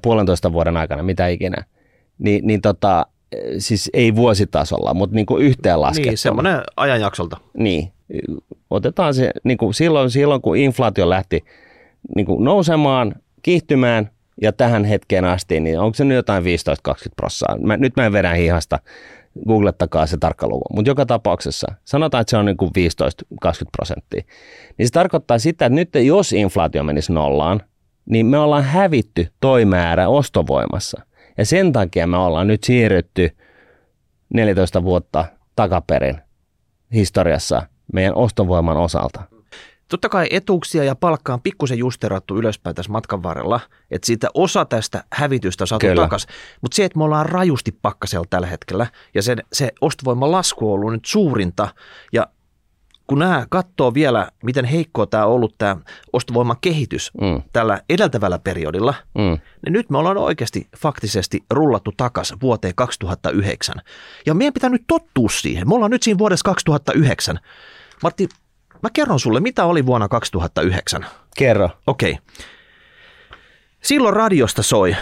puolentoista 0.02 0.52
vuoden 0.52 0.76
aikana, 0.76 1.02
mitä 1.02 1.28
ikinä. 1.28 1.64
Ni, 2.18 2.40
niin 2.44 2.60
tota, 2.60 3.06
siis 3.58 3.90
ei 3.92 4.14
vuositasolla, 4.16 4.94
mutta 4.94 5.16
niin 5.16 5.26
kuin 5.26 5.42
yhteenlaskettuna. 5.42 6.10
Niin, 6.10 6.18
semmoinen 6.18 6.60
ajanjaksolta. 6.76 7.36
Niin, 7.54 7.92
otetaan 8.70 9.14
se 9.14 9.30
niin 9.44 9.58
kuin 9.58 9.74
silloin, 9.74 10.10
silloin, 10.10 10.42
kun 10.42 10.56
inflaatio 10.56 11.10
lähti 11.10 11.44
niin 12.16 12.26
kuin 12.26 12.44
nousemaan, 12.44 13.14
kiihtymään 13.42 14.10
ja 14.42 14.52
tähän 14.52 14.84
hetkeen 14.84 15.24
asti, 15.24 15.60
niin 15.60 15.80
onko 15.80 15.94
se 15.94 16.04
nyt 16.04 16.16
jotain 16.16 16.44
15-20 16.44 16.46
prossaa? 17.16 17.58
Mä, 17.58 17.76
nyt 17.76 17.96
mä 17.96 18.06
en 18.06 18.12
vedä 18.12 18.32
hihasta, 18.32 18.78
googlettakaa 19.48 20.06
se 20.06 20.16
tarkka 20.16 20.48
luku. 20.48 20.74
Mutta 20.74 20.90
joka 20.90 21.06
tapauksessa, 21.06 21.66
sanotaan, 21.84 22.20
että 22.20 22.30
se 22.30 22.36
on 22.36 22.46
niin 22.46 22.56
kuin 22.56 22.70
15-20 22.70 23.50
prosenttia. 23.76 24.22
Niin 24.78 24.88
se 24.88 24.92
tarkoittaa 24.92 25.38
sitä, 25.38 25.66
että 25.66 25.74
nyt 25.74 25.88
jos 25.94 26.32
inflaatio 26.32 26.84
menisi 26.84 27.12
nollaan, 27.12 27.60
niin 28.06 28.26
me 28.26 28.38
ollaan 28.38 28.64
hävitty 28.64 29.28
toi 29.40 29.64
määrä 29.64 30.08
ostovoimassa. 30.08 31.02
Ja 31.38 31.46
sen 31.46 31.72
takia 31.72 32.06
me 32.06 32.16
ollaan 32.16 32.46
nyt 32.46 32.64
siirrytty 32.64 33.36
14 34.34 34.82
vuotta 34.82 35.24
takaperin 35.56 36.18
historiassa 36.94 37.62
meidän 37.92 38.14
ostovoiman 38.14 38.76
osalta. 38.76 39.22
Totta 39.88 40.08
kai 40.08 40.26
etuuksia 40.30 40.84
ja 40.84 40.94
palkkaa 40.94 41.34
on 41.34 41.42
pikkusen 41.42 41.78
justerattu 41.78 42.36
ylöspäin 42.36 42.76
tässä 42.76 42.92
matkan 42.92 43.22
varrella, 43.22 43.60
että 43.90 44.06
siitä 44.06 44.28
osa 44.34 44.64
tästä 44.64 45.04
hävitystä 45.12 45.64
on 45.64 45.68
saatu 45.68 45.86
takaisin. 45.96 46.30
Mutta 46.60 46.74
se, 46.74 46.84
että 46.84 46.98
me 46.98 47.04
ollaan 47.04 47.26
rajusti 47.26 47.78
pakkasella 47.82 48.26
tällä 48.30 48.46
hetkellä 48.46 48.86
ja 49.14 49.22
se, 49.22 49.36
se 49.52 49.72
ostovoiman 49.80 50.32
lasku 50.32 50.68
on 50.68 50.74
ollut 50.74 50.92
nyt 50.92 51.04
suurinta 51.04 51.68
ja 52.12 52.26
kun 53.12 53.18
nämä 53.18 53.46
katsoo 53.50 53.94
vielä, 53.94 54.28
miten 54.42 54.64
heikkoa 54.64 55.06
tämä 55.06 55.26
on 55.26 55.32
ollut 55.32 55.54
tämä 55.58 55.76
ostovoiman 56.12 56.56
kehitys 56.60 57.10
Mm, 57.20 57.42
tällä 57.52 57.80
edeltävällä 57.88 58.38
periodilla, 58.38 58.94
mm. 59.14 59.38
niin 59.64 59.72
nyt 59.72 59.90
me 59.90 59.98
ollaan 59.98 60.16
oikeasti 60.16 60.68
faktisesti 60.76 61.44
rullattu 61.50 61.92
takaisin 61.96 62.40
vuoteen 62.40 62.74
2009. 62.74 63.74
Ja 64.26 64.34
meidän 64.34 64.54
pitää 64.54 64.70
nyt 64.70 64.84
tottua 64.86 65.28
siihen. 65.28 65.68
Me 65.68 65.74
ollaan 65.74 65.90
nyt 65.90 66.02
siinä 66.02 66.18
vuodessa 66.18 66.44
2009. 66.44 67.38
Martti, 68.02 68.28
mä 68.82 68.88
kerron 68.92 69.20
sulle, 69.20 69.40
mitä 69.40 69.64
oli 69.64 69.86
vuonna 69.86 70.08
2009. 70.08 71.06
Kerro. 71.36 71.70
Okei. 71.86 72.18
Silloin 73.82 74.16
radiosta 74.16 74.62
soi 74.62 74.96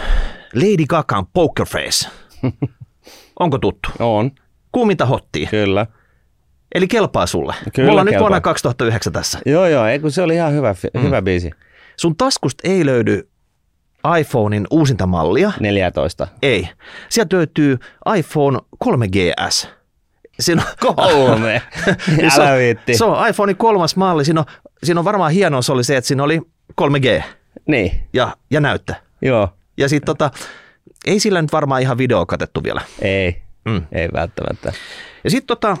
Lady 0.53 0.85
Gagan 0.87 1.25
Poker 1.33 1.65
Face. 1.65 2.09
Onko 3.39 3.57
tuttu? 3.57 3.89
On, 3.99 4.31
Kuuminta 4.71 5.05
hottia. 5.05 5.49
kyllä. 5.49 5.87
Eli 6.75 6.87
kelpaa 6.87 7.25
sulle. 7.27 7.55
Kyllä 7.75 7.87
Me 7.87 7.91
ollaan 7.91 8.05
nyt 8.05 8.11
kelpaa. 8.13 8.29
vuonna 8.29 8.41
2009 8.41 9.13
tässä. 9.13 9.39
Joo, 9.45 9.67
joo, 9.67 9.85
ei, 9.85 9.99
kun 9.99 10.11
se 10.11 10.21
oli 10.21 10.35
ihan 10.35 10.53
hyvä, 10.53 10.75
mm. 10.93 11.01
hyvä 11.01 11.21
biisi. 11.21 11.51
Sun 11.97 12.15
taskusta 12.17 12.67
ei 12.69 12.85
löydy 12.85 13.29
iPhonein 14.19 14.67
uusinta 14.71 15.07
mallia. 15.07 15.51
14. 15.59 16.27
Ei. 16.41 16.69
Sieltä 17.09 17.35
löytyy 17.37 17.77
iPhone 18.17 18.59
3GS. 18.85 19.67
Siinä 20.39 20.63
on, 20.85 20.95
Kolme. 20.95 21.61
se, 22.35 22.41
Älä 22.41 22.51
on, 22.51 22.57
viitti. 22.57 22.97
se 22.97 23.05
on 23.05 23.27
iPhonein 23.29 23.57
kolmas 23.57 23.95
malli. 23.95 24.25
Siinä 24.25 24.39
on, 24.39 24.45
siinä 24.83 24.99
on 24.99 25.05
varmaan 25.05 25.31
hienoa 25.31 25.61
se 25.61 25.71
oli 25.71 25.83
se, 25.83 25.97
että 25.97 26.07
siinä 26.07 26.23
oli 26.23 26.41
3G 26.81 27.23
Niin, 27.67 27.91
ja, 28.13 28.35
ja 28.51 28.61
näyttö. 28.61 28.93
joo. 29.21 29.49
Ja 29.77 29.89
sitten 29.89 30.05
tota, 30.05 30.31
Ei 31.05 31.19
sillä 31.19 31.41
nyt 31.41 31.51
varmaan 31.51 31.81
ihan 31.81 31.97
video 31.97 32.25
katettu 32.25 32.63
vielä. 32.63 32.81
Ei, 33.01 33.41
Mm. 33.65 33.81
ei 33.91 34.09
välttämättä. 34.13 34.73
Ja 35.23 35.29
sitten 35.31 35.47
tota, 35.47 35.77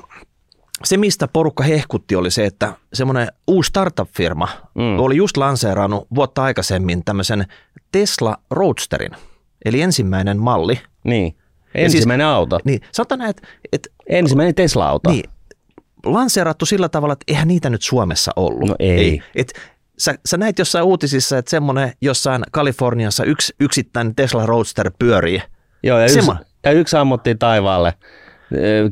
se, 0.85 0.97
mistä 0.97 1.27
porukka 1.27 1.63
hehkutti, 1.63 2.15
oli 2.15 2.31
se, 2.31 2.45
että 2.45 2.73
semmoinen 2.93 3.27
uusi 3.47 3.67
startup-firma 3.67 4.47
Mm. 4.75 4.99
oli 4.99 5.15
just 5.17 5.37
lanseerannut 5.37 6.07
vuotta 6.15 6.43
aikaisemmin 6.43 7.03
tämmöisen 7.05 7.45
Tesla 7.91 8.37
Roadsterin, 8.51 9.11
eli 9.65 9.81
ensimmäinen 9.81 10.37
malli. 10.39 10.79
Niin. 11.03 11.35
Ensimmäinen 11.75 12.27
auto. 12.27 12.59
Niin, 12.65 12.79
sanotaan 12.91 13.21
että, 13.21 13.47
että 13.73 13.89
Ensimmäinen 14.09 14.55
Tesla-auto. 14.55 15.09
niin, 15.11 15.29
lanseerattu 16.05 16.65
sillä 16.65 16.89
tavalla, 16.89 17.13
että 17.13 17.23
eihän 17.27 17.47
niitä 17.47 17.69
nyt 17.69 17.81
Suomessa 17.81 18.31
ollut. 18.35 18.69
No 18.69 18.75
ei. 18.79 19.21
Et, 19.35 19.53
sä, 19.97 20.15
sä 20.25 20.37
näit 20.37 20.59
jossain 20.59 20.85
uutisissa, 20.85 21.37
että 21.37 21.49
semmoinen 21.51 21.93
jossain 22.01 22.43
Kaliforniassa 22.51 23.23
yksi 23.23 23.53
yksittäinen 23.59 24.15
Tesla 24.15 24.45
Roadster 24.45 24.91
pyörii. 24.99 25.41
Joo, 25.83 25.99
ja 25.99 26.05
yksi, 26.05 26.19
Semmo- 26.21 26.45
ja 26.65 26.71
yksi 26.71 26.97
ammuttiin 26.97 27.39
taivaalle 27.39 27.93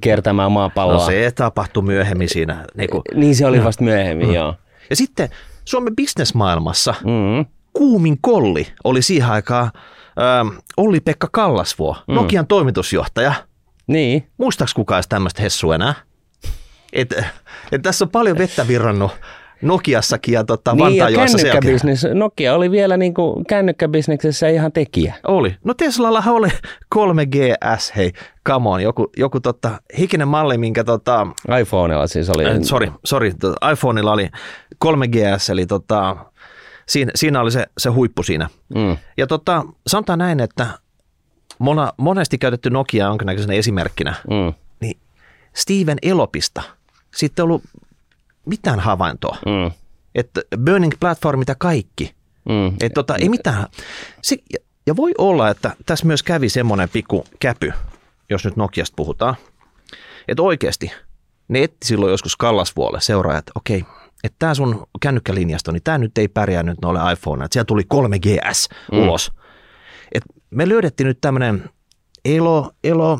kiertämään 0.01 0.51
maapalloa. 0.51 0.95
No 0.97 1.05
se 1.05 1.31
tapahtui 1.35 1.83
myöhemmin 1.83 2.29
siinä. 2.29 2.65
Niin, 2.77 2.89
kuin. 2.89 3.01
Niin 3.15 3.35
se 3.35 3.45
oli 3.45 3.63
vasta 3.63 3.83
myöhemmin, 3.83 4.27
mm. 4.27 4.33
joo. 4.33 4.55
Ja 4.89 4.95
sitten 4.95 5.29
Suomen 5.65 5.95
bisnesmaailmassa 5.95 6.95
Mm. 7.03 7.45
kuumin 7.73 8.17
kolli 8.21 8.67
oli 8.83 9.01
siihen 9.01 9.29
aikaan 9.29 9.71
ähm, 10.19 10.47
Olli-Pekka 10.77 11.27
Kallasvuo, 11.31 11.95
Mm. 12.07 12.13
Nokian 12.15 12.47
toimitusjohtaja. 12.47 13.33
Niin. 13.87 14.27
Muistaaks 14.37 14.73
kukaan 14.73 15.03
tämmöistä 15.09 15.41
hessua 15.41 15.75
enää? 15.75 15.93
Et, 16.93 17.13
et 17.71 17.81
tässä 17.81 18.05
on 18.05 18.09
paljon 18.09 18.37
vettä 18.37 18.67
virrannut 18.67 19.11
Nokiassakin 19.61 20.33
ja 20.33 20.43
tota, 20.43 20.73
Niin, 20.73 20.79
ja 20.79 20.85
Vantaajoessa 21.05 21.37
kännykkäbisnes, 21.37 22.07
Nokia 22.13 22.55
oli 22.55 22.71
vielä 22.71 22.97
niin 22.97 23.13
kuin 23.13 23.45
kännykkäbisneksessä 23.45 24.47
ihan 24.47 24.71
tekijä. 24.71 25.15
Oli. 25.27 25.55
No 25.63 25.73
Teslallahan 25.73 26.33
oli 26.33 26.47
3GS, 26.95 27.95
hei, 27.95 28.11
come 28.47 28.69
on, 28.69 28.83
joku, 28.83 29.09
joku 29.17 29.39
tota, 29.39 29.81
hikinen 29.97 30.27
malli, 30.27 30.57
minkä 30.57 30.83
tota, 30.83 31.27
iPhoneilla 31.61 32.07
siis 32.07 32.29
oli. 32.29 32.45
äh, 32.45 32.57
sorry, 32.61 32.91
sorry, 33.05 33.33
tota, 33.39 33.71
iPhoneilla 33.71 34.11
oli 34.11 34.29
3GS, 34.85 35.51
eli 35.51 35.65
tota, 35.65 36.15
siinä, 36.87 37.11
siinä 37.15 37.41
oli 37.41 37.51
se, 37.51 37.65
se 37.77 37.89
huippu 37.89 38.23
siinä. 38.23 38.49
Mm. 38.75 38.97
Ja 39.17 39.27
tota, 39.27 39.65
sanotaan 39.87 40.19
näin, 40.19 40.39
että 40.39 40.67
mona, 41.59 41.93
monesti 41.97 42.37
käytetty 42.37 42.69
Nokia 42.69 43.05
jonkinnäköisenä 43.05 43.53
esimerkkinä, 43.53 44.15
Mm. 44.29 44.53
niin 44.81 44.97
Steven 45.55 45.97
Elopista 46.01 46.61
sitten 47.15 47.43
ollut 47.43 47.61
mitään 48.49 48.79
havaintoa, 48.79 49.37
Mm. 49.45 49.71
että 50.15 50.41
Burning 50.65 50.93
Platform 50.99 51.39
mitä 51.39 51.55
kaikki, 51.55 52.13
Mm. 52.49 52.67
että 52.67 52.89
tota, 52.93 53.15
ei 53.15 53.29
mitään. 53.29 53.65
Se, 54.21 54.37
ja, 54.87 54.95
voi 54.95 55.11
olla, 55.17 55.49
että 55.49 55.75
tässä 55.85 56.05
myös 56.05 56.23
kävi 56.23 56.49
semmoinen 56.49 56.89
pikku 56.89 57.25
käpy, 57.39 57.73
jos 58.29 58.45
nyt 58.45 58.55
Nokiasta 58.55 58.95
puhutaan, 58.95 59.35
että 60.27 60.41
oikeasti 60.43 60.91
ne 61.47 61.63
etti 61.63 61.87
silloin 61.87 62.11
joskus 62.11 62.35
Kallasvuolle 62.35 63.01
seuraajat, 63.01 63.39
että 63.39 63.51
okei, 63.55 63.85
että 64.23 64.35
tämä 64.39 64.53
sun 64.53 64.87
kännykkälinjasto, 65.01 65.71
niin 65.71 65.83
tämä 65.83 65.97
nyt 65.97 66.17
ei 66.17 66.27
pärjää 66.27 66.63
nyt 66.63 66.77
noille 66.81 67.13
iPhone, 67.13 67.45
että 67.45 67.53
siellä 67.53 67.65
tuli 67.65 67.83
3GS 67.93 68.69
Mm. 68.91 68.97
ulos. 68.99 69.31
Et 70.11 70.23
me 70.49 70.69
löydettiin 70.69 71.07
nyt 71.07 71.21
tämmöinen 71.21 71.69
Elo, 72.25 72.71
Elo, 72.83 73.19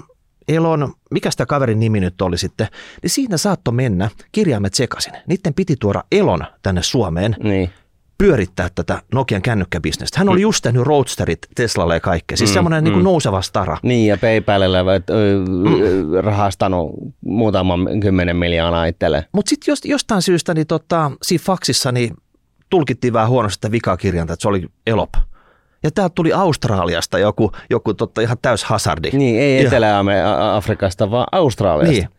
Elon, 0.50 0.94
mikä 1.12 1.32
sitä 1.32 1.46
kaverin 1.46 1.80
nimi 1.80 2.00
nyt 2.00 2.22
oli 2.22 2.38
sitten, 2.38 2.68
niin 3.04 3.10
siinä 3.10 3.38
saattoi 3.38 3.74
mennä 3.74 4.10
kirjaimet 4.32 4.74
sekaisin. 4.74 5.14
Niiden 5.28 5.54
piti 5.54 5.76
tuoda 5.80 6.04
Elon 6.12 6.42
tänne 6.64 6.84
Suomeen 6.84 7.36
Niin. 7.44 7.70
pyörittää 8.18 8.70
tätä 8.76 9.02
Nokian 9.14 9.42
kännykkäbisnestä. 9.42 10.20
Hän 10.20 10.30
oli 10.30 10.42
just 10.42 10.62
tehnyt 10.64 10.82
Roadsterit 10.84 11.40
Teslalle 11.56 11.94
ja 11.94 12.00
kaikkea. 12.00 12.38
Siis 12.38 12.50
Mm, 12.50 12.52
mm, 12.52 12.54
semmoinen 12.54 12.84
mm. 12.84 12.90
mm. 12.90 12.94
niin 12.96 13.04
nouseva 13.04 13.42
stara. 13.42 13.78
Niin, 13.84 14.08
ja 14.08 14.18
PayPalille 14.18 14.84
Mm. 14.84 16.22
rahastanut 16.22 16.92
muutaman 17.26 18.00
kymmenen 18.02 18.36
miljoonaa 18.36 18.86
itselle. 18.86 19.26
Mutta 19.32 19.50
sitten 19.50 19.72
jos, 19.72 19.86
jostain 19.86 20.22
syystä 20.22 20.54
niin 20.54 20.68
tota, 20.68 21.12
siinä 21.22 21.44
faksissa 21.46 21.92
niin 21.92 22.16
tulkittiin 22.70 23.14
vähän 23.14 23.30
huonosti 23.30 23.54
sitä 23.56 23.72
vikakirjanta, 23.72 24.34
että 24.34 24.42
se 24.42 24.48
oli 24.48 24.68
Elop. 24.88 25.10
Ja 25.84 25.92
täältä 25.92 26.16
tuli 26.16 26.34
Australiasta 26.34 27.20
joku, 27.20 27.52
joku 27.70 27.94
totta, 27.94 28.22
ihan 28.22 28.38
täys 28.42 28.64
hazardi. 28.64 29.10
Niin, 29.14 29.42
ei 29.42 29.66
Etelä-Afrikasta, 29.66 31.12
vaan 31.12 31.28
Australiasta. 31.32 31.94
Niin. 31.94 32.10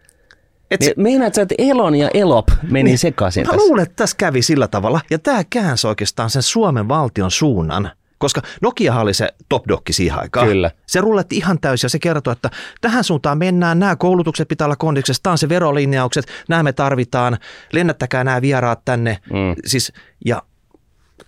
Et 0.70 0.82
se, 0.82 0.94
meinaat 0.96 1.34
sä, 1.34 1.42
että 1.42 1.54
Elon 1.58 1.94
ja 1.94 2.10
Elop 2.14 2.48
meni 2.70 2.82
Niin. 2.90 2.98
sekaisin 2.98 3.46
mä 3.46 3.52
tässä? 3.52 3.66
luulen, 3.66 3.82
että 3.82 3.96
tässä 3.96 4.16
kävi 4.16 4.42
sillä 4.42 4.68
tavalla. 4.68 5.00
Ja 5.10 5.18
tämä 5.18 5.42
käänsi 5.50 5.86
oikeastaan 5.86 6.30
sen 6.30 6.42
Suomen 6.42 6.88
valtion 6.88 7.30
suunnan. 7.30 7.90
Koska 8.18 8.42
Nokia 8.62 8.94
oli 8.94 9.14
se 9.14 9.28
top 9.48 9.68
dokki 9.68 9.92
siihen 9.92 10.18
aikaan. 10.18 10.46
Kyllä. 10.46 10.70
Se 10.86 11.00
rulletti 11.00 11.36
ihan 11.36 11.60
täysin 11.60 11.84
ja 11.86 11.90
se 11.90 11.98
kertoi, 11.98 12.32
että 12.32 12.50
tähän 12.80 13.04
suuntaan 13.04 13.38
mennään, 13.38 13.78
nämä 13.78 13.96
koulutukset 13.96 14.48
pitää 14.48 14.64
olla 14.64 14.76
kondiksessa, 14.76 15.22
tämä 15.22 15.32
on 15.32 15.38
se 15.38 15.48
verolinjaukset, 15.48 16.26
nämä 16.48 16.62
me 16.62 16.72
tarvitaan, 16.72 17.38
lennättäkää 17.72 18.24
nämä 18.24 18.40
vieraat 18.40 18.80
tänne. 18.84 19.18
Mm. 19.32 19.54
Siis, 19.66 19.92
ja 20.24 20.42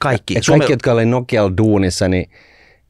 kaikki. 0.02 0.34
Ja 0.34 0.40
kaikki, 0.48 0.72
jotka 0.72 0.92
oli 0.92 1.06
Nokialla 1.06 1.56
duunissa, 1.56 2.08
niin 2.08 2.30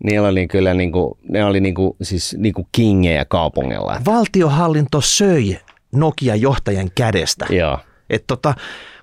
niillä 0.05 0.29
oli 0.29 0.49
kyllä 0.49 0.75
niinku, 0.75 1.19
ne 1.29 1.45
oli 1.45 1.61
niinku, 1.61 1.97
siis 2.03 2.37
niinku 2.39 2.69
kingejä 2.73 3.25
kaupungilla. 3.25 4.01
Valtiohallinto 4.07 5.01
söi 5.01 5.59
Nokian 5.93 6.41
johtajan 6.41 6.91
kädestä. 6.95 7.47
Joo. 7.51 7.79
Et 8.11 8.25
tota, 8.27 8.55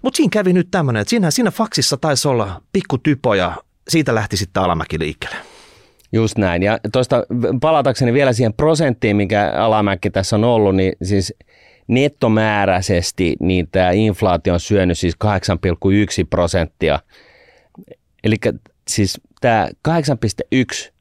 Mutta 0.02 0.18
siinä 0.18 0.30
kävi 0.32 0.54
nyt 0.54 0.68
tämmöinen, 0.72 1.02
että 1.02 1.10
siinä, 1.10 1.32
siinä 1.32 1.52
faksissa 1.52 1.98
taisi 1.98 2.28
olla 2.28 2.62
pikku 2.74 2.98
typo 2.98 3.34
ja 3.34 3.56
siitä 3.88 4.16
lähti 4.16 4.38
sitten 4.38 4.64
alamäki 4.64 5.00
liikkeelle. 5.00 5.38
Just 6.12 6.38
näin. 6.38 6.64
Ja 6.64 6.80
tuosta 6.92 7.24
palatakseni 7.62 8.14
vielä 8.14 8.34
siihen 8.34 8.54
prosenttiin, 8.54 9.16
mikä 9.16 9.54
alamäki 9.56 10.10
tässä 10.10 10.36
on 10.36 10.44
ollut, 10.44 10.76
niin 10.76 10.94
siis 11.04 11.34
nettomääräisesti 11.88 13.36
niin 13.40 13.68
tämä 13.72 13.92
inflaatio 13.92 14.54
on 14.54 14.60
syönyt 14.60 14.98
siis 14.98 15.16
8,1 15.26 16.28
prosenttia. 16.30 17.00
Eli 18.24 18.36
siis 18.88 19.22
tämä 19.42 19.68
8,1 19.88 20.92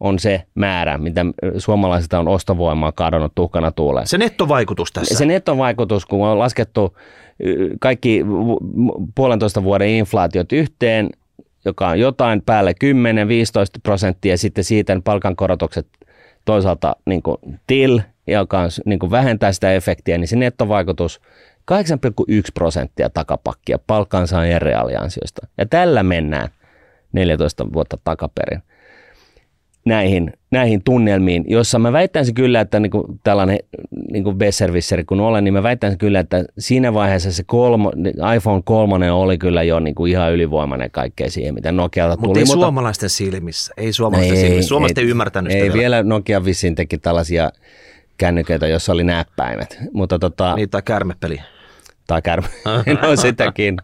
on 0.00 0.18
se 0.18 0.42
määrä, 0.54 0.98
mitä 0.98 1.24
suomalaisilta 1.58 2.18
on 2.18 2.28
ostovoimaa 2.28 2.92
kadonnut 2.92 3.32
tuhkana 3.34 3.72
tuuleen. 3.72 4.06
Se 4.06 4.18
nettovaikutus 4.18 4.92
tässä. 4.92 5.16
Se 5.16 5.26
nettovaikutus, 5.26 6.06
kun 6.06 6.26
on 6.26 6.38
laskettu 6.38 6.96
y, 7.40 7.68
kaikki 7.80 8.24
puolentoista 9.14 9.64
vuoden 9.64 9.88
inflaatiot 9.88 10.52
yhteen, 10.52 11.10
joka 11.64 11.88
on 11.88 12.00
jotain 12.00 12.42
päälle 12.42 12.72
10-15 12.72 12.76
prosenttia, 13.82 14.32
ja 14.32 14.38
sitten 14.38 14.64
siitä 14.64 15.00
palkankorotukset 15.04 15.86
toisaalta 16.44 16.96
niin 17.06 17.22
kuin 17.22 17.36
til, 17.66 18.00
joka 18.26 18.60
on, 18.60 18.70
niin 18.86 18.98
kuin 18.98 19.10
vähentää 19.10 19.52
sitä 19.52 19.72
efektiä, 19.72 20.18
niin 20.18 20.28
se 20.28 20.36
nettovaikutus 20.36 21.20
8,1 21.72 21.76
prosenttia 22.54 23.10
takapakkia 23.10 23.78
palkansaajien 23.86 24.62
reaaliansiosta. 24.62 25.46
Ja 25.58 25.66
tällä 25.66 26.02
mennään 26.02 26.48
14 27.14 27.72
vuotta 27.72 27.98
takaperin 28.04 28.62
näihin, 29.84 30.32
näihin 30.50 30.82
tunnelmiin, 30.84 31.44
jossa 31.46 31.78
mä 31.78 31.92
väittäisin 31.92 32.34
kyllä, 32.34 32.60
että 32.60 32.80
niin 32.80 32.90
kuin 32.90 33.04
tällainen 33.24 33.58
niin 34.12 34.24
kuin 34.24 34.36
kun 35.06 35.20
olen, 35.20 35.44
niin 35.44 35.54
mä 35.54 35.62
väittäisin 35.62 35.98
kyllä, 35.98 36.20
että 36.20 36.44
siinä 36.58 36.94
vaiheessa 36.94 37.32
se 37.32 37.42
kolmo, 37.46 37.92
iPhone 38.36 38.62
3 38.64 39.12
oli 39.12 39.38
kyllä 39.38 39.62
jo 39.62 39.80
niin 39.80 39.94
kuin 39.94 40.12
ihan 40.12 40.32
ylivoimainen 40.32 40.90
kaikkea 40.90 41.30
siihen, 41.30 41.54
mitä 41.54 41.72
Nokialta 41.72 42.16
Mutta 42.16 42.26
tuli. 42.26 42.38
ei 42.38 42.46
suomalaisten 42.46 43.10
silmissä. 43.10 43.74
Ei 43.76 43.92
suomalaisten 43.92 44.36
silmissä. 44.36 44.68
Suomalaiset 44.68 44.98
ei, 44.98 45.08
ymmärtänyt 45.08 45.52
ei 45.52 45.60
sitä 45.60 45.72
vielä. 45.72 45.96
vielä. 45.96 46.02
Nokia 46.02 46.44
vissiin 46.44 46.74
teki 46.74 46.98
tällaisia 46.98 47.50
kännyköitä, 48.18 48.66
jossa 48.66 48.92
oli 48.92 49.04
näppäimet, 49.04 49.78
mutta 49.92 50.18
tota, 50.18 50.54
Niitä 50.54 50.82
kärmepeli. 50.82 51.40
tai 52.06 52.22
kärmä, 52.22 52.48
no 53.02 53.16
sitäkin, 53.16 53.76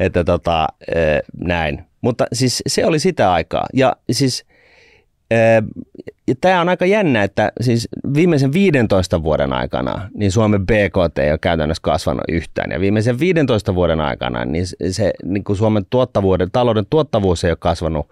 että 0.00 0.24
tota, 0.24 0.66
eh, 0.94 1.22
näin. 1.38 1.84
Mutta 2.00 2.26
siis 2.32 2.62
se 2.66 2.86
oli 2.86 2.98
sitä 2.98 3.32
aikaa. 3.32 3.66
Ja 3.74 3.96
siis 4.10 4.44
ja 6.28 6.34
tämä 6.40 6.60
on 6.60 6.68
aika 6.68 6.86
jännä, 6.86 7.22
että 7.22 7.52
siis 7.60 7.88
viimeisen 8.14 8.52
15 8.52 9.22
vuoden 9.22 9.52
aikana 9.52 10.10
niin 10.14 10.32
Suomen 10.32 10.66
BKT 10.66 11.18
ei 11.18 11.30
ole 11.30 11.38
käytännössä 11.38 11.82
kasvanut 11.82 12.24
yhtään. 12.28 12.70
Ja 12.70 12.80
viimeisen 12.80 13.18
15 13.18 13.74
vuoden 13.74 14.00
aikana 14.00 14.44
niin 14.44 14.66
se 14.90 15.12
niin 15.24 15.44
kuin 15.44 15.56
Suomen 15.56 15.86
tuottavuuden, 15.90 16.50
talouden 16.50 16.86
tuottavuus 16.90 17.44
ei 17.44 17.50
ole 17.50 17.56
kasvanut 17.60 18.08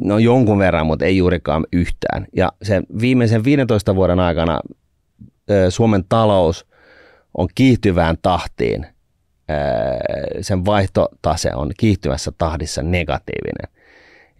no 0.00 0.18
jonkun 0.18 0.58
verran, 0.58 0.86
mutta 0.86 1.04
ei 1.04 1.16
juurikaan 1.16 1.66
yhtään. 1.72 2.26
Ja 2.36 2.52
sen 2.62 2.82
viimeisen 3.00 3.44
15 3.44 3.94
vuoden 3.96 4.20
aikana 4.20 4.60
Suomen 5.68 6.04
talous 6.08 6.66
on 7.34 7.48
kiihtyvään 7.54 8.16
tahtiin, 8.22 8.86
sen 10.40 10.64
vaihtotase 10.64 11.50
on 11.54 11.70
kiihtyvässä 11.76 12.32
tahdissa 12.38 12.82
negatiivinen. 12.82 13.76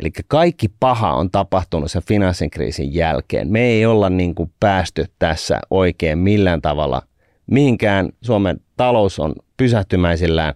Eli 0.01 0.11
kaikki 0.29 0.69
paha 0.81 1.13
on 1.13 1.31
tapahtunut 1.31 1.91
sen 1.91 2.03
finanssikriisin 2.03 2.95
jälkeen. 2.95 3.53
Me 3.53 3.61
ei 3.61 3.87
olla 3.87 4.11
niin 4.11 4.35
kuin 4.35 4.51
päästy 4.61 5.05
tässä 5.19 5.61
oikein 5.71 6.19
millään 6.19 6.63
tavalla 6.63 7.03
mihinkään. 7.47 8.09
Suomen 8.23 8.61
talous 8.77 9.19
on 9.19 9.35
pysähtymäisillään 9.57 10.55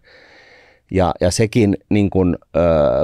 Ja, 0.92 1.14
ja 1.20 1.30
sekin 1.30 1.76
niin 1.88 2.10
kuin, 2.10 2.36
ö, 2.56 2.60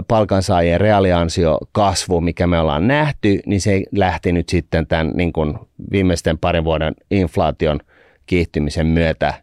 palkansaajien 0.08 0.80
reaaliansio 0.80 1.58
kasvu, 1.72 2.20
mikä 2.20 2.46
me 2.46 2.58
ollaan 2.60 2.88
nähty, 2.88 3.38
niin 3.46 3.60
se 3.60 3.82
lähti 3.96 4.32
nyt 4.32 4.48
sitten 4.48 4.86
tämän 4.86 5.12
niin 5.14 5.32
kuin 5.32 5.58
viimeisten 5.92 6.38
parin 6.38 6.64
vuoden 6.64 6.94
inflaation 7.10 7.80
kiihtymisen 8.26 8.86
myötä 8.86 9.34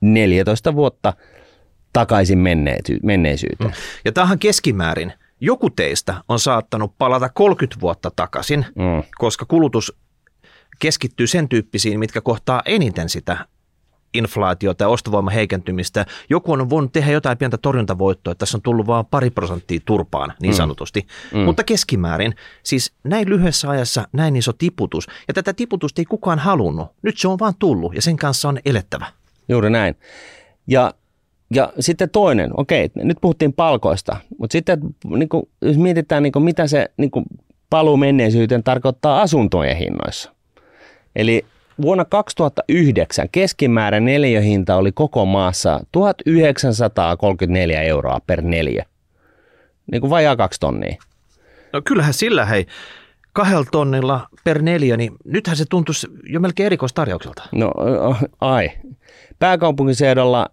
14 0.00 0.74
vuotta 0.74 1.12
takaisin 1.92 2.38
menneisyyteen. 3.02 3.72
Ja 4.04 4.12
tämähän 4.12 4.38
keskimäärin 4.38 5.12
joku 5.40 5.70
teistä 5.70 6.14
on 6.28 6.38
saattanut 6.38 6.98
palata 6.98 7.28
30 7.28 7.80
vuotta 7.80 8.10
takaisin, 8.16 8.66
mm. 8.74 9.02
koska 9.18 9.44
kulutus 9.44 9.96
keskittyy 10.78 11.26
sen 11.26 11.48
tyyppisiin, 11.48 11.98
mitkä 11.98 12.20
kohtaa 12.20 12.62
eniten 12.64 13.08
sitä 13.08 13.46
inflaatiota 14.14 14.84
ja 14.84 14.88
ostovoiman 14.88 15.34
heikentymistä. 15.34 16.06
Joku 16.30 16.52
on 16.52 16.70
voinut 16.70 16.92
tehdä 16.92 17.12
jotain 17.12 17.38
pientä 17.38 17.58
torjuntavoittoa, 17.58 18.32
että 18.32 18.38
tässä 18.38 18.58
on 18.58 18.62
tullut 18.62 18.86
vain 18.86 19.06
pari 19.06 19.30
prosenttia 19.30 19.80
turpaan 19.84 20.32
niin 20.42 20.52
mm. 20.52 20.56
sanotusti. 20.56 21.06
Mm. 21.32 21.38
Mutta 21.38 21.64
keskimäärin, 21.64 22.34
siis 22.62 22.92
näin 23.04 23.28
lyhyessä 23.28 23.70
ajassa 23.70 24.08
näin 24.12 24.36
iso 24.36 24.52
tiputus. 24.52 25.06
Ja 25.28 25.34
tätä 25.34 25.52
tiputusta 25.52 26.00
ei 26.00 26.04
kukaan 26.04 26.38
halunnut. 26.38 26.88
Nyt 27.02 27.18
se 27.18 27.28
on 27.28 27.38
vaan 27.38 27.54
tullut 27.58 27.94
ja 27.94 28.02
sen 28.02 28.16
kanssa 28.16 28.48
on 28.48 28.58
elettävä. 28.64 29.06
Juuri 29.48 29.70
näin. 29.70 29.96
Ja 30.66 30.94
ja 31.54 31.72
sitten 31.80 32.10
toinen, 32.10 32.50
okei, 32.56 32.90
nyt 32.94 33.18
puhuttiin 33.20 33.52
palkoista, 33.52 34.16
mutta 34.38 34.52
sitten 34.52 34.78
niin 35.04 35.28
kuin, 35.28 35.48
jos 35.62 35.76
mietitään, 35.76 36.22
niin 36.22 36.32
kuin, 36.32 36.42
mitä 36.42 36.66
se 36.66 36.88
niin 36.96 37.10
kuin, 37.10 37.24
paluu 37.70 37.96
menneisyyteen 37.96 38.62
tarkoittaa 38.62 39.22
asuntojen 39.22 39.76
hinnoissa. 39.76 40.32
Eli 41.16 41.44
vuonna 41.82 42.04
2009 42.04 43.28
keskimäärin 43.32 44.04
neliöhinta 44.04 44.76
oli 44.76 44.92
koko 44.92 45.24
maassa 45.26 45.80
1934 45.92 47.82
euroa 47.82 48.20
per 48.26 48.42
neljä. 48.42 48.86
Niin 49.92 50.00
kuin 50.00 50.10
vajaa 50.10 50.36
kaksi 50.36 50.60
tonnia. 50.60 50.96
No 51.72 51.82
kyllähän 51.84 52.14
sillä 52.14 52.44
hei, 52.44 52.66
kahdella 53.36 53.64
tonnilla 53.72 54.28
per 54.44 54.62
neljä, 54.62 54.96
niin 54.96 55.12
nythän 55.24 55.56
se 55.56 55.64
tuntuisi 55.70 56.06
jo 56.28 56.40
melkein 56.40 56.66
erikoistarjoukselta. 56.66 57.42
No 57.52 57.72
ai. 58.40 58.70
Pääkaupunkiseudulla 59.38 60.50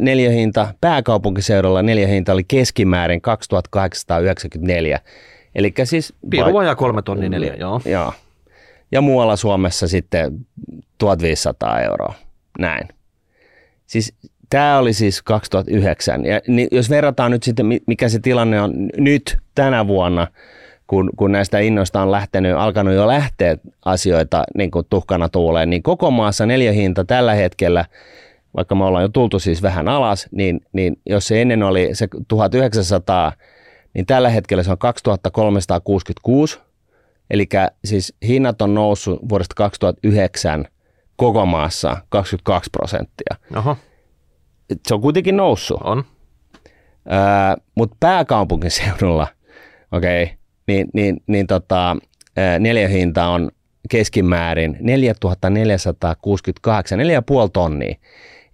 neljähinta, 0.00 0.74
pääkaupunkiseudulla 0.80 1.82
neljähinta 1.82 2.32
oli 2.32 2.44
keskimäärin 2.44 3.20
2894. 3.20 5.00
Eli 5.54 5.74
siis... 5.84 6.14
Piru 6.30 6.52
vajaa 6.52 6.74
kolme 6.74 7.02
tonnia 7.02 7.28
neljä, 7.28 7.54
joo. 7.54 7.80
Joo. 7.84 8.12
Ja 8.92 9.00
muualla 9.00 9.36
Suomessa 9.36 9.88
sitten 9.88 10.46
1500 10.98 11.80
euroa. 11.80 12.14
Näin. 12.58 12.88
Siis 13.86 14.14
tämä 14.50 14.78
oli 14.78 14.92
siis 14.92 15.22
2009. 15.22 16.24
Ja 16.24 16.40
niin 16.48 16.68
jos 16.72 16.90
verrataan 16.90 17.30
nyt 17.30 17.42
sitten, 17.42 17.66
mikä 17.86 18.08
se 18.08 18.18
tilanne 18.18 18.60
on 18.60 18.72
nyt 18.96 19.38
tänä 19.54 19.86
vuonna, 19.86 20.26
kun, 20.86 21.10
kun 21.16 21.32
näistä 21.32 21.58
innoista 21.58 22.02
on 22.02 22.10
lähtenyt, 22.10 22.56
alkanut 22.56 22.94
jo 22.94 23.06
lähteä 23.06 23.56
asioita 23.84 24.44
niin 24.54 24.70
kuin 24.70 24.86
tuhkana 24.90 25.28
tuuleen, 25.28 25.70
niin 25.70 25.82
koko 25.82 26.10
maassa 26.10 26.46
neljähinta 26.46 27.04
tällä 27.04 27.34
hetkellä– 27.34 27.84
vaikka 28.56 28.74
me 28.74 28.84
ollaan 28.84 29.02
jo 29.02 29.08
tultu 29.08 29.38
siis 29.38 29.62
vähän 29.62 29.88
alas, 29.88 30.28
niin, 30.30 30.60
niin 30.72 31.00
jos 31.06 31.26
se 31.26 31.42
ennen 31.42 31.62
oli 31.62 31.90
se 31.92 32.08
1900, 32.28 33.32
niin 33.94 34.06
tällä 34.06 34.28
hetkellä 34.28 34.62
se 34.62 34.70
on 34.70 34.78
2366, 34.78 36.60
eli 37.30 37.48
siis 37.84 38.14
hinnat 38.26 38.62
on 38.62 38.74
noussut 38.74 39.28
vuodesta 39.28 39.54
2009 39.54 40.64
koko 41.16 41.46
maassa 41.46 41.96
22 42.08 42.70
prosenttia. 42.70 43.36
Oho. 43.56 43.76
Se 44.88 44.94
on 44.94 45.00
kuitenkin 45.00 45.36
noussut. 45.36 45.80
On. 45.84 46.04
Öö, 47.12 47.62
Mutta 47.74 47.96
pääkaupunkiseudulla, 48.00 49.26
okei, 49.92 50.22
okay, 50.22 50.36
niin, 50.66 50.88
niin, 50.94 51.22
niin 51.26 51.46
tota, 51.46 51.96
neljähinta 52.58 53.26
on 53.26 53.50
keskimäärin 53.90 54.76
4468, 54.80 56.98
4,5 56.98 57.04
tonnia. 57.52 57.94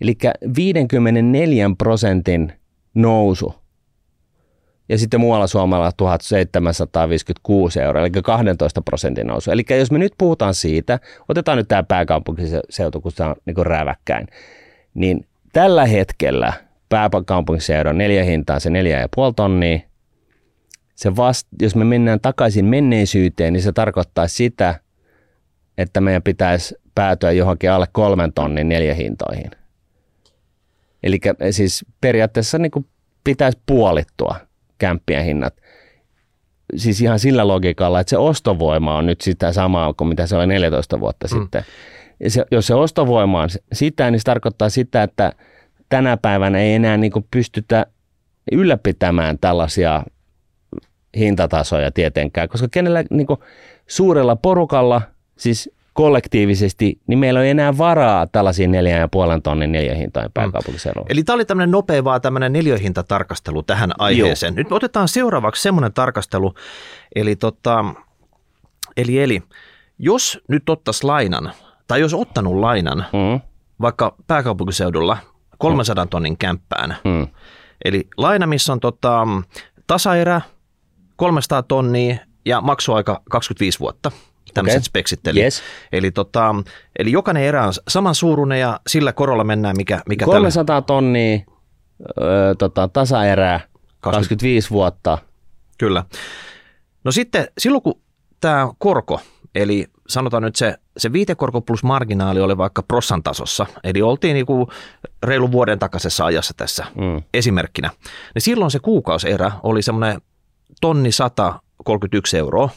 Eli 0.01 0.19
54 0.57 1.71
prosentin 1.79 2.53
nousu. 2.95 3.55
Ja 4.89 4.99
sitten 4.99 5.21
muualla 5.21 5.47
Suomella 5.47 5.93
1756 5.93 7.81
euroa, 7.81 8.03
eli 8.03 8.11
12 8.11 8.83
prosentin 8.83 9.27
nousu. 9.27 9.51
Eli 9.51 9.65
jos 9.79 9.91
me 9.91 9.99
nyt 9.99 10.13
puhutaan 10.19 10.55
siitä, 10.55 10.99
otetaan 11.29 11.59
nyt 11.59 11.69
tämä 11.69 11.83
pääkaupunkiseutu, 11.83 13.01
kun 13.01 13.13
se 13.13 13.25
on 13.25 13.35
niin 13.45 13.67
räväkkäin, 13.67 14.27
niin 14.95 15.27
tällä 15.53 15.87
hetkellä 15.87 16.53
pääkaupunkiseudun 16.89 17.99
neljä 17.99 18.25
hintaan 18.25 18.61
se 18.61 18.71
neljä 18.71 19.01
ja 19.01 19.09
puoli 19.17 19.33
tonnia. 19.37 19.79
Se 20.99 21.16
vast, 21.16 21.49
jos 21.62 21.76
me 21.76 21.84
mennään 21.84 22.20
takaisin 22.20 22.64
menneisyyteen, 22.64 23.53
niin 23.53 23.62
se 23.62 23.72
tarkoittaa 23.72 24.28
sitä, 24.28 24.80
että 25.78 26.01
meidän 26.01 26.22
pitäisi 26.22 26.74
päätyä 26.94 27.32
johonkin 27.32 27.70
alle 27.70 27.86
kolmen 27.92 28.32
tonnin 28.32 28.68
neljä 28.68 28.94
hintoihin. 28.94 29.51
Eli 31.03 31.20
siis 31.51 31.84
periaatteessa 32.01 32.59
niin 32.59 32.70
kuin 32.70 32.86
pitäisi 33.24 33.59
puolittua 33.66 34.36
kämppien 34.78 35.24
hinnat. 35.24 35.55
Siis 36.76 37.01
ihan 37.01 37.18
sillä 37.18 37.49
logiikalla, 37.49 38.01
että 38.01 38.11
se 38.11 38.18
ostovoima 38.18 38.96
on 38.96 39.07
nyt 39.07 39.20
sitä 39.20 39.53
samaa 39.53 39.92
kuin 39.92 40.09
mitä 40.09 40.26
se 40.26 40.36
oli 40.36 40.46
14 40.46 41.01
vuotta 41.01 41.26
mm. 41.32 41.40
sitten. 41.40 41.64
Ja 42.20 42.30
se, 42.30 42.44
jos 42.51 42.66
se 42.66 42.74
ostovoima 42.74 43.42
on 43.42 43.49
sitä, 43.72 44.11
niin 44.11 44.20
se 44.20 44.24
tarkoittaa 44.24 44.68
sitä, 44.68 45.03
että 45.03 45.32
tänä 45.88 46.16
päivänä 46.16 46.59
ei 46.59 46.74
enää 46.74 46.96
niin 46.96 47.12
kuin 47.12 47.26
pystytä 47.30 47.86
ylläpitämään 48.53 49.38
tällaisia 49.38 50.03
hintatasoja 51.17 51.93
tietenkään, 51.93 52.49
koska 52.49 52.69
kenellä 52.71 53.05
niin 53.11 53.27
kuin 53.27 53.41
suurella 53.87 54.37
porukalla, 54.37 55.03
siis 55.37 55.71
kollektiivisesti, 55.99 57.01
niin 57.07 57.19
meillä 57.19 57.43
ei 57.43 57.51
enää 57.51 57.79
varaa 57.79 58.27
tällaisiin 58.27 58.73
neljän 58.73 59.01
ja 59.01 59.09
puolen 59.09 59.43
tonnin 59.43 59.73
neljähintojen 59.73 60.33
pääkaupunkiseudulla. 60.35 61.05
Mm. 61.05 61.13
Eli 61.13 61.23
tämä 61.23 61.35
oli 61.35 61.45
tämmöinen 61.45 61.71
nopea 61.71 62.05
vaan 62.05 62.21
tämmöinen 62.21 62.53
neljähintatarkastelu 62.53 63.63
tähän 63.63 63.93
aiheeseen. 63.99 64.55
Joo. 64.55 64.57
Nyt 64.57 64.73
otetaan 64.73 65.09
seuraavaksi 65.09 65.63
semmoinen 65.63 65.93
tarkastelu, 65.93 66.55
eli, 67.15 67.37
tota, 67.37 67.85
eli, 68.97 69.23
eli 69.23 69.43
jos 69.99 70.41
nyt 70.49 70.69
ottaisi 70.69 71.05
lainan, 71.05 71.53
tai 71.87 72.01
jos 72.01 72.15
ottanut 72.15 72.57
lainan, 72.57 72.99
mm. 72.99 73.41
vaikka 73.81 74.15
pääkaupunkiseudulla 74.27 75.17
300 75.59 76.05
mm. 76.05 76.09
tonnin 76.09 76.39
kämppään, 76.39 76.97
mm. 77.05 77.27
eli 77.85 78.09
laina, 78.17 78.47
missä 78.47 78.73
on 78.73 78.81
tota, 78.81 79.27
tasaerä, 79.87 80.41
300 81.19 81.62
tonnia 81.62 82.16
ja 82.45 82.61
maksuaika 82.61 83.23
25 83.31 83.81
vuotta– 83.81 84.11
tämmöiset 84.55 84.79
okay. 84.79 84.85
speksit. 84.85 85.27
Eli, 85.27 85.43
yes. 85.43 85.62
eli, 85.93 86.11
tota, 86.11 86.55
eli 86.99 87.12
jokainen 87.12 87.43
erä 87.43 87.66
on 87.66 87.73
saman 87.89 88.14
suuruinen 88.14 88.61
ja 88.61 88.81
sillä 88.87 89.12
korolla 89.12 89.45
mennään, 89.45 89.77
mikä, 89.77 90.03
mikä 90.09 90.25
300 90.25 90.64
tällä... 90.64 90.87
tonnia 90.87 91.39
ö, 92.21 92.55
tota, 92.59 92.89
tasaerää, 92.89 93.59
20... 94.01 94.16
25 94.16 94.71
vuotta. 94.71 95.19
Kyllä. 95.79 96.05
No 97.05 97.12
sitten 97.12 97.49
silloin 97.59 97.83
kun 97.83 98.01
tämä 98.41 98.69
korko, 98.79 99.21
eli 99.55 99.87
sanotaan 100.09 100.43
nyt 100.43 100.57
se, 100.57 100.75
se 100.97 101.12
viitekorko 101.12 101.61
plus 101.61 101.85
marginaali 101.85 102.41
oli 102.41 102.57
vaikka 102.57 102.83
prossan 102.83 103.23
tasossa, 103.23 103.66
eli 103.85 104.03
oltiin 104.03 104.35
niinku 104.35 104.69
reilun 105.23 105.53
vuoden 105.53 105.79
takaisessa 105.79 106.25
ajassa 106.25 106.55
tässä 106.57 106.87
mm. 106.95 107.23
esimerkkinä, 107.35 107.91
niin 108.35 108.43
silloin 108.43 108.71
se 108.71 108.79
kuukausierä 108.79 109.53
oli 109.62 109.83
semmoinen 109.83 110.21
tonni 110.81 111.12
131 111.12 112.39
euroa 112.39 112.68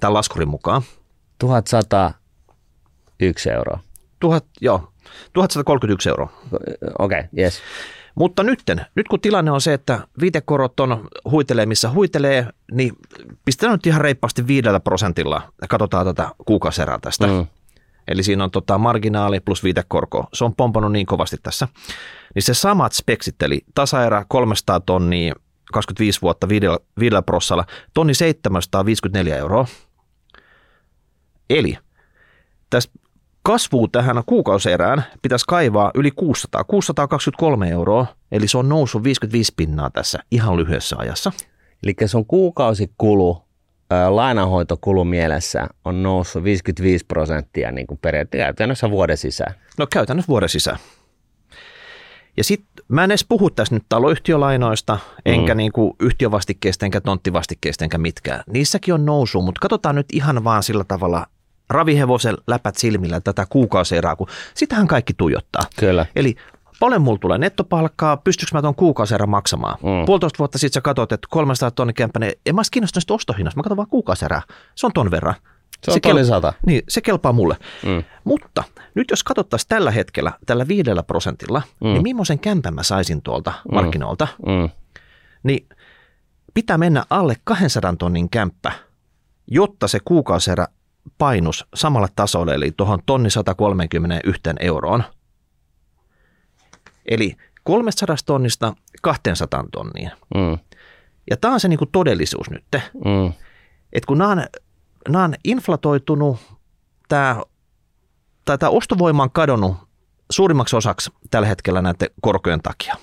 tämän 0.00 0.14
laskurin 0.14 0.48
mukaan. 0.48 0.82
1101 1.38 3.50
euroa. 3.50 3.78
Tuhat, 4.20 4.44
joo, 4.60 4.92
1131 5.32 6.08
euroa. 6.08 6.32
Okei, 6.98 7.18
okay, 7.18 7.28
yes. 7.38 7.60
Mutta 8.14 8.42
nytten, 8.42 8.86
nyt 8.94 9.08
kun 9.08 9.20
tilanne 9.20 9.50
on 9.50 9.60
se, 9.60 9.72
että 9.72 10.06
viitekorot 10.20 10.80
on 10.80 11.08
huitelee 11.30 11.66
missä 11.66 11.90
huitelee, 11.90 12.46
niin 12.72 12.92
pistetään 13.44 13.72
nyt 13.72 13.86
ihan 13.86 14.00
reippaasti 14.00 14.46
viidellä 14.46 14.80
prosentilla 14.80 15.52
ja 15.62 15.68
katsotaan 15.68 16.06
tätä 16.06 16.30
kuukauserää 16.46 16.98
tästä. 16.98 17.26
Mm. 17.26 17.46
Eli 18.08 18.22
siinä 18.22 18.44
on 18.44 18.50
tota 18.50 18.78
marginaali 18.78 19.40
plus 19.40 19.64
viitekorko. 19.64 20.26
Se 20.32 20.44
on 20.44 20.54
pompannut 20.54 20.92
niin 20.92 21.06
kovasti 21.06 21.36
tässä. 21.42 21.68
Niin 22.34 22.42
se 22.42 22.54
samat 22.54 22.92
speksit, 22.92 23.42
eli 23.42 23.60
tasaerä 23.74 24.24
300 24.28 24.80
tonnia, 24.80 25.34
25 25.72 26.22
vuotta 26.22 26.48
viidellä, 26.48 26.78
viidellä 26.98 27.22
prossalla, 27.22 27.64
tonni 27.94 28.14
754 28.14 29.36
euroa. 29.36 29.66
Eli 31.50 31.78
tästä 32.70 32.92
kasvua 33.42 33.88
tähän 33.92 34.22
kuukauserään 34.26 35.04
pitäisi 35.22 35.44
kaivaa 35.48 35.90
yli 35.94 36.10
600, 36.10 36.64
623 36.64 37.68
euroa, 37.68 38.06
eli 38.32 38.48
se 38.48 38.58
on 38.58 38.68
noussut 38.68 39.04
55 39.04 39.52
pinnaa 39.56 39.90
tässä 39.90 40.18
ihan 40.30 40.56
lyhyessä 40.56 40.96
ajassa. 40.98 41.32
Eli 41.82 41.94
se 42.06 42.16
on 42.16 42.26
kuukausikulu, 42.26 43.42
lainanhoitokulu 44.08 45.04
mielessä 45.04 45.66
on 45.84 46.02
noussut 46.02 46.44
55 46.44 47.04
prosenttia 47.06 47.70
niin 47.70 47.86
kuin 47.86 47.98
periaatteessa 48.02 48.44
käytännössä 48.44 48.90
vuoden 48.90 49.16
sisään. 49.16 49.54
No 49.78 49.86
käytännössä 49.92 50.28
vuoden 50.28 50.48
sisään. 50.48 50.78
Ja 52.36 52.44
sitten 52.44 52.84
mä 52.88 53.04
en 53.04 53.10
edes 53.10 53.24
puhu 53.28 53.50
tässä 53.50 53.74
nyt 53.74 53.84
taloyhtiölainoista, 53.88 54.98
enkä 55.26 55.54
niinku 55.54 55.96
yhtiövastikkeista, 56.00 56.84
enkä 56.84 57.00
tonttivastikkeista, 57.00 57.84
enkä 57.84 57.98
mitkään. 57.98 58.42
Niissäkin 58.46 58.94
on 58.94 59.04
nousu, 59.04 59.42
mutta 59.42 59.58
katsotaan 59.60 59.94
nyt 59.94 60.06
ihan 60.12 60.44
vaan 60.44 60.62
sillä 60.62 60.84
tavalla 60.84 61.26
ravihevosen 61.70 62.36
läpät 62.46 62.76
silmillä 62.76 63.20
tätä 63.20 63.46
kuukausierää, 63.50 64.16
kun 64.16 64.26
sitähän 64.54 64.86
kaikki 64.86 65.14
tuijottaa. 65.14 65.62
Kyllä. 65.78 66.06
Eli 66.16 66.34
paljon 66.80 67.02
mulla 67.02 67.18
tulee 67.18 67.38
nettopalkkaa, 67.38 68.16
pystyykö 68.16 68.50
mä 68.54 68.62
tuon 68.62 68.74
kuukausierän 68.74 69.28
maksamaan? 69.28 69.78
Mm. 69.82 70.06
Puolitoista 70.06 70.38
vuotta 70.38 70.58
sitten 70.58 70.74
sä 70.74 70.80
katsot, 70.80 71.12
että 71.12 71.28
300 71.30 71.70
tonnin 71.70 71.94
kämppäinen, 71.94 72.32
en 72.46 72.54
mä 72.54 72.60
ois 72.60 72.70
kiinnostunut 72.70 73.10
ostohinnasta, 73.10 73.58
mä 73.58 73.62
katson 73.62 73.76
vaan 73.76 73.88
kuukausierää. 73.88 74.42
Se 74.74 74.86
on 74.86 74.92
ton 74.92 75.10
verran. 75.10 75.34
Se 75.84 75.90
on 75.90 76.00
tonni 76.00 76.24
sata. 76.24 76.52
Niin, 76.66 76.82
se 76.88 77.00
kelpaa 77.00 77.32
mulle. 77.32 77.56
Mm. 77.86 78.04
Mutta 78.24 78.64
nyt 78.94 79.10
jos 79.10 79.24
katsottaisiin 79.24 79.68
tällä 79.68 79.90
hetkellä, 79.90 80.32
tällä 80.46 80.68
viidellä 80.68 81.02
prosentilla, 81.02 81.62
mm. 81.80 81.88
niin 81.88 82.02
millaisen 82.02 82.38
kämpän 82.38 82.74
mä 82.74 82.82
saisin 82.82 83.22
tuolta 83.22 83.50
mm. 83.50 83.74
markkinoilta, 83.74 84.28
Mm. 84.46 84.70
niin 85.42 85.68
pitää 86.54 86.78
mennä 86.78 87.04
alle 87.10 87.36
200 87.44 87.94
tonnin 87.98 88.30
kämppä, 88.30 88.72
jotta 89.46 89.88
se 89.88 89.98
kuukausierä 90.04 90.66
painus 91.18 91.66
samalle 91.74 92.08
tasolle, 92.16 92.54
eli 92.54 92.72
tuohon 92.76 92.98
tonni 93.06 93.30
131 93.30 94.40
euroon. 94.60 95.04
Eli 97.06 97.36
300 97.64 98.16
tonnista 98.26 98.74
200 99.02 99.64
tonniin. 99.72 100.10
Mm. 100.34 100.58
Ja 101.30 101.36
tämä 101.36 101.54
on 101.54 101.60
se 101.60 101.68
niinku 101.68 101.86
todellisuus 101.86 102.50
nyt. 102.50 102.64
Mm. 103.04 103.32
että 103.92 104.06
kun 104.06 104.18
nämä 104.18 104.30
on, 104.30 104.44
nämä 105.08 105.24
on 105.24 105.34
inflatoitunut, 105.44 106.38
tämä, 107.08 107.42
tai 108.44 108.58
tämä 108.58 108.70
ostovoima 108.70 109.22
on 109.22 109.30
kadonnut 109.30 109.76
suurimmaksi 110.30 110.76
osaksi 110.76 111.10
tällä 111.30 111.48
hetkellä 111.48 111.82
näiden 111.82 112.08
korkojen 112.20 112.62
takia. 112.62 112.94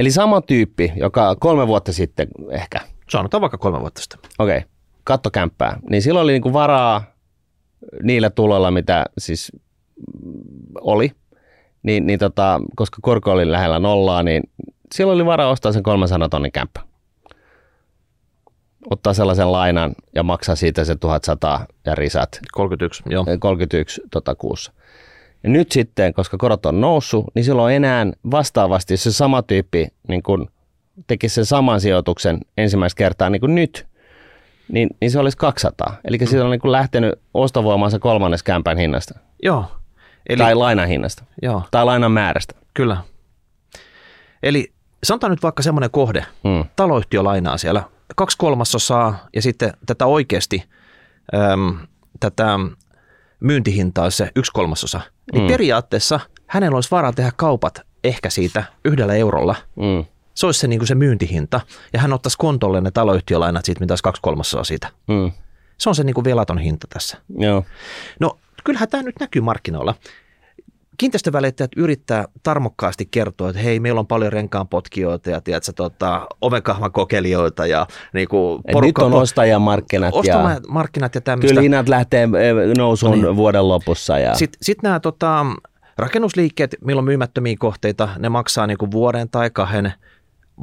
Eli 0.00 0.10
sama 0.10 0.40
tyyppi, 0.40 0.92
joka 0.96 1.36
kolme 1.36 1.66
vuotta 1.66 1.92
sitten 1.92 2.28
ehkä, 2.50 2.80
Sanotaan 3.10 3.40
vaikka 3.40 3.58
kolme 3.58 3.80
vuotta 3.80 4.00
sitten. 4.00 4.20
okei, 4.38 4.58
okay, 4.58 4.68
katto 5.04 5.30
kämppää, 5.30 5.78
niin 5.90 6.02
silloin 6.02 6.24
oli 6.24 6.32
niinku 6.32 6.52
varaa 6.52 7.04
niillä 8.02 8.30
tuloilla, 8.30 8.70
mitä 8.70 9.04
siis 9.18 9.52
oli, 10.80 11.12
niin, 11.82 12.06
niin 12.06 12.18
tota, 12.18 12.60
koska 12.76 12.98
korko 13.02 13.32
oli 13.32 13.50
lähellä 13.50 13.78
nollaa, 13.78 14.22
niin 14.22 14.42
silloin 14.94 15.16
oli 15.16 15.26
varaa 15.26 15.50
ostaa 15.50 15.72
sen 15.72 15.82
300 15.82 16.28
tonnin 16.28 16.52
kämppä. 16.52 16.80
Ottaa 18.90 19.14
sellaisen 19.14 19.52
lainan 19.52 19.92
ja 20.14 20.22
maksaa 20.22 20.54
siitä 20.56 20.84
se 20.84 20.96
1100 20.96 21.66
ja 21.86 21.94
risat 21.94 22.28
31, 22.52 23.02
joo. 23.10 23.26
31 23.38 24.00
tota, 24.10 24.34
kuussa. 24.34 24.72
Ja 25.42 25.48
nyt 25.48 25.72
sitten, 25.72 26.14
koska 26.14 26.36
korot 26.36 26.66
on 26.66 26.80
noussut, 26.80 27.24
niin 27.34 27.44
silloin 27.44 27.74
enää 27.76 28.06
vastaavasti, 28.30 28.96
se 28.96 29.12
sama 29.12 29.42
tyyppi 29.42 29.86
niin 30.08 30.22
kun 30.22 30.50
tekisi 31.06 31.34
sen 31.34 31.46
saman 31.46 31.80
sijoituksen 31.80 32.38
ensimmäistä 32.58 32.98
kertaa 32.98 33.30
niin 33.30 33.40
kuin 33.40 33.54
nyt, 33.54 33.86
niin, 34.72 34.88
niin 35.00 35.10
se 35.10 35.18
olisi 35.18 35.36
200. 35.36 35.96
Eli 36.04 36.18
mm. 36.18 36.26
siitä 36.26 36.44
on 36.44 36.50
niin 36.50 36.60
kuin 36.60 36.72
lähtenyt 36.72 37.14
ostovoimaan 37.34 37.90
se 37.90 37.98
kolmannes 37.98 38.42
kämpän 38.42 38.78
hinnasta. 38.78 39.18
Joo, 39.42 39.64
Eli, 40.28 40.38
tai 40.38 40.54
lainan 40.54 40.88
hinnasta. 40.88 41.24
joo, 41.42 41.62
Tai 41.70 41.84
lainan 41.84 42.12
määrästä. 42.12 42.54
kyllä. 42.74 42.96
Eli 44.42 44.72
sanotaan 45.04 45.30
nyt 45.30 45.42
vaikka 45.42 45.62
semmoinen 45.62 45.90
kohde, 45.90 46.24
Mm. 46.44 46.64
taloyhtiö 46.76 47.24
lainaa 47.24 47.58
siellä 47.58 47.82
kaksi 48.16 48.38
kolmasosaa 48.38 49.26
ja 49.34 49.42
sitten 49.42 49.72
tätä 49.86 50.06
oikeasti, 50.06 50.64
äm, 51.52 51.78
tätä 52.20 52.58
myyntihintaa 53.40 54.10
se 54.10 54.30
yksi 54.36 54.52
kolmasosa. 54.52 55.00
Niin 55.32 55.42
Mm. 55.42 55.48
periaatteessa 55.48 56.20
hänellä 56.46 56.74
olisi 56.74 56.90
varaa 56.90 57.12
tehdä 57.12 57.32
kaupat 57.36 57.80
ehkä 58.04 58.30
siitä 58.30 58.64
yhdellä 58.84 59.14
eurolla. 59.14 59.54
Mm. 59.76 60.04
Se 60.34 60.46
olisi 60.46 60.60
se, 60.60 60.66
niin 60.66 60.78
kuin 60.78 60.88
se 60.88 60.94
myyntihinta 60.94 61.60
ja 61.92 62.00
hän 62.00 62.12
ottaisi 62.12 62.38
kontolle 62.38 62.80
ne 62.80 62.90
taloyhtiölainat 62.90 63.64
siitä, 63.64 63.80
mitä 63.80 63.92
olisi 63.92 64.02
kaksi 64.02 64.22
kolmasosaa 64.22 64.64
siitä. 64.64 64.88
Mm. 65.08 65.32
Se 65.78 65.88
on 65.88 65.94
se 65.94 66.04
niin 66.04 66.14
kuin 66.14 66.24
velaton 66.24 66.58
hinta 66.58 66.86
tässä. 66.90 67.18
Joo. 67.38 67.64
No 68.20 68.38
kyllähän 68.64 68.88
tämä 68.88 69.02
nyt 69.02 69.20
näkyy 69.20 69.42
markkinoilla. 69.42 69.94
Kiinteistövälittäjät 70.98 71.70
yrittää 71.76 72.24
tarmokkaasti 72.42 73.08
kertoa, 73.10 73.48
että 73.50 73.62
hei, 73.62 73.80
meillä 73.80 73.98
on 73.98 74.06
paljon 74.06 74.32
renkaanpotkijoita 74.32 75.30
ja 75.30 75.40
tiedätkö, 75.40 75.72
tota, 75.72 76.26
ovekahvan 76.40 76.92
kokelijoita 76.92 77.66
ja 77.66 77.86
niin 78.12 78.28
kuin 78.28 78.60
Et 78.66 78.76
nyt 78.80 78.98
on 78.98 79.14
ostajamarkkinat 79.14 80.14
ja 80.24 80.38
ostomarkkinat 80.38 81.14
ja 81.14 81.20
tämmöistä. 81.20 81.48
kyllä 81.48 81.60
hinnat 81.60 81.88
lähtee 81.88 82.22
eh, 82.22 82.54
nousuun 82.78 83.20
No 83.20 83.26
niin. 83.26 83.36
vuoden 83.36 83.68
lopussa. 83.68 84.18
Ja, 84.18 84.34
Sitten 84.34 84.58
sit 84.62 84.82
nämä 84.82 85.00
tota, 85.00 85.46
rakennusliikkeet, 85.98 86.76
milloin 86.84 87.04
myymättömiä 87.04 87.56
kohteita, 87.58 88.08
ne 88.18 88.28
maksaa 88.28 88.66
niinku 88.66 88.90
vuoden 88.90 89.28
tai 89.30 89.50
kahden 89.50 89.92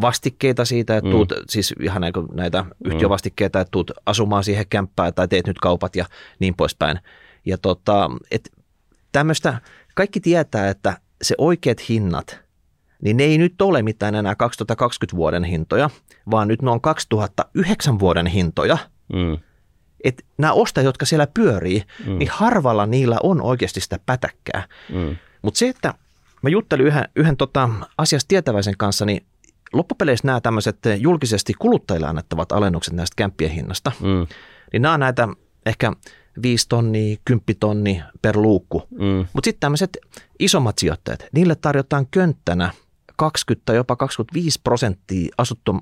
vastikkeita 0.02 0.66
siitä, 0.66 0.98
että 0.98 1.10
tuut, 1.10 1.34
siis 1.50 1.74
ihan 1.82 2.02
niinku 2.02 2.28
näitä 2.34 2.66
yhtiövastikkeita, 2.86 3.60
että 3.60 3.72
tuut 3.72 3.92
asumaan 4.06 4.44
siihen 4.44 4.66
kämppään 4.70 5.14
tai 5.14 5.28
teet 5.28 5.48
nyt 5.48 5.60
kaupat 5.60 5.96
ja 5.96 6.06
niin 6.40 6.56
poispäin. 6.56 7.00
Ja 7.46 7.58
tota, 7.58 8.10
et 8.32 8.52
tämmöistä, 9.12 9.62
kaikki 10.00 10.20
tietää, 10.20 10.70
että 10.70 10.98
se 11.22 11.36
oikeat 11.38 11.90
hinnat, 11.90 12.40
niin 13.02 13.18
ne 13.18 13.24
ei 13.24 13.38
nyt 13.38 13.62
ole 13.62 13.82
mitään 13.82 14.16
enää 14.16 14.36
2020 14.36 15.18
vuoden 15.18 15.44
hintoja, 15.44 15.90
vaan 16.32 16.48
nyt 16.48 16.62
ne 16.62 16.72
on 16.72 16.82
2009 16.82 18.00
vuoden 18.00 18.28
hintoja. 18.28 18.78
mm. 19.14 19.38
Että 20.04 20.24
nämä 20.38 20.54
ostajat, 20.54 20.86
jotka 20.86 21.06
siellä 21.06 21.28
pyörii, 21.34 21.84
mm. 22.06 22.18
niin 22.18 22.30
harvalla 22.32 22.86
niillä 22.86 23.18
on 23.24 23.42
oikeasti 23.42 23.80
sitä 23.82 24.00
pätäkkää. 24.06 24.68
Mm. 24.94 25.16
Mutta 25.42 25.58
se, 25.58 25.68
että 25.70 25.94
mä 26.42 26.50
juttelin 26.50 26.86
yhden, 26.88 27.06
yhden 27.16 27.38
tota 27.38 27.70
asiasta 27.98 28.28
tietäväisen 28.28 28.78
kanssa, 28.78 29.06
niin 29.06 29.26
loppupeleissä 29.74 30.28
nämä 30.28 30.42
tämmöiset 30.42 30.78
julkisesti 30.98 31.54
kuluttajille 31.54 32.08
annettavat 32.08 32.52
alennukset 32.52 32.94
näistä 32.94 33.16
kämppien 33.16 33.52
hinnasta, 33.52 33.92
Mm. 34.00 34.28
niin 34.74 34.82
nämä 34.82 34.94
on 34.94 35.00
näitä 35.00 35.28
ehkä 35.66 35.94
5 36.42 36.66
tonnia, 36.70 37.18
10 37.26 37.44
tonni 37.60 38.02
per 38.22 38.38
luukku. 38.38 38.84
Mm. 38.92 39.26
Mutta 39.34 39.48
sitten 39.48 39.60
tämmöiset 39.60 39.98
isommat 40.40 40.78
sijoittajat, 40.80 41.26
niille 41.32 41.56
tarjotaan 41.56 42.08
könttänä 42.12 42.72
20 43.16 43.66
tai 43.66 43.76
jopa 43.76 43.96
25 43.96 44.60
prosenttia 44.64 45.34
asuttom, 45.38 45.82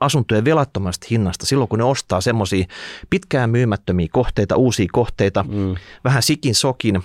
asuntojen 0.00 0.44
velattomasta 0.44 1.06
hinnasta 1.10 1.46
silloin, 1.46 1.68
kun 1.68 1.78
ne 1.78 1.84
ostaa 1.84 2.20
semmoisia 2.20 2.66
pitkään 3.10 3.50
myymättömiä 3.50 4.06
kohteita, 4.12 4.56
uusia 4.56 4.86
kohteita, 4.92 5.44
Mm. 5.48 5.74
vähän 6.04 6.22
sikin 6.22 6.54
sokin, 6.54 7.02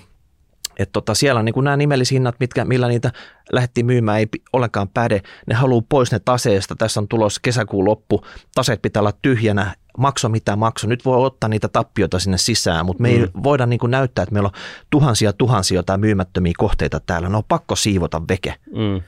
että 0.79 0.93
tota, 0.93 1.13
siellä 1.13 1.39
on 1.39 1.45
niin 1.45 1.63
nämä 1.63 1.77
nimellishinnat, 1.77 2.35
mitkä, 2.39 2.65
millä 2.65 2.87
niitä 2.87 3.11
lähdettiin 3.51 3.85
myymään, 3.85 4.19
ei 4.19 4.27
ollenkaan 4.53 4.89
päde. 4.89 5.21
Ne 5.47 5.55
haluaa 5.55 5.83
pois 5.89 6.11
ne 6.11 6.19
taseesta. 6.19 6.75
Tässä 6.75 6.99
on 6.99 7.07
tulos 7.07 7.39
kesäkuun 7.39 7.85
loppu. 7.85 8.25
Taseet 8.55 8.81
pitää 8.81 8.99
olla 9.01 9.13
tyhjänä. 9.21 9.75
Makso 9.97 10.29
mitä 10.29 10.55
makso. 10.55 10.87
Nyt 10.87 11.05
voi 11.05 11.25
ottaa 11.25 11.49
niitä 11.49 11.67
tappioita 11.67 12.19
sinne 12.19 12.37
sisään, 12.37 12.85
mutta 12.85 13.01
me 13.01 13.09
ei 13.09 13.27
voida 13.43 13.65
niin 13.65 13.79
näyttää, 13.87 14.23
että 14.23 14.33
meillä 14.33 14.47
on 14.47 14.61
tuhansia 14.89 15.33
tuhansia 15.33 15.75
jotain 15.75 15.99
myymättömiä 15.99 16.53
kohteita 16.57 16.99
täällä. 16.99 17.29
Ne 17.29 17.37
on 17.37 17.43
pakko 17.47 17.75
siivota 17.75 18.21
veke. 18.29 18.55
Mm. 18.65 19.01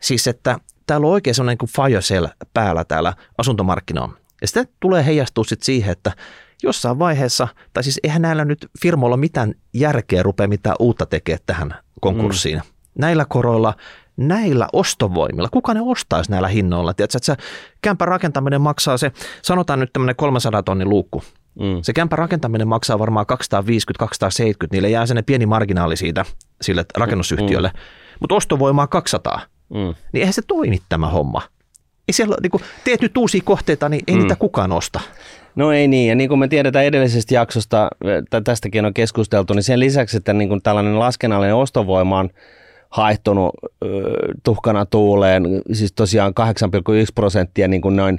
Siis, 0.00 0.26
että 0.26 0.58
täällä 0.86 1.06
on 1.06 1.12
oikein 1.12 1.34
sellainen 1.34 1.58
kuin 1.58 1.70
fire 1.70 2.02
sale 2.02 2.30
päällä 2.54 2.84
täällä 2.84 3.14
asuntomarkkinoilla. 3.38 4.16
Ja 4.40 4.46
sitten 4.46 4.68
tulee 4.80 5.06
heijastua 5.06 5.44
sit 5.44 5.62
siihen, 5.62 5.92
että 5.92 6.12
jossain 6.62 6.98
vaiheessa, 6.98 7.48
tai 7.72 7.82
siis 7.82 8.00
eihän 8.02 8.22
näillä 8.22 8.44
nyt 8.44 8.66
firmoilla 8.82 9.16
mitään 9.16 9.54
järkeä 9.74 10.22
rupea 10.22 10.48
mitään 10.48 10.76
uutta 10.78 11.06
tekemään 11.06 11.42
tähän 11.46 11.74
konkurssiin. 12.00 12.56
Mm. 12.56 12.72
Näillä 12.98 13.24
koroilla, 13.28 13.74
näillä 14.16 14.68
ostovoimilla, 14.72 15.48
kuka 15.52 15.74
ne 15.74 15.80
ostaisi 15.80 16.30
näillä 16.30 16.48
hinnoilla? 16.48 16.94
Tiedätkö, 16.94 17.18
että 17.18 17.26
se 17.26 17.36
kämpän 17.82 18.08
rakentaminen 18.08 18.60
maksaa 18.60 18.96
se, 18.96 19.12
sanotaan 19.42 19.80
nyt 19.80 19.92
tämmöinen 19.92 20.16
300 20.16 20.62
tonnin 20.62 20.88
luukku. 20.88 21.22
Mm. 21.60 21.82
Se 21.82 21.92
kämpän 21.92 22.18
rakentaminen 22.18 22.68
maksaa 22.68 22.98
varmaan 22.98 23.26
250-270, 24.02 24.06
niille 24.72 24.90
jää 24.90 25.06
sen 25.06 25.24
pieni 25.26 25.46
marginaali 25.46 25.96
siitä 25.96 26.24
sille 26.62 26.84
rakennusyhtiölle, 26.96 27.68
mm. 27.68 27.80
mutta 28.20 28.34
ostovoimaa 28.34 28.86
200 28.86 29.40
Mm. 29.72 29.94
niin 30.12 30.20
eihän 30.20 30.32
se 30.32 30.42
toimi 30.46 30.78
tämä 30.88 31.08
homma. 31.08 31.42
Ei 32.08 32.12
siellä, 32.12 32.36
niin 32.42 32.50
kun 32.50 32.60
teet 32.84 33.00
nyt 33.02 33.16
uusia 33.16 33.40
kohteita, 33.44 33.88
niin 33.88 34.02
ei 34.06 34.14
mm. 34.14 34.20
niitä 34.20 34.36
kukaan 34.36 34.72
osta. 34.72 35.00
No 35.56 35.72
ei 35.72 35.88
niin, 35.88 36.08
ja 36.08 36.14
niin 36.14 36.28
kuin 36.28 36.38
me 36.38 36.48
tiedetään 36.48 36.84
edellisestä 36.84 37.34
jaksosta, 37.34 37.90
tästäkin 38.44 38.84
on 38.84 38.94
keskusteltu, 38.94 39.54
niin 39.54 39.62
sen 39.62 39.80
lisäksi, 39.80 40.16
että 40.16 40.32
niin 40.32 40.48
kuin 40.48 40.62
tällainen 40.62 40.98
laskennallinen 40.98 41.56
ostovoima 41.56 42.18
on 42.18 42.30
haihtunut 42.92 43.54
ö, 43.84 43.88
tuhkana 44.42 44.86
tuuleen, 44.86 45.44
siis 45.72 45.92
tosiaan 45.92 46.32
8,1 46.40 46.46
prosenttia 47.14 47.68
niin 47.68 47.82
kuin 47.82 47.96
noin 47.96 48.18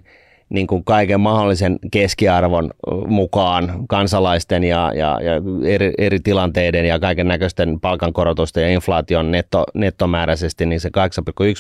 niin 0.49 0.67
kuin 0.67 0.84
kaiken 0.84 1.19
mahdollisen 1.19 1.80
keskiarvon 1.91 2.71
mukaan 3.07 3.86
kansalaisten 3.88 4.63
ja, 4.63 4.91
ja, 4.95 5.19
ja 5.21 5.32
eri, 5.65 5.93
eri 5.97 6.19
tilanteiden 6.19 6.86
ja 6.86 6.99
kaiken 6.99 7.28
näköisten 7.28 7.80
palkankorotusten 7.80 8.63
ja 8.63 8.69
inflaation 8.69 9.32
netto, 9.32 9.63
nettomääräisesti, 9.74 10.65
niin 10.65 10.80
se 10.80 10.89
8,1 10.89 10.93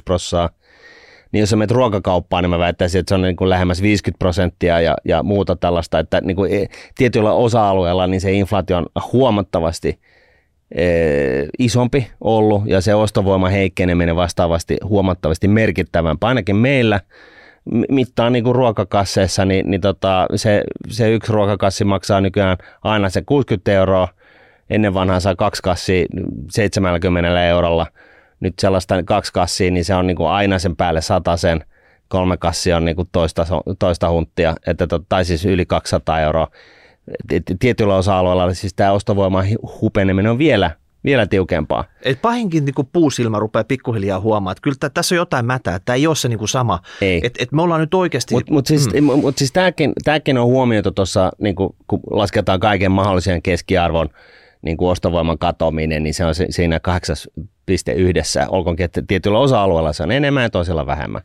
prosenttia. 0.05 0.63
Niin 1.31 1.39
jos 1.39 1.49
sä 1.49 1.55
menet 1.55 1.71
ruokakauppaan, 1.71 2.43
niin 2.43 2.49
mä 2.49 2.59
väittäisin, 2.59 2.99
että 2.99 3.09
se 3.09 3.15
on 3.15 3.21
niin 3.21 3.35
kuin 3.35 3.49
lähemmäs 3.49 3.81
50 3.81 4.19
prosenttia 4.19 4.81
ja, 4.81 4.95
ja 5.05 5.23
muuta 5.23 5.55
tällaista, 5.55 5.99
että 5.99 6.21
niin 6.21 6.35
kuin 6.35 6.53
e- 6.53 6.67
tietyillä 6.95 7.31
osa-alueilla 7.31 8.07
niin 8.07 8.21
se 8.21 8.31
inflaatio 8.31 8.77
on 8.77 8.85
huomattavasti 9.13 9.99
isompi 11.59 12.07
ollut 12.21 12.63
ja 12.65 12.81
se 12.81 12.95
ostovoima 12.95 13.49
heikkeneminen 13.49 14.15
vastaavasti 14.15 14.77
huomattavasti 14.83 15.47
merkittävämpää. 15.47 16.27
Ainakin 16.27 16.55
meillä 16.55 16.99
mittaan 17.89 18.33
niin 18.33 18.43
kuin 18.43 18.55
ruokakasseissa, 18.55 19.45
niin, 19.45 19.71
niin 19.71 19.81
tota, 19.81 20.27
se, 20.35 20.63
se 20.89 21.11
yksi 21.11 21.31
ruokakassi 21.31 21.83
maksaa 21.83 22.21
nykyään 22.21 22.57
aina 22.83 23.09
se 23.09 23.21
60 23.21 23.71
euroa. 23.71 24.07
Ennen 24.69 24.93
vanhaa 24.93 25.19
saa 25.19 25.35
kaksi 25.35 25.61
kassia 25.61 26.05
70 26.51 27.45
eurolla. 27.45 27.87
Nyt 28.39 28.53
sellaista 28.59 29.03
kaksi 29.03 29.33
kassia, 29.33 29.71
niin 29.71 29.85
se 29.85 29.95
on 29.95 30.07
niin 30.07 30.17
kuin 30.17 30.29
aina 30.29 30.59
sen 30.59 30.75
päälle 30.75 31.01
sen 31.35 31.63
kolme 32.07 32.37
kassia 32.37 32.77
on 32.77 32.85
niin 32.85 32.95
kuin 32.95 33.09
toista, 33.11 33.45
toista 33.79 34.09
hunttia, 34.09 34.55
että, 34.67 34.87
tai 35.09 35.25
siis 35.25 35.45
yli 35.45 35.65
200 35.65 36.19
euroa. 36.19 36.47
Tietyillä 37.59 37.95
osa-alueilla 37.95 38.53
siis 38.53 38.73
tämä 38.73 38.91
ostovoiman 38.91 39.45
hupeneminen 39.81 40.31
on 40.31 40.37
vielä, 40.37 40.71
vielä 41.03 41.27
tiukempaa. 41.27 41.83
Et 42.01 42.21
pahinkin 42.21 42.65
niin 42.65 42.87
puusilmä 42.93 43.39
rupeaa 43.39 43.63
pikkuhiljaa 43.63 44.19
huomaamaan, 44.19 44.51
että 44.51 44.61
kyllä 44.61 44.89
tässä 44.93 45.15
on 45.15 45.17
jotain 45.17 45.45
mätää, 45.45 45.79
tämä 45.79 45.95
ei 45.95 46.07
ole 46.07 46.15
se 46.15 46.29
niin 46.29 46.47
sama. 46.47 46.79
Ei. 47.01 47.21
Et, 47.23 47.33
et 47.39 47.51
me 47.51 47.61
ollaan 47.61 47.81
nyt 47.81 47.93
oikeasti... 47.93 48.35
Mutta 48.35 48.53
mut 48.53 48.67
siis, 48.67 48.93
mm. 48.93 49.03
mut 49.03 49.37
siis 49.37 49.51
tämäkin, 49.51 49.93
tämäkin 50.03 50.37
on 50.37 50.45
huomioitu 50.45 50.91
tuossa, 50.91 51.31
niin 51.39 51.55
kun 51.55 51.75
lasketaan 52.11 52.59
kaiken 52.59 52.91
mahdollisen 52.91 53.41
keskiarvon 53.41 54.09
niin 54.61 54.77
kuin 54.77 54.89
ostovoiman 54.89 55.37
katoaminen, 55.37 56.03
niin 56.03 56.13
se 56.13 56.25
on 56.25 56.33
siinä 56.49 56.79
8,1, 56.87 58.47
olkoonkin, 58.49 58.83
että 58.83 59.01
tietyllä 59.07 59.39
osa-alueella 59.39 59.93
se 59.93 60.03
on 60.03 60.11
enemmän 60.11 60.43
ja 60.43 60.49
toisella 60.49 60.85
vähemmän. 60.85 61.21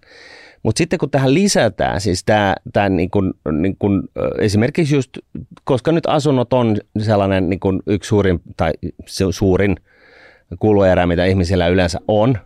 Mutta 0.63 0.79
sitten 0.79 0.99
kun 0.99 1.11
tähän 1.11 1.35
lisätään, 1.35 2.01
siis 2.01 2.25
tämä, 2.25 2.55
tämä 2.73 2.89
niin 2.89 3.11
kuin, 3.11 3.35
niin 3.53 3.77
kuin, 3.79 4.03
esimerkiksi 4.39 4.95
just, 4.95 5.11
koska 5.65 5.93
nyt 5.93 6.07
asunnot 6.07 6.53
on 6.53 6.77
sellainen 6.99 7.49
niin 7.49 7.61
kuin 7.61 7.83
yksi 7.87 8.09
suurin, 8.09 8.41
tai 8.57 8.73
suurin 9.31 9.77
kuluerä, 10.59 11.07
mitä 11.07 11.25
ihmisillä 11.25 11.69
yleensä 11.69 11.99
on, 12.09 12.39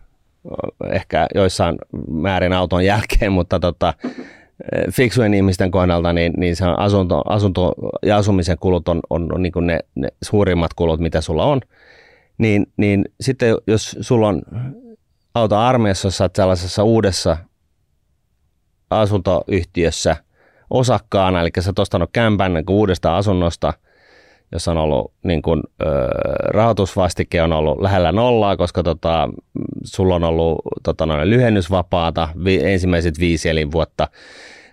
ehkä 0.93 1.27
joissain 1.35 1.77
määrin 2.11 2.53
auton 2.53 2.85
jälkeen, 2.85 3.33
mutta 3.39 3.61
tota, 3.61 3.95
fiksujen 4.91 5.35
ihmisten 5.35 5.71
kohdalta, 5.71 6.13
niin, 6.13 6.33
niin 6.37 6.57
se 6.57 6.65
asunto, 6.77 7.23
asunto 7.27 7.75
ja 8.07 8.17
asumisen 8.17 8.59
kulut 8.59 8.89
on, 8.89 9.01
on, 9.11 9.35
on 9.35 9.43
niin 9.43 9.53
ne, 9.61 9.81
ne 9.95 10.09
suurimmat 10.23 10.75
kulut, 10.75 11.01
mitä 11.01 11.21
sulla 11.21 11.45
on. 11.45 11.61
Niin, 12.39 12.67
niin 12.77 13.05
sitten 13.21 13.57
jos 13.67 13.97
sulla 14.01 14.29
on 14.29 14.43
auto 15.35 15.57
armeijassa, 15.57 16.07
jos 16.07 16.21
olet 16.21 16.37
sellaisessa 16.37 16.85
uudessa 16.85 17.37
asuntoyhtiössä 19.01 20.17
osakkaana, 20.71 21.41
eli 21.41 21.51
sä 21.61 21.71
oot 21.71 21.79
ostanut 21.79 22.11
kämpän 22.13 22.55
niin 22.55 22.65
uudesta 22.71 23.17
asunnosta, 23.17 23.73
jossa 24.53 24.71
on 24.71 24.77
ollut 24.77 25.13
niin 25.25 25.43
kuin, 25.43 25.63
ö, 25.83 25.87
rahoitusvastike 26.49 27.43
on 27.43 27.53
ollut 27.53 27.81
lähellä 27.81 28.13
nollaa, 28.13 28.57
koska 28.57 28.83
tota, 28.83 29.29
sulla 29.85 30.15
on 30.15 30.25
ollut 30.25 30.59
tota, 30.83 31.07
noin 31.07 31.31
lyhennysvapaata 31.31 32.29
vi, 32.45 32.65
ensimmäiset 32.65 33.19
viisi 33.19 33.49
elinvuotta. 33.49 34.09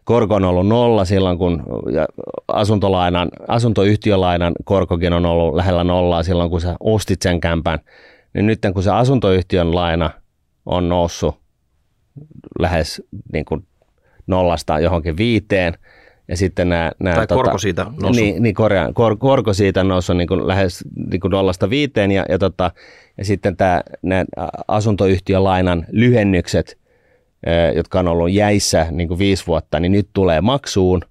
Korko 0.04 0.36
on 0.36 0.46
ollut 0.46 0.68
nolla 0.68 1.06
silloin, 1.06 1.38
kun 1.38 1.64
ja 1.92 2.08
asuntolainan, 2.48 3.30
asuntoyhtiölainan 3.48 4.54
korkokin 4.64 5.14
on 5.14 5.26
ollut 5.26 5.56
lähellä 5.56 5.84
nollaa 5.84 6.24
silloin, 6.24 6.50
kun 6.50 6.62
sä 6.62 6.76
ostit 6.80 7.22
sen 7.22 7.40
kämpän. 7.42 7.80
Niin 8.34 8.46
nyt 8.46 8.60
kun 8.74 8.84
se 8.84 8.92
asuntoyhtiön 8.92 9.76
laina 9.76 10.10
on 10.66 10.90
noussut 10.90 11.36
lähes 12.60 13.02
niin 13.34 13.46
kuin 13.46 13.68
nollasta 14.30 14.80
johonkin 14.80 15.18
viiteen. 15.18 15.74
Ja 16.28 16.38
sitten 16.38 16.70
nämä, 16.70 16.92
nämä 17.00 17.16
tai 17.16 17.28
tota, 17.28 17.44
korko 17.44 17.58
siitä 17.58 17.86
nousu. 18.02 18.22
Niin, 18.22 18.44
niin 18.44 18.56
korjaan, 18.56 18.94
kor, 18.94 19.18
korko 19.18 19.54
siitä 19.54 19.84
nousu 19.84 20.14
niin 20.14 20.28
kuin 20.28 20.48
lähes 20.48 20.84
niin 21.12 21.20
kuin 21.20 21.32
nollasta 21.32 21.70
viiteen 21.70 22.12
ja, 22.12 22.26
ja, 22.30 22.40
tota, 22.40 22.72
ja 23.18 23.26
sitten 23.26 23.58
tämä, 23.58 23.82
nämä 24.02 24.26
asuntoyhtiölainan 24.68 25.86
lyhennykset, 25.92 26.78
jotka 27.76 28.00
on 28.00 28.08
ollut 28.08 28.32
jäissä 28.32 28.88
niin 28.92 29.08
kuin 29.08 29.18
viisi 29.18 29.48
vuotta, 29.48 29.80
niin 29.80 29.92
nyt 29.92 30.10
tulee 30.14 30.42
maksuun, 30.42 31.02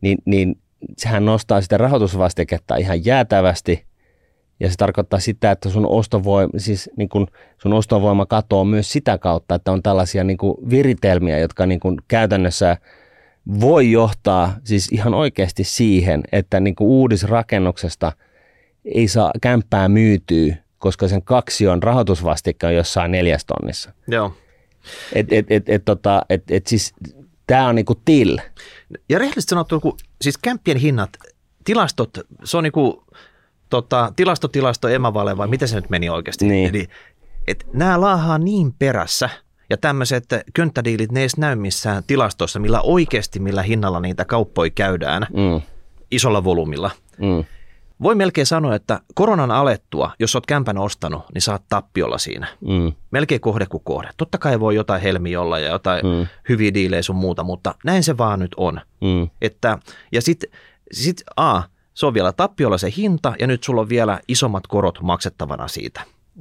niin, 0.00 0.18
niin 0.24 0.58
sehän 0.98 1.24
nostaa 1.24 1.60
sitä 1.60 1.78
rahoitusvastiketta 1.78 2.76
ihan 2.76 3.04
jäätävästi– 3.04 3.84
ja 4.62 4.70
se 4.70 4.76
tarkoittaa 4.76 5.20
sitä, 5.20 5.50
että 5.50 5.68
sun 5.68 5.86
ostovoima, 5.86 6.52
siis 6.56 6.90
niin 6.96 7.08
kun 7.08 7.26
sun 7.58 7.72
ostovoima 7.72 8.26
katoaa 8.26 8.64
myös 8.64 8.92
sitä 8.92 9.18
kautta, 9.18 9.54
että 9.54 9.72
on 9.72 9.82
tällaisia 9.82 10.24
niin 10.24 10.38
kuin 10.38 10.70
viritelmiä, 10.70 11.38
jotka 11.38 11.66
niin 11.66 11.80
kuin 11.80 11.96
käytännössä 12.08 12.76
voi 13.60 13.90
johtaa 13.90 14.56
siis 14.64 14.88
ihan 14.92 15.14
oikeasti 15.14 15.64
siihen, 15.64 16.22
että 16.32 16.60
niin 16.60 16.74
kuin 16.74 16.88
uudisrakennuksesta 16.88 18.12
ei 18.84 19.08
saa 19.08 19.30
kämppää 19.40 19.88
myytyä, 19.88 20.56
koska 20.78 21.08
sen 21.08 21.22
kaksion 21.22 21.82
rahoitusvastikke 21.82 22.66
on 22.66 22.74
jossain 22.74 23.12
neljästonnissa. 23.12 23.92
Joo. 24.08 24.34
Et, 25.12 25.32
et, 25.32 25.46
et, 25.50 25.68
et, 25.68 25.84
tota, 25.84 26.22
et, 26.30 26.50
et 26.50 26.66
siis 26.66 26.94
tämä 27.46 27.68
on 27.68 27.74
niinku 27.74 27.94
till. 28.04 28.38
Ja 29.08 29.18
rehellisesti 29.18 29.50
sanottu, 29.50 29.80
kun, 29.80 29.96
siis 30.20 30.38
kämppien 30.38 30.76
hinnat, 30.76 31.10
tilastot, 31.64 32.10
se 32.44 32.56
on 32.56 32.62
niinku, 32.62 33.04
tota, 33.72 34.12
tilastotilasto 34.16 34.88
emävale 34.88 35.36
vai 35.36 35.48
miten 35.48 35.68
se 35.68 35.76
nyt 35.76 35.90
meni 35.90 36.10
oikeasti? 36.10 36.48
Niin. 36.48 36.68
Eli, 36.68 36.88
et 37.48 37.66
nämä 37.72 38.00
laahaa 38.00 38.38
niin 38.38 38.72
perässä 38.78 39.30
ja 39.70 39.76
tämmöiset 39.76 40.24
könttädiilit, 40.54 41.12
ne 41.12 41.20
ei 41.20 41.28
näy 41.36 41.56
missään 41.56 42.02
tilastoissa, 42.06 42.60
millä 42.60 42.80
oikeasti, 42.80 43.40
millä 43.40 43.62
hinnalla 43.62 44.00
niitä 44.00 44.24
kauppoja 44.24 44.70
käydään 44.70 45.26
mm. 45.32 45.60
isolla 46.10 46.44
volyymilla. 46.44 46.90
Mm. 47.18 47.44
Voi 48.02 48.14
melkein 48.14 48.46
sanoa, 48.46 48.74
että 48.74 49.00
koronan 49.14 49.50
alettua, 49.50 50.12
jos 50.18 50.36
olet 50.36 50.46
kämpän 50.46 50.78
ostanut, 50.78 51.22
niin 51.34 51.42
saat 51.42 51.62
tappiolla 51.68 52.18
siinä. 52.18 52.46
Mm. 52.60 52.92
Melkein 53.10 53.40
kohde 53.40 53.66
kuin 53.66 53.84
kohde. 53.84 54.08
Totta 54.16 54.38
kai 54.38 54.60
voi 54.60 54.74
jotain 54.74 55.02
helmi 55.02 55.36
olla 55.36 55.58
ja 55.58 55.72
jotain 55.72 56.06
mm. 56.06 56.26
hyviä 56.48 56.74
diilejä 56.74 57.02
sun 57.02 57.16
muuta, 57.16 57.42
mutta 57.42 57.74
näin 57.84 58.02
se 58.02 58.18
vaan 58.18 58.38
nyt 58.38 58.54
on. 58.56 58.80
Mm. 59.00 59.30
Että, 59.42 59.78
ja 60.12 60.22
sitten 60.22 60.50
sit, 60.92 61.22
A, 61.36 61.62
se 61.94 62.06
on 62.06 62.14
vielä 62.14 62.32
tappiolla 62.32 62.78
se 62.78 62.92
hinta 62.96 63.34
ja 63.38 63.46
nyt 63.46 63.64
sulla 63.64 63.80
on 63.80 63.88
vielä 63.88 64.20
isommat 64.28 64.66
korot 64.66 65.02
maksettavana 65.02 65.68
siitä. 65.68 66.00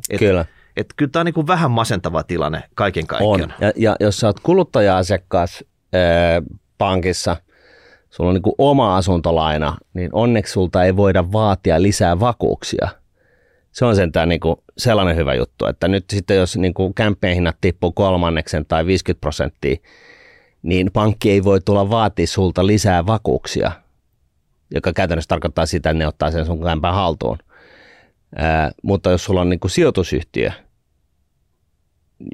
Et, 0.09 0.19
kyllä. 0.19 0.45
Et 0.77 0.87
kyllä 0.95 1.11
tämä 1.11 1.21
on 1.21 1.25
niin 1.25 1.33
kuin 1.33 1.47
vähän 1.47 1.71
masentava 1.71 2.23
tilanne 2.23 2.63
kaiken 2.75 3.07
kaikkiaan. 3.07 3.41
On. 3.41 3.53
Ja, 3.61 3.71
ja 3.75 3.95
jos 3.99 4.19
sä 4.19 4.27
oot 4.27 4.39
kuluttaja-asiakkaas 4.39 5.63
ää, 5.93 6.41
pankissa, 6.77 7.37
sulla 8.09 8.29
on 8.29 8.33
niin 8.33 8.41
kuin 8.41 8.55
oma 8.57 8.97
asuntolaina, 8.97 9.77
niin 9.93 10.09
onneksi 10.13 10.53
sulta 10.53 10.83
ei 10.83 10.95
voida 10.95 11.31
vaatia 11.31 11.81
lisää 11.81 12.19
vakuuksia. 12.19 12.89
Se 13.71 13.85
on 13.85 13.95
sentään 13.95 14.29
niin 14.29 14.39
kuin 14.39 14.55
sellainen 14.77 15.15
hyvä 15.15 15.33
juttu, 15.33 15.65
että 15.65 15.87
nyt 15.87 16.05
sitten 16.09 16.37
jos 16.37 16.57
niin 16.57 16.73
kuin 16.73 16.93
kämppien 16.93 17.33
hinnat 17.33 17.57
tippuu 17.61 17.91
kolmanneksen 17.91 18.65
tai 18.65 18.85
50 18.85 19.21
prosenttia, 19.21 19.75
niin 20.63 20.91
pankki 20.93 21.31
ei 21.31 21.43
voi 21.43 21.61
tulla 21.61 21.89
vaatia 21.89 22.27
sulta 22.27 22.67
lisää 22.67 23.05
vakuuksia, 23.05 23.71
joka 24.71 24.93
käytännössä 24.93 25.27
tarkoittaa 25.27 25.65
sitä, 25.65 25.89
että 25.89 25.97
ne 25.97 26.07
ottaa 26.07 26.31
sen 26.31 26.45
sun 26.45 26.63
kämpän 26.63 26.93
haltuun. 26.93 27.37
Ää, 28.35 28.71
mutta 28.83 29.11
jos 29.11 29.23
sulla 29.23 29.41
on 29.41 29.49
niin 29.49 29.59
kuin 29.59 29.71
sijoitusyhtiö, 29.71 30.51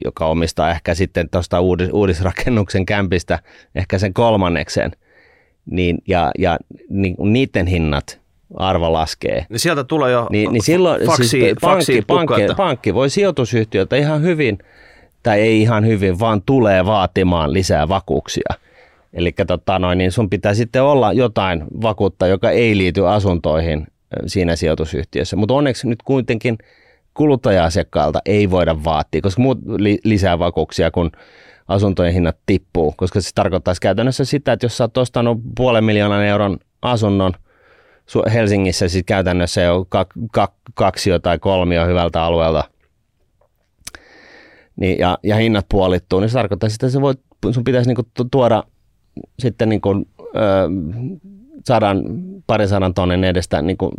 joka 0.06 0.26
omistaa 0.26 0.70
ehkä 0.70 0.96
sitten 0.96 1.30
tuosta 1.30 1.60
uudis, 1.60 1.90
uudisrakennuksen 1.94 2.86
kämpistä 2.86 3.40
ehkä 3.76 3.98
sen 4.00 4.14
kolmanneksen, 4.14 4.92
niin, 5.66 5.98
ja, 6.08 6.32
ja 6.40 6.58
niin, 6.90 7.16
niiden 7.20 7.68
hinnat 7.68 8.20
arvo 8.56 8.94
laskee. 8.94 9.46
Niin 9.50 9.60
sieltä 9.60 9.84
tulee 9.84 10.12
jo 10.12 10.28
niin, 10.30 10.54
niin 10.54 10.64
silloin, 10.64 11.06
faksi, 11.06 11.28
siis 11.28 11.54
pankki, 11.62 12.02
pankki, 12.08 12.42
pankki 12.58 12.94
voi 12.94 13.10
sijoitusyhtiöltä 13.10 13.96
ihan 13.96 14.22
hyvin, 14.22 14.58
tai 15.24 15.40
ei 15.42 15.62
ihan 15.62 15.86
hyvin, 15.86 16.20
vaan 16.20 16.42
tulee 16.42 16.86
vaatimaan 16.86 17.54
lisää 17.54 17.90
vakuuksia– 17.90 18.54
Eli 19.18 19.34
tota 19.48 19.80
noin, 19.80 19.98
niin 19.98 20.12
sun 20.12 20.30
pitää 20.30 20.54
sitten 20.54 20.84
olla 20.84 21.14
jotain 21.14 21.64
vakuutta, 21.82 22.28
joka 22.28 22.52
ei 22.52 22.78
liity 22.78 23.08
asuntoihin 23.08 23.88
siinä 24.26 24.56
sijoitusyhtiössä. 24.56 25.36
Mutta 25.36 25.54
onneksi 25.54 25.88
nyt 25.88 26.04
kuitenkin 26.04 26.58
kuluttaja-asiakkailta 27.14 28.20
ei 28.26 28.52
voida 28.52 28.84
vaatia, 28.84 29.22
koska 29.22 29.42
muut 29.42 29.60
li- 29.78 30.00
lisää 30.04 30.40
vakuuksia, 30.40 30.92
kun 30.92 31.12
asuntojen 31.68 32.14
hinnat 32.14 32.38
tippuu, 32.46 32.94
koska 32.98 33.22
se 33.22 33.30
tarkoittaisi 33.36 33.82
käytännössä 33.82 34.26
sitä, 34.26 34.52
että 34.52 34.66
jos 34.66 34.78
sä 34.78 34.84
oot 34.84 34.98
ostanut 34.98 35.38
puolen 35.58 35.84
miljoonan 35.84 36.26
euron 36.26 36.58
asunnon 36.82 37.34
Helsingissä, 38.34 38.88
siis 38.88 39.04
käytännössä 39.08 39.62
jo 39.62 39.88
kaksi 40.74 41.10
tai 41.22 41.40
kolmio 41.40 41.88
hyvältä 41.88 42.24
alueelta, 42.24 42.64
niin, 44.76 45.00
ja, 45.00 45.18
ja 45.24 45.36
hinnat 45.36 45.66
puolittuu, 45.70 46.20
niin 46.20 46.30
se 46.30 46.34
tarkoittaa 46.34 46.70
sitä, 46.70 46.86
että 46.86 46.94
se 46.94 47.02
voit, 47.02 47.20
sun 47.52 47.64
pitäisi 47.64 47.90
niinku 47.90 48.04
tuoda 48.32 48.64
sitten 49.40 49.70
niin 49.70 49.82
kuin, 49.82 50.06
sadan, 51.66 52.04
parin 52.48 52.68
sadan 52.68 52.94
tonnin 52.94 53.24
edestä 53.24 53.62
niin 53.62 53.78
kuin 53.78 53.92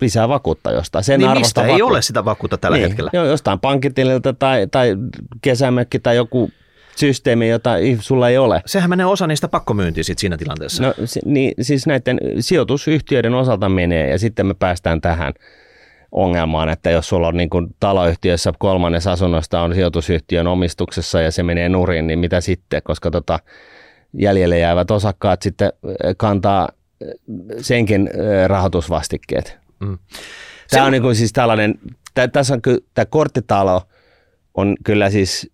lisää 0.00 0.28
vakuutta 0.28 0.72
jostain. 0.72 1.04
Sen 1.04 1.20
niin 1.20 1.30
mistä 1.30 1.60
vakuutta. 1.60 1.76
ei 1.76 1.82
ole 1.82 2.02
sitä 2.02 2.24
vakuutta 2.24 2.58
tällä 2.58 2.76
niin, 2.76 2.88
hetkellä? 2.88 3.10
Joo, 3.12 3.24
jostain 3.24 3.60
pankkitililtä 3.60 4.32
tai, 4.32 4.66
tai 4.70 4.96
kesämökki 5.42 5.98
tai 5.98 6.16
joku 6.16 6.50
systeemi, 6.96 7.48
jota 7.48 7.70
sulla 8.00 8.28
ei 8.28 8.38
ole. 8.38 8.62
Sehän 8.66 8.90
menee 8.90 9.06
osa 9.06 9.26
niistä 9.26 9.48
pakkomyyntiä 9.48 10.02
sit 10.02 10.18
siinä 10.18 10.36
tilanteessa. 10.36 10.82
No 10.82 10.94
niin, 11.24 11.54
siis 11.60 11.86
näiden 11.86 12.20
sijoitusyhtiöiden 12.40 13.34
osalta 13.34 13.68
menee 13.68 14.10
ja 14.10 14.18
sitten 14.18 14.46
me 14.46 14.54
päästään 14.54 15.00
tähän 15.00 15.32
ongelmaan, 16.12 16.68
että 16.68 16.90
jos 16.90 17.08
sulla 17.08 17.28
on 17.28 17.36
niin 17.36 17.50
kuin 17.50 17.66
taloyhtiössä 17.80 18.52
kolmannes 18.58 19.06
asunnosta 19.06 19.60
on 19.60 19.74
sijoitusyhtiön 19.74 20.46
omistuksessa 20.46 21.20
ja 21.20 21.30
se 21.30 21.42
menee 21.42 21.68
nurin, 21.68 22.06
niin 22.06 22.18
mitä 22.18 22.40
sitten, 22.40 22.82
koska 22.84 23.10
tota, 23.10 23.38
jäljelle 24.12 24.58
jäävät 24.58 24.90
osakkaat 24.90 25.42
sitten 25.42 25.72
kantaa 26.16 26.68
senkin 27.60 28.10
rahoitusvastikkeet. 28.46 29.58
Mm. 29.80 29.98
Tämä 30.70 30.82
on, 30.82 30.86
on 30.86 30.92
niin 30.92 31.02
kuin 31.02 31.16
siis 31.16 31.32
tällainen, 31.32 31.74
tä, 32.14 32.28
tässä 32.28 32.54
on 32.54 32.62
kyllä, 32.62 32.78
tämä 32.94 33.06
korttitalo 33.06 33.82
on 34.54 34.76
kyllä 34.84 35.10
siis 35.10 35.50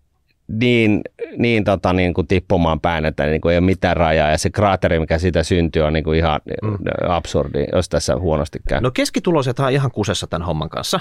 niin, 0.47 1.01
niin, 1.37 1.63
tota, 1.63 1.93
niin 1.93 2.13
kuin 2.13 2.27
tippumaan 2.27 2.79
päin, 2.79 3.05
että 3.05 3.25
niin 3.25 3.41
kuin 3.41 3.51
ei 3.51 3.57
ole 3.57 3.65
mitään 3.65 3.97
rajaa. 3.97 4.31
Ja 4.31 4.37
se 4.37 4.49
kraateri, 4.49 4.99
mikä 4.99 5.19
siitä 5.19 5.43
syntyy, 5.43 5.81
on 5.81 5.93
niin 5.93 6.03
kuin 6.03 6.17
ihan 6.17 6.41
mm. 6.63 6.77
absurdi, 7.09 7.65
jos 7.73 7.89
tässä 7.89 8.15
huonosti 8.15 8.59
käy. 8.67 8.81
No 8.81 8.91
keskituloiset 8.91 9.59
on 9.59 9.71
ihan 9.71 9.91
kusessa 9.91 10.27
tämän 10.27 10.45
homman 10.45 10.69
kanssa. 10.69 10.99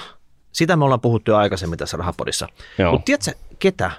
Sitä 0.52 0.76
me 0.76 0.84
ollaan 0.84 1.00
puhuttu 1.00 1.30
jo 1.30 1.36
aikaisemmin 1.36 1.78
tässä 1.78 1.96
rahapodissa. 1.96 2.48
Mutta 2.90 3.04
tiedätkö, 3.04 3.32
ketä 3.58 3.90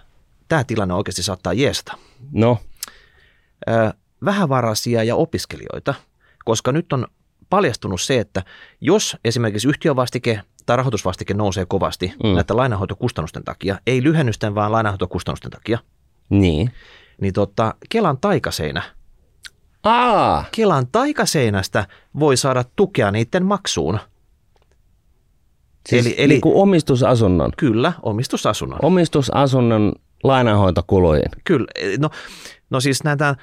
tämä 0.47 0.63
tilanne 0.63 0.93
oikeasti 0.93 1.23
saattaa 1.23 1.53
jeesata? 1.53 1.97
No? 2.31 2.57
Vähävaraisia 4.25 5.03
ja 5.03 5.15
opiskelijoita, 5.15 5.93
koska 6.45 6.71
nyt 6.71 6.93
on 6.93 7.07
paljastunut 7.49 8.01
se, 8.01 8.19
että 8.19 8.43
jos 8.81 9.17
esimerkiksi 9.25 9.67
yhtiövastike 9.67 10.41
tai 10.65 10.77
rahoitusvastike 10.77 11.33
nousee 11.33 11.65
kovasti 11.65 12.13
mm. 12.23 12.29
näiden 12.29 12.57
lainanhoitokustannusten 12.57 13.43
takia, 13.43 13.79
ei 13.87 14.03
lyhennysten, 14.03 14.55
vaan 14.55 14.71
lainanhoitokustannusten 14.71 15.51
takia, 15.51 15.79
niin, 16.29 16.71
niin 17.21 17.33
tota, 17.33 17.73
Kelan 17.89 18.17
taikaseinä, 18.17 18.83
Aa. 19.83 20.45
Kelan 20.55 20.87
taikaseinästä 20.91 21.87
voi 22.19 22.37
saada 22.37 22.65
tukea 22.75 23.11
niiden 23.11 23.45
maksuun. 23.45 23.99
Siis 25.89 26.05
eli, 26.05 26.15
eli, 26.17 26.33
niin 26.33 26.41
kuin 26.41 26.55
omistusasunnon? 26.55 27.51
Kyllä, 27.57 27.93
omistusasunnon. 28.01 28.79
Omistusasunnon 28.81 29.93
lainanhoitokuluihin? 30.23 31.29
Kyllä, 31.43 31.67
no, 31.99 32.09
no 32.69 32.79
siis 32.79 33.03
näitä, 33.03 33.35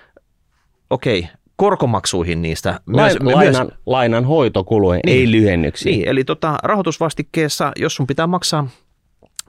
okei, 0.91 1.19
okay, 1.19 1.31
korkomaksuihin 1.57 2.43
niistä. 2.43 2.81
Myös, 2.87 3.17
Lain, 3.21 3.37
lainan, 3.37 3.67
myös, 3.67 3.79
lainan 3.87 4.25
hoitokuluihin, 4.25 5.01
niin, 5.07 5.19
ei 5.19 5.31
lyhennyksiin. 5.31 5.93
Niin, 5.93 6.09
eli 6.09 6.25
tota, 6.25 6.59
rahoitusvastikkeessa, 6.63 7.73
jos 7.77 7.95
sun 7.95 8.07
pitää 8.07 8.27
maksaa 8.27 8.69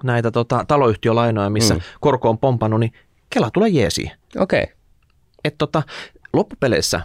näitä 0.04 0.32
tota, 0.32 0.66
taloyhtiölainoja, 0.68 1.50
missä 1.50 1.74
mm. 1.74 1.82
korko 2.00 2.30
on 2.30 2.38
pompannut, 2.38 2.80
niin 2.80 2.94
Kela 3.30 3.52
tulee 3.52 3.70
jeesiin. 3.70 4.12
Okei. 4.40 4.64
Okay. 4.64 4.76
Et 5.44 5.56
tota, 5.58 5.84
loppupeleissä 6.34 7.02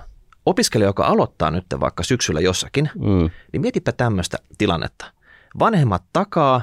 opiskelija, 0.46 0.88
joka 0.88 1.06
aloittaa 1.06 1.50
nyt 1.50 1.64
vaikka 1.80 2.02
syksyllä 2.02 2.40
jossakin, 2.40 2.90
mm. 2.94 3.30
niin 3.52 3.60
mietipä 3.60 3.92
tämmöistä 3.92 4.38
tilannetta. 4.58 5.06
Vanhemmat 5.58 6.02
takaa 6.12 6.62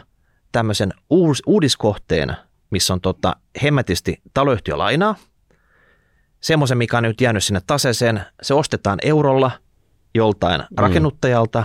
tämmöisen 0.51 0.93
uus, 1.09 1.43
uudiskohteen, 1.45 2.37
missä 2.69 2.93
on 2.93 3.01
tota, 3.01 3.35
hemmetisti 3.63 4.21
taloyhtiölainaa– 4.33 5.15
semmoisen, 6.43 6.77
mikä 6.77 6.97
on 6.97 7.03
nyt 7.03 7.21
jäänyt 7.21 7.43
sinne 7.43 7.61
taseeseen, 7.67 8.21
se 8.41 8.53
ostetaan 8.53 8.99
eurolla 9.01 9.51
joltain 10.13 10.61
mm. 10.61 10.77
rakennuttajalta, 10.77 11.63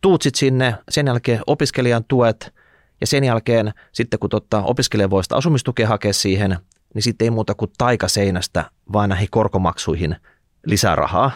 tuut 0.00 0.22
sit 0.22 0.34
sinne, 0.34 0.74
sen 0.88 1.06
jälkeen 1.06 1.40
opiskelijan 1.46 2.04
tuet 2.08 2.54
ja 3.00 3.06
sen 3.06 3.24
jälkeen 3.24 3.72
sitten 3.92 4.18
kun 4.18 4.30
totta, 4.30 4.62
opiskelija 4.62 5.10
voi 5.10 5.22
sitä 5.22 5.36
asumistukea 5.36 5.88
hakea 5.88 6.12
siihen, 6.12 6.58
niin 6.94 7.02
sitten 7.02 7.26
ei 7.26 7.30
muuta 7.30 7.54
kuin 7.54 7.70
taikaseinästä 7.78 8.64
vaan 8.92 9.08
näihin 9.08 9.28
korkomaksuihin 9.30 10.16
lisää 10.66 10.96
rahaa. 10.96 11.30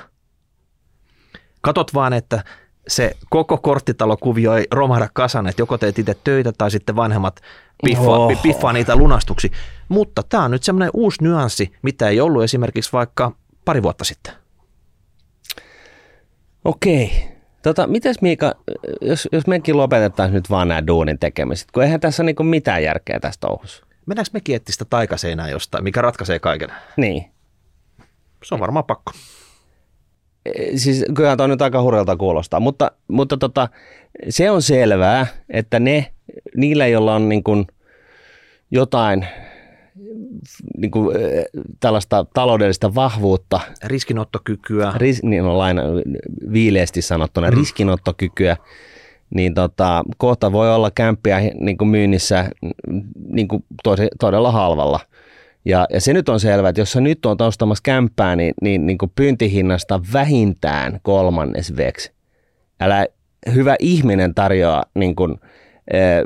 Katot 1.60 1.94
vaan, 1.94 2.12
että 2.12 2.44
se 2.88 3.16
koko 3.30 3.58
korttitalokuvio 3.58 4.54
ei 4.54 4.66
romahda 4.70 5.08
kasan, 5.12 5.46
että 5.46 5.62
joko 5.62 5.78
teet 5.78 5.98
itse 5.98 6.16
töitä 6.24 6.52
tai 6.58 6.70
sitten 6.70 6.96
vanhemmat 6.96 7.40
piffaa, 7.84 8.28
piffaa 8.42 8.72
niitä 8.72 8.96
lunastuksi. 8.96 9.50
Mutta 9.88 10.22
tämä 10.22 10.44
on 10.44 10.50
nyt 10.50 10.62
semmoinen 10.62 10.90
uusi 10.94 11.22
nyanssi, 11.22 11.72
mitä 11.82 12.08
ei 12.08 12.20
ollut 12.20 12.42
esimerkiksi 12.42 12.92
vaikka 12.92 13.32
pari 13.64 13.82
vuotta 13.82 14.04
sitten. 14.04 14.34
Okei. 16.64 17.28
Tota, 17.62 17.86
mites 17.86 18.22
Miika, 18.22 18.54
jos, 19.00 19.28
jos 19.32 19.46
mekin 19.46 19.76
lopetetaan 19.76 20.32
nyt 20.32 20.50
vaan 20.50 20.68
nämä 20.68 20.86
duunin 20.86 21.18
tekemiset, 21.18 21.70
kun 21.70 21.82
eihän 21.82 22.00
tässä 22.00 22.22
niinku 22.22 22.42
mitään 22.42 22.82
järkeä 22.82 23.20
tästä 23.20 23.40
touhussa. 23.40 23.86
Mennäänkö 24.06 24.30
me 24.32 24.38
etsiä 24.38 24.72
sitä 24.72 24.84
taikaseinää 24.84 25.48
jostain, 25.48 25.84
mikä 25.84 26.02
ratkaisee 26.02 26.38
kaiken? 26.38 26.68
Niin. 26.96 27.24
Se 28.44 28.54
on 28.54 28.60
varmaan 28.60 28.84
pakko. 28.84 29.12
E, 30.46 30.76
siis 30.76 31.04
kyllä 31.16 31.36
toi 31.36 31.48
nyt 31.48 31.62
aika 31.62 31.82
hurjalta 31.82 32.16
kuulostaa, 32.16 32.60
mutta, 32.60 32.90
mutta 33.08 33.36
tota, 33.36 33.68
se 34.28 34.50
on 34.50 34.62
selvää, 34.62 35.26
että 35.50 35.80
ne, 35.80 36.12
niillä, 36.56 36.86
joilla 36.86 37.14
on 37.14 37.28
niin 37.28 37.44
kuin 37.44 37.66
jotain 38.70 39.26
niin 40.76 40.90
kuin, 40.90 41.16
tällaista 41.80 42.26
taloudellista 42.34 42.94
vahvuutta. 42.94 43.60
Riskinottokykyä. 43.84 44.92
Ris, 44.96 45.22
niin 45.22 45.42
on 45.42 45.58
laina, 45.58 45.82
viileästi 46.52 47.02
sanottuna, 47.02 47.50
mm. 47.50 47.56
riskinottokykyä. 47.56 48.56
Niin 49.34 49.54
tota, 49.54 50.04
kohta 50.16 50.52
voi 50.52 50.74
olla 50.74 50.90
kämppiä 50.90 51.40
niin 51.60 51.78
kuin 51.78 51.88
myynnissä 51.88 52.50
niin 53.28 53.48
kuin 53.48 53.64
todella 54.20 54.52
halvalla. 54.52 55.00
Ja, 55.64 55.86
ja 55.92 56.00
se 56.00 56.12
nyt 56.12 56.28
on 56.28 56.40
selvää, 56.40 56.68
että 56.68 56.80
jos 56.80 56.92
sä 56.92 57.00
nyt 57.00 57.26
on 57.26 57.36
ostamassa 57.40 57.82
kämppää, 57.82 58.36
niin, 58.36 58.54
niin, 58.62 58.86
niin 58.86 58.98
kuin 58.98 59.12
pyyntihinnasta 59.14 60.00
vähintään 60.12 61.00
kolmannes 61.02 61.76
veksi. 61.76 62.12
Älä 62.80 63.06
hyvä 63.54 63.76
ihminen 63.78 64.34
tarjoaa 64.34 64.82
niin 64.94 65.16
kuin, 65.16 65.40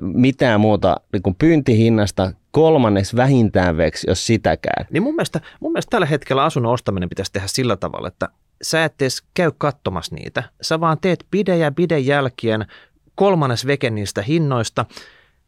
mitään 0.01 0.61
muuta 0.61 0.97
niin 1.13 1.23
kuin 1.23 1.37
pyyntihinnasta 1.39 2.33
kolmannes 2.51 3.17
vähintään 3.17 3.77
veksi, 3.77 4.07
jos 4.11 4.27
sitäkään. 4.27 4.87
Niin 4.91 5.03
mun 5.03 5.15
mielestä, 5.15 5.41
mun 5.61 5.73
mielestä 5.73 5.91
tällä 5.91 6.07
hetkellä 6.07 6.45
asunnon 6.45 6.73
ostaminen 6.73 7.09
pitäisi 7.09 7.33
tehdä 7.33 7.47
sillä 7.47 7.77
tavalla, 7.77 8.09
että 8.09 8.29
sä 8.63 8.85
et 8.85 9.03
edes 9.03 9.23
käy 9.35 9.51
katsomassa 9.59 10.15
niitä. 10.15 10.43
Sä 10.63 10.81
vaan 10.81 10.99
teet 11.01 11.27
bide 11.31 11.57
ja 11.57 11.73
bide 11.73 11.99
jälkeen 11.99 12.67
kolmannes 13.15 13.67
veke 13.67 13.91
niistä 13.91 14.23
hinnoista. 14.23 14.85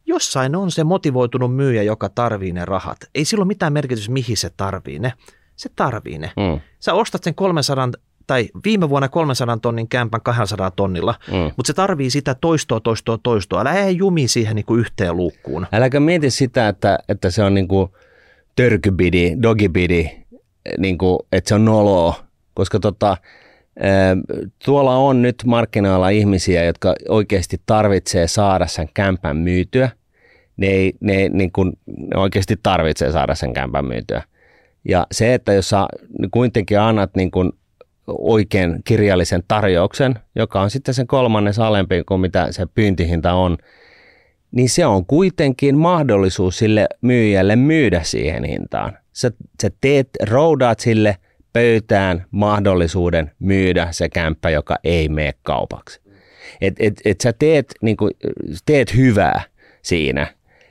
Jossain 0.05 0.55
on 0.55 0.71
se 0.71 0.83
motivoitunut 0.83 1.55
myyjä, 1.55 1.83
joka 1.83 2.09
tarvii 2.09 2.51
ne 2.51 2.65
rahat. 2.65 2.97
Ei 3.15 3.25
sillä 3.25 3.41
ole 3.41 3.47
mitään 3.47 3.73
merkitystä, 3.73 4.11
mihin 4.11 4.37
se 4.37 4.49
tarvii 4.57 4.99
ne. 4.99 5.13
Se 5.55 5.69
tarvii 5.75 6.17
ne. 6.17 6.31
Mm. 6.37 6.59
Sä 6.79 6.93
ostat 6.93 7.23
sen 7.23 7.35
300 7.35 7.89
tai 8.27 8.49
viime 8.65 8.89
vuonna 8.89 9.09
300 9.09 9.57
tonnin 9.57 9.87
kämpän 9.87 10.21
200 10.21 10.71
tonnilla, 10.71 11.15
mm. 11.27 11.33
mutta 11.33 11.67
se 11.67 11.73
tarvii 11.73 12.09
sitä 12.09 12.35
toistoa, 12.35 12.79
toistoa, 12.79 13.17
toistoa. 13.23 13.61
Älä 13.61 13.73
ei 13.73 13.97
jumi 13.97 14.27
siihen 14.27 14.55
niin 14.55 14.65
kuin 14.65 14.79
yhteen 14.79 15.17
luukkuun. 15.17 15.67
Äläkä 15.71 15.99
mieti 15.99 16.31
sitä, 16.31 16.67
että, 16.67 16.99
että 17.09 17.29
se 17.29 17.43
on 17.43 17.53
niin 17.53 17.67
kuin 17.67 17.89
törkybidi, 18.55 19.35
dogibidi, 19.41 20.09
niin 20.77 20.97
kuin, 20.97 21.19
että 21.31 21.49
se 21.49 21.55
on 21.55 21.65
noloa, 21.65 22.15
koska 22.53 22.79
tota, 22.79 23.17
tuolla 24.65 24.97
on 24.97 25.21
nyt 25.21 25.35
markkinoilla 25.45 26.09
ihmisiä, 26.09 26.63
jotka 26.63 26.95
oikeasti 27.09 27.61
tarvitsee 27.65 28.27
saada 28.27 28.67
sen 28.67 28.89
kämpän 28.93 29.37
myytyä. 29.37 29.89
Ne, 30.57 30.67
ei, 30.67 30.93
ne, 30.99 31.29
niin 31.29 31.51
kuin, 31.51 31.73
ne 31.85 32.19
oikeasti 32.19 32.55
tarvitsee 32.63 33.11
saada 33.11 33.35
sen 33.35 33.53
kämpän 33.53 33.85
myytyä. 33.85 34.23
Ja 34.87 35.07
se, 35.11 35.33
että 35.33 35.53
jos 35.53 35.69
sä 35.69 35.87
kuitenkin 36.31 36.79
annat 36.79 37.15
niin 37.15 37.31
kuin 37.31 37.51
oikein 38.07 38.81
kirjallisen 38.83 39.43
tarjouksen, 39.47 40.15
joka 40.35 40.61
on 40.61 40.69
sitten 40.69 40.93
sen 40.93 41.07
kolmannes 41.07 41.59
alempi 41.59 42.03
kuin 42.03 42.21
mitä 42.21 42.51
se 42.51 42.65
pyyntihinta 42.65 43.33
on, 43.33 43.57
niin 44.51 44.69
se 44.69 44.85
on 44.85 45.05
kuitenkin 45.05 45.77
mahdollisuus 45.77 46.57
sille 46.57 46.87
myyjälle 47.01 47.55
myydä 47.55 48.03
siihen 48.03 48.43
hintaan. 48.43 48.97
Sä, 49.13 49.31
sä 49.61 49.69
teet, 49.81 50.09
roudaat 50.29 50.79
sille 50.79 51.17
pöytään 51.53 52.25
mahdollisuuden 52.31 53.31
myydä 53.39 53.87
se 53.91 54.09
kämppä, 54.09 54.49
joka 54.49 54.75
ei 54.83 55.09
mene 55.09 55.33
kaupaksi. 55.43 56.01
Et, 56.61 56.73
et, 56.79 56.93
et 57.05 57.21
sä 57.21 57.33
teet, 57.33 57.73
niin 57.81 57.97
kuin, 57.97 58.11
teet 58.65 58.95
hyvää 58.95 59.41
siinä 59.81 60.27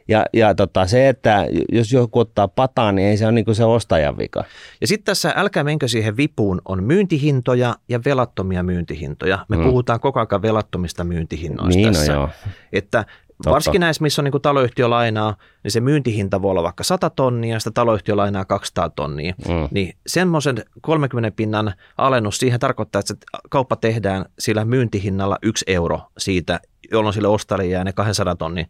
ja, 0.09 0.26
ja 0.32 0.55
tota, 0.55 0.86
se, 0.86 1.09
että 1.09 1.46
jos 1.72 1.92
joku 1.92 2.18
ottaa 2.18 2.48
pataan, 2.48 2.94
niin 2.94 3.09
ei 3.09 3.16
se 3.16 3.24
ole 3.24 3.32
niin 3.32 3.44
kuin 3.44 3.55
se 3.55 3.64
ostajan 3.64 4.18
vika. 4.18 4.44
Ja 4.80 4.86
sitten 4.86 5.05
tässä, 5.05 5.32
älkää 5.36 5.64
menkö 5.64 5.88
siihen 5.88 6.16
vipuun, 6.16 6.62
on 6.64 6.84
myyntihintoja 6.84 7.76
ja 7.88 8.00
velattomia 8.05 8.62
myyntihintoja. 8.62 9.46
Me 9.48 9.57
mm. 9.57 9.64
puhutaan 9.64 10.00
koko 10.00 10.20
ajan 10.20 10.42
velattomista 10.42 11.05
myyntihinnoista 11.05 11.76
niin, 11.76 11.92
tässä. 11.92 12.12
No 12.12 12.18
joo. 12.18 12.28
Että 12.72 13.05
Totta. 13.36 13.50
Varsinkin 13.50 13.80
näissä, 13.80 14.02
missä 14.02 14.22
on 14.22 14.24
niin 14.24 14.42
taloyhtiölainaa, 14.42 15.36
niin 15.62 15.70
se 15.70 15.80
myyntihinta 15.80 16.42
voi 16.42 16.50
olla 16.50 16.62
vaikka 16.62 16.84
100 16.84 17.11
tonnia 17.11 17.55
ja 17.55 17.61
sitä 17.61 17.70
taloyhtiölainaa 17.70 18.44
200 18.44 18.90
tonnia. 18.90 19.34
Mm. 19.48 19.68
Niin 19.70 19.96
semmoisen 20.07 20.64
30 20.80 21.30
pinnan 21.36 21.74
alennus 21.98 22.38
siihen 22.38 22.61
tarkoittaa, 22.61 23.00
että 23.00 23.14
se 23.14 23.40
kauppa 23.50 23.76
tehdään 23.76 24.24
sillä 24.38 24.64
myyntihinnalla 24.64 25.38
yksi 25.42 25.64
euro 25.68 26.00
siitä, 26.18 26.61
jolloin 26.92 27.14
sille 27.14 27.28
ostajalle 27.28 27.66
jää 27.66 27.84
ne 27.84 27.92
200 27.92 28.36
tonnia 28.36 28.66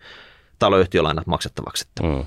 taloyhtiölainat 0.58 1.26
maksettavaksi. 1.26 1.84
Mm. 2.02 2.24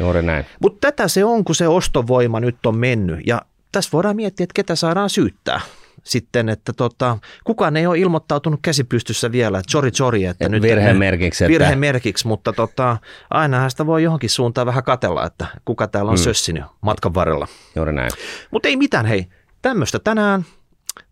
Juuri 0.00 0.22
näin. 0.22 0.46
Mutta 0.62 0.78
tätä 0.80 1.08
se 1.08 1.24
on, 1.24 1.44
kun 1.44 1.54
se 1.54 1.68
ostovoima 1.68 2.40
nyt 2.40 2.66
on 2.66 2.76
mennyt. 2.78 3.20
Ja 3.26 3.42
tässä 3.72 3.90
voidaan 3.92 4.16
miettiä, 4.16 4.44
että 4.44 4.54
ketä 4.54 4.74
saadaan 4.74 5.10
syyttää. 5.10 5.60
sitten, 6.04 6.48
että 6.48 6.72
tota, 6.72 7.18
kukaan 7.44 7.76
ei 7.76 7.86
ole 7.86 7.98
ilmoittautunut 7.98 8.60
käsipystyssä 8.62 9.32
vielä, 9.32 9.58
että 9.58 9.70
chori 9.70 9.90
chori, 9.90 10.24
että 10.24 10.44
Et 10.46 10.50
nyt 10.50 10.62
virheen 10.62 10.96
merkiksi, 10.96 11.44
että- 11.44 11.52
Virheen 11.52 11.78
merkiksi, 11.78 12.26
mutta 12.26 12.52
tota, 12.52 12.96
ainahan 13.30 13.70
sitä 13.70 13.86
voi 13.86 14.02
johonkin 14.02 14.30
suuntaan 14.30 14.66
vähän 14.66 14.84
katella, 14.84 15.26
että 15.26 15.46
kuka 15.64 15.86
täällä 15.88 16.10
on 16.10 16.18
mm. 16.18 16.22
sössinyt 16.22 16.64
matkan 16.80 17.14
varrella. 17.14 17.48
Juuri 17.76 17.92
näin. 17.92 18.10
Mutta 18.50 18.68
ei 18.68 18.76
mitään, 18.76 19.06
hei, 19.06 19.26
tämmöistä 19.62 19.98
tänään. 19.98 20.44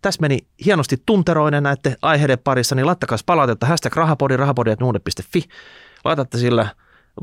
Tässä 0.02 0.20
meni 0.20 0.38
hienosti 0.64 1.02
tunteroinen 1.06 1.62
näiden 1.62 1.96
aiheiden 2.02 2.38
parissa, 2.38 2.74
niin 2.74 2.86
laittakaa 2.86 3.18
palautetta 3.26 3.66
hashtag 3.66 3.96
rahapodi, 3.96 4.36
rahapodi.nuude.fi. 4.36 5.44
Laitatte 6.04 6.38
sillä 6.38 6.68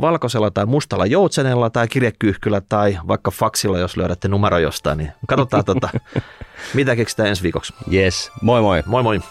valkoisella 0.01 0.51
tai 0.51 0.65
mustalla 0.65 1.05
joutsenella 1.05 1.69
tai 1.69 1.87
kirjekyyhkyllä 1.87 2.61
tai 2.69 2.97
vaikka 3.07 3.31
faksilla, 3.31 3.79
jos 3.79 3.97
löydätte 3.97 4.27
numero 4.27 4.57
jostain, 4.57 4.97
niin 4.97 5.11
katsotaan 5.27 5.65
tota, 5.65 5.89
mitä 6.73 6.95
keksitään 6.95 7.29
ensi 7.29 7.43
viikoksi. 7.43 7.73
Yes. 7.93 8.31
Moi 8.41 8.61
moi. 8.61 8.83
Moi 8.85 9.03
moi! 9.03 9.21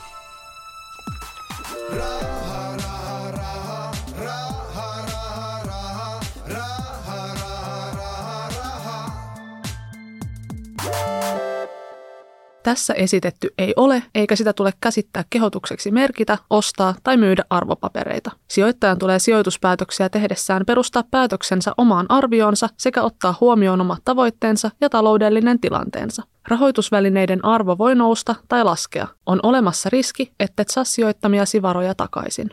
Tässä 12.63 12.95
esitetty 12.95 13.49
ei 13.59 13.73
ole, 13.77 14.03
eikä 14.15 14.37
sitä 14.37 14.53
tule 14.53 14.73
käsittää 14.81 15.25
kehotukseksi 15.31 15.91
merkitä, 15.91 16.39
ostaa 16.51 16.95
tai 17.03 17.17
myydä 17.17 17.45
arvopapereita. 17.51 18.31
Sijoittajan 18.49 18.99
tulee 18.99 19.19
sijoituspäätöksiä 19.19 20.09
tehdessään 20.09 20.67
perustaa 20.67 21.05
päätöksensä 21.11 21.73
omaan 21.77 22.07
arvioonsa 22.09 22.69
sekä 22.77 23.03
ottaa 23.03 23.35
huomioon 23.41 23.81
omat 23.81 24.05
tavoitteensa 24.05 24.71
ja 24.81 24.91
taloudellinen 24.91 25.61
tilanteensa. 25.61 26.23
Rahoitusvälineiden 26.49 27.45
arvo 27.45 27.79
voi 27.79 27.95
nousta 27.95 28.35
tai 28.49 28.65
laskea. 28.65 29.07
On 29.27 29.41
olemassa 29.43 29.89
riski, 29.93 30.33
ettet 30.41 30.69
saa 30.69 30.85
sijoittamiasi 30.85 31.63
varoja 31.63 31.95
takaisin. 31.95 32.51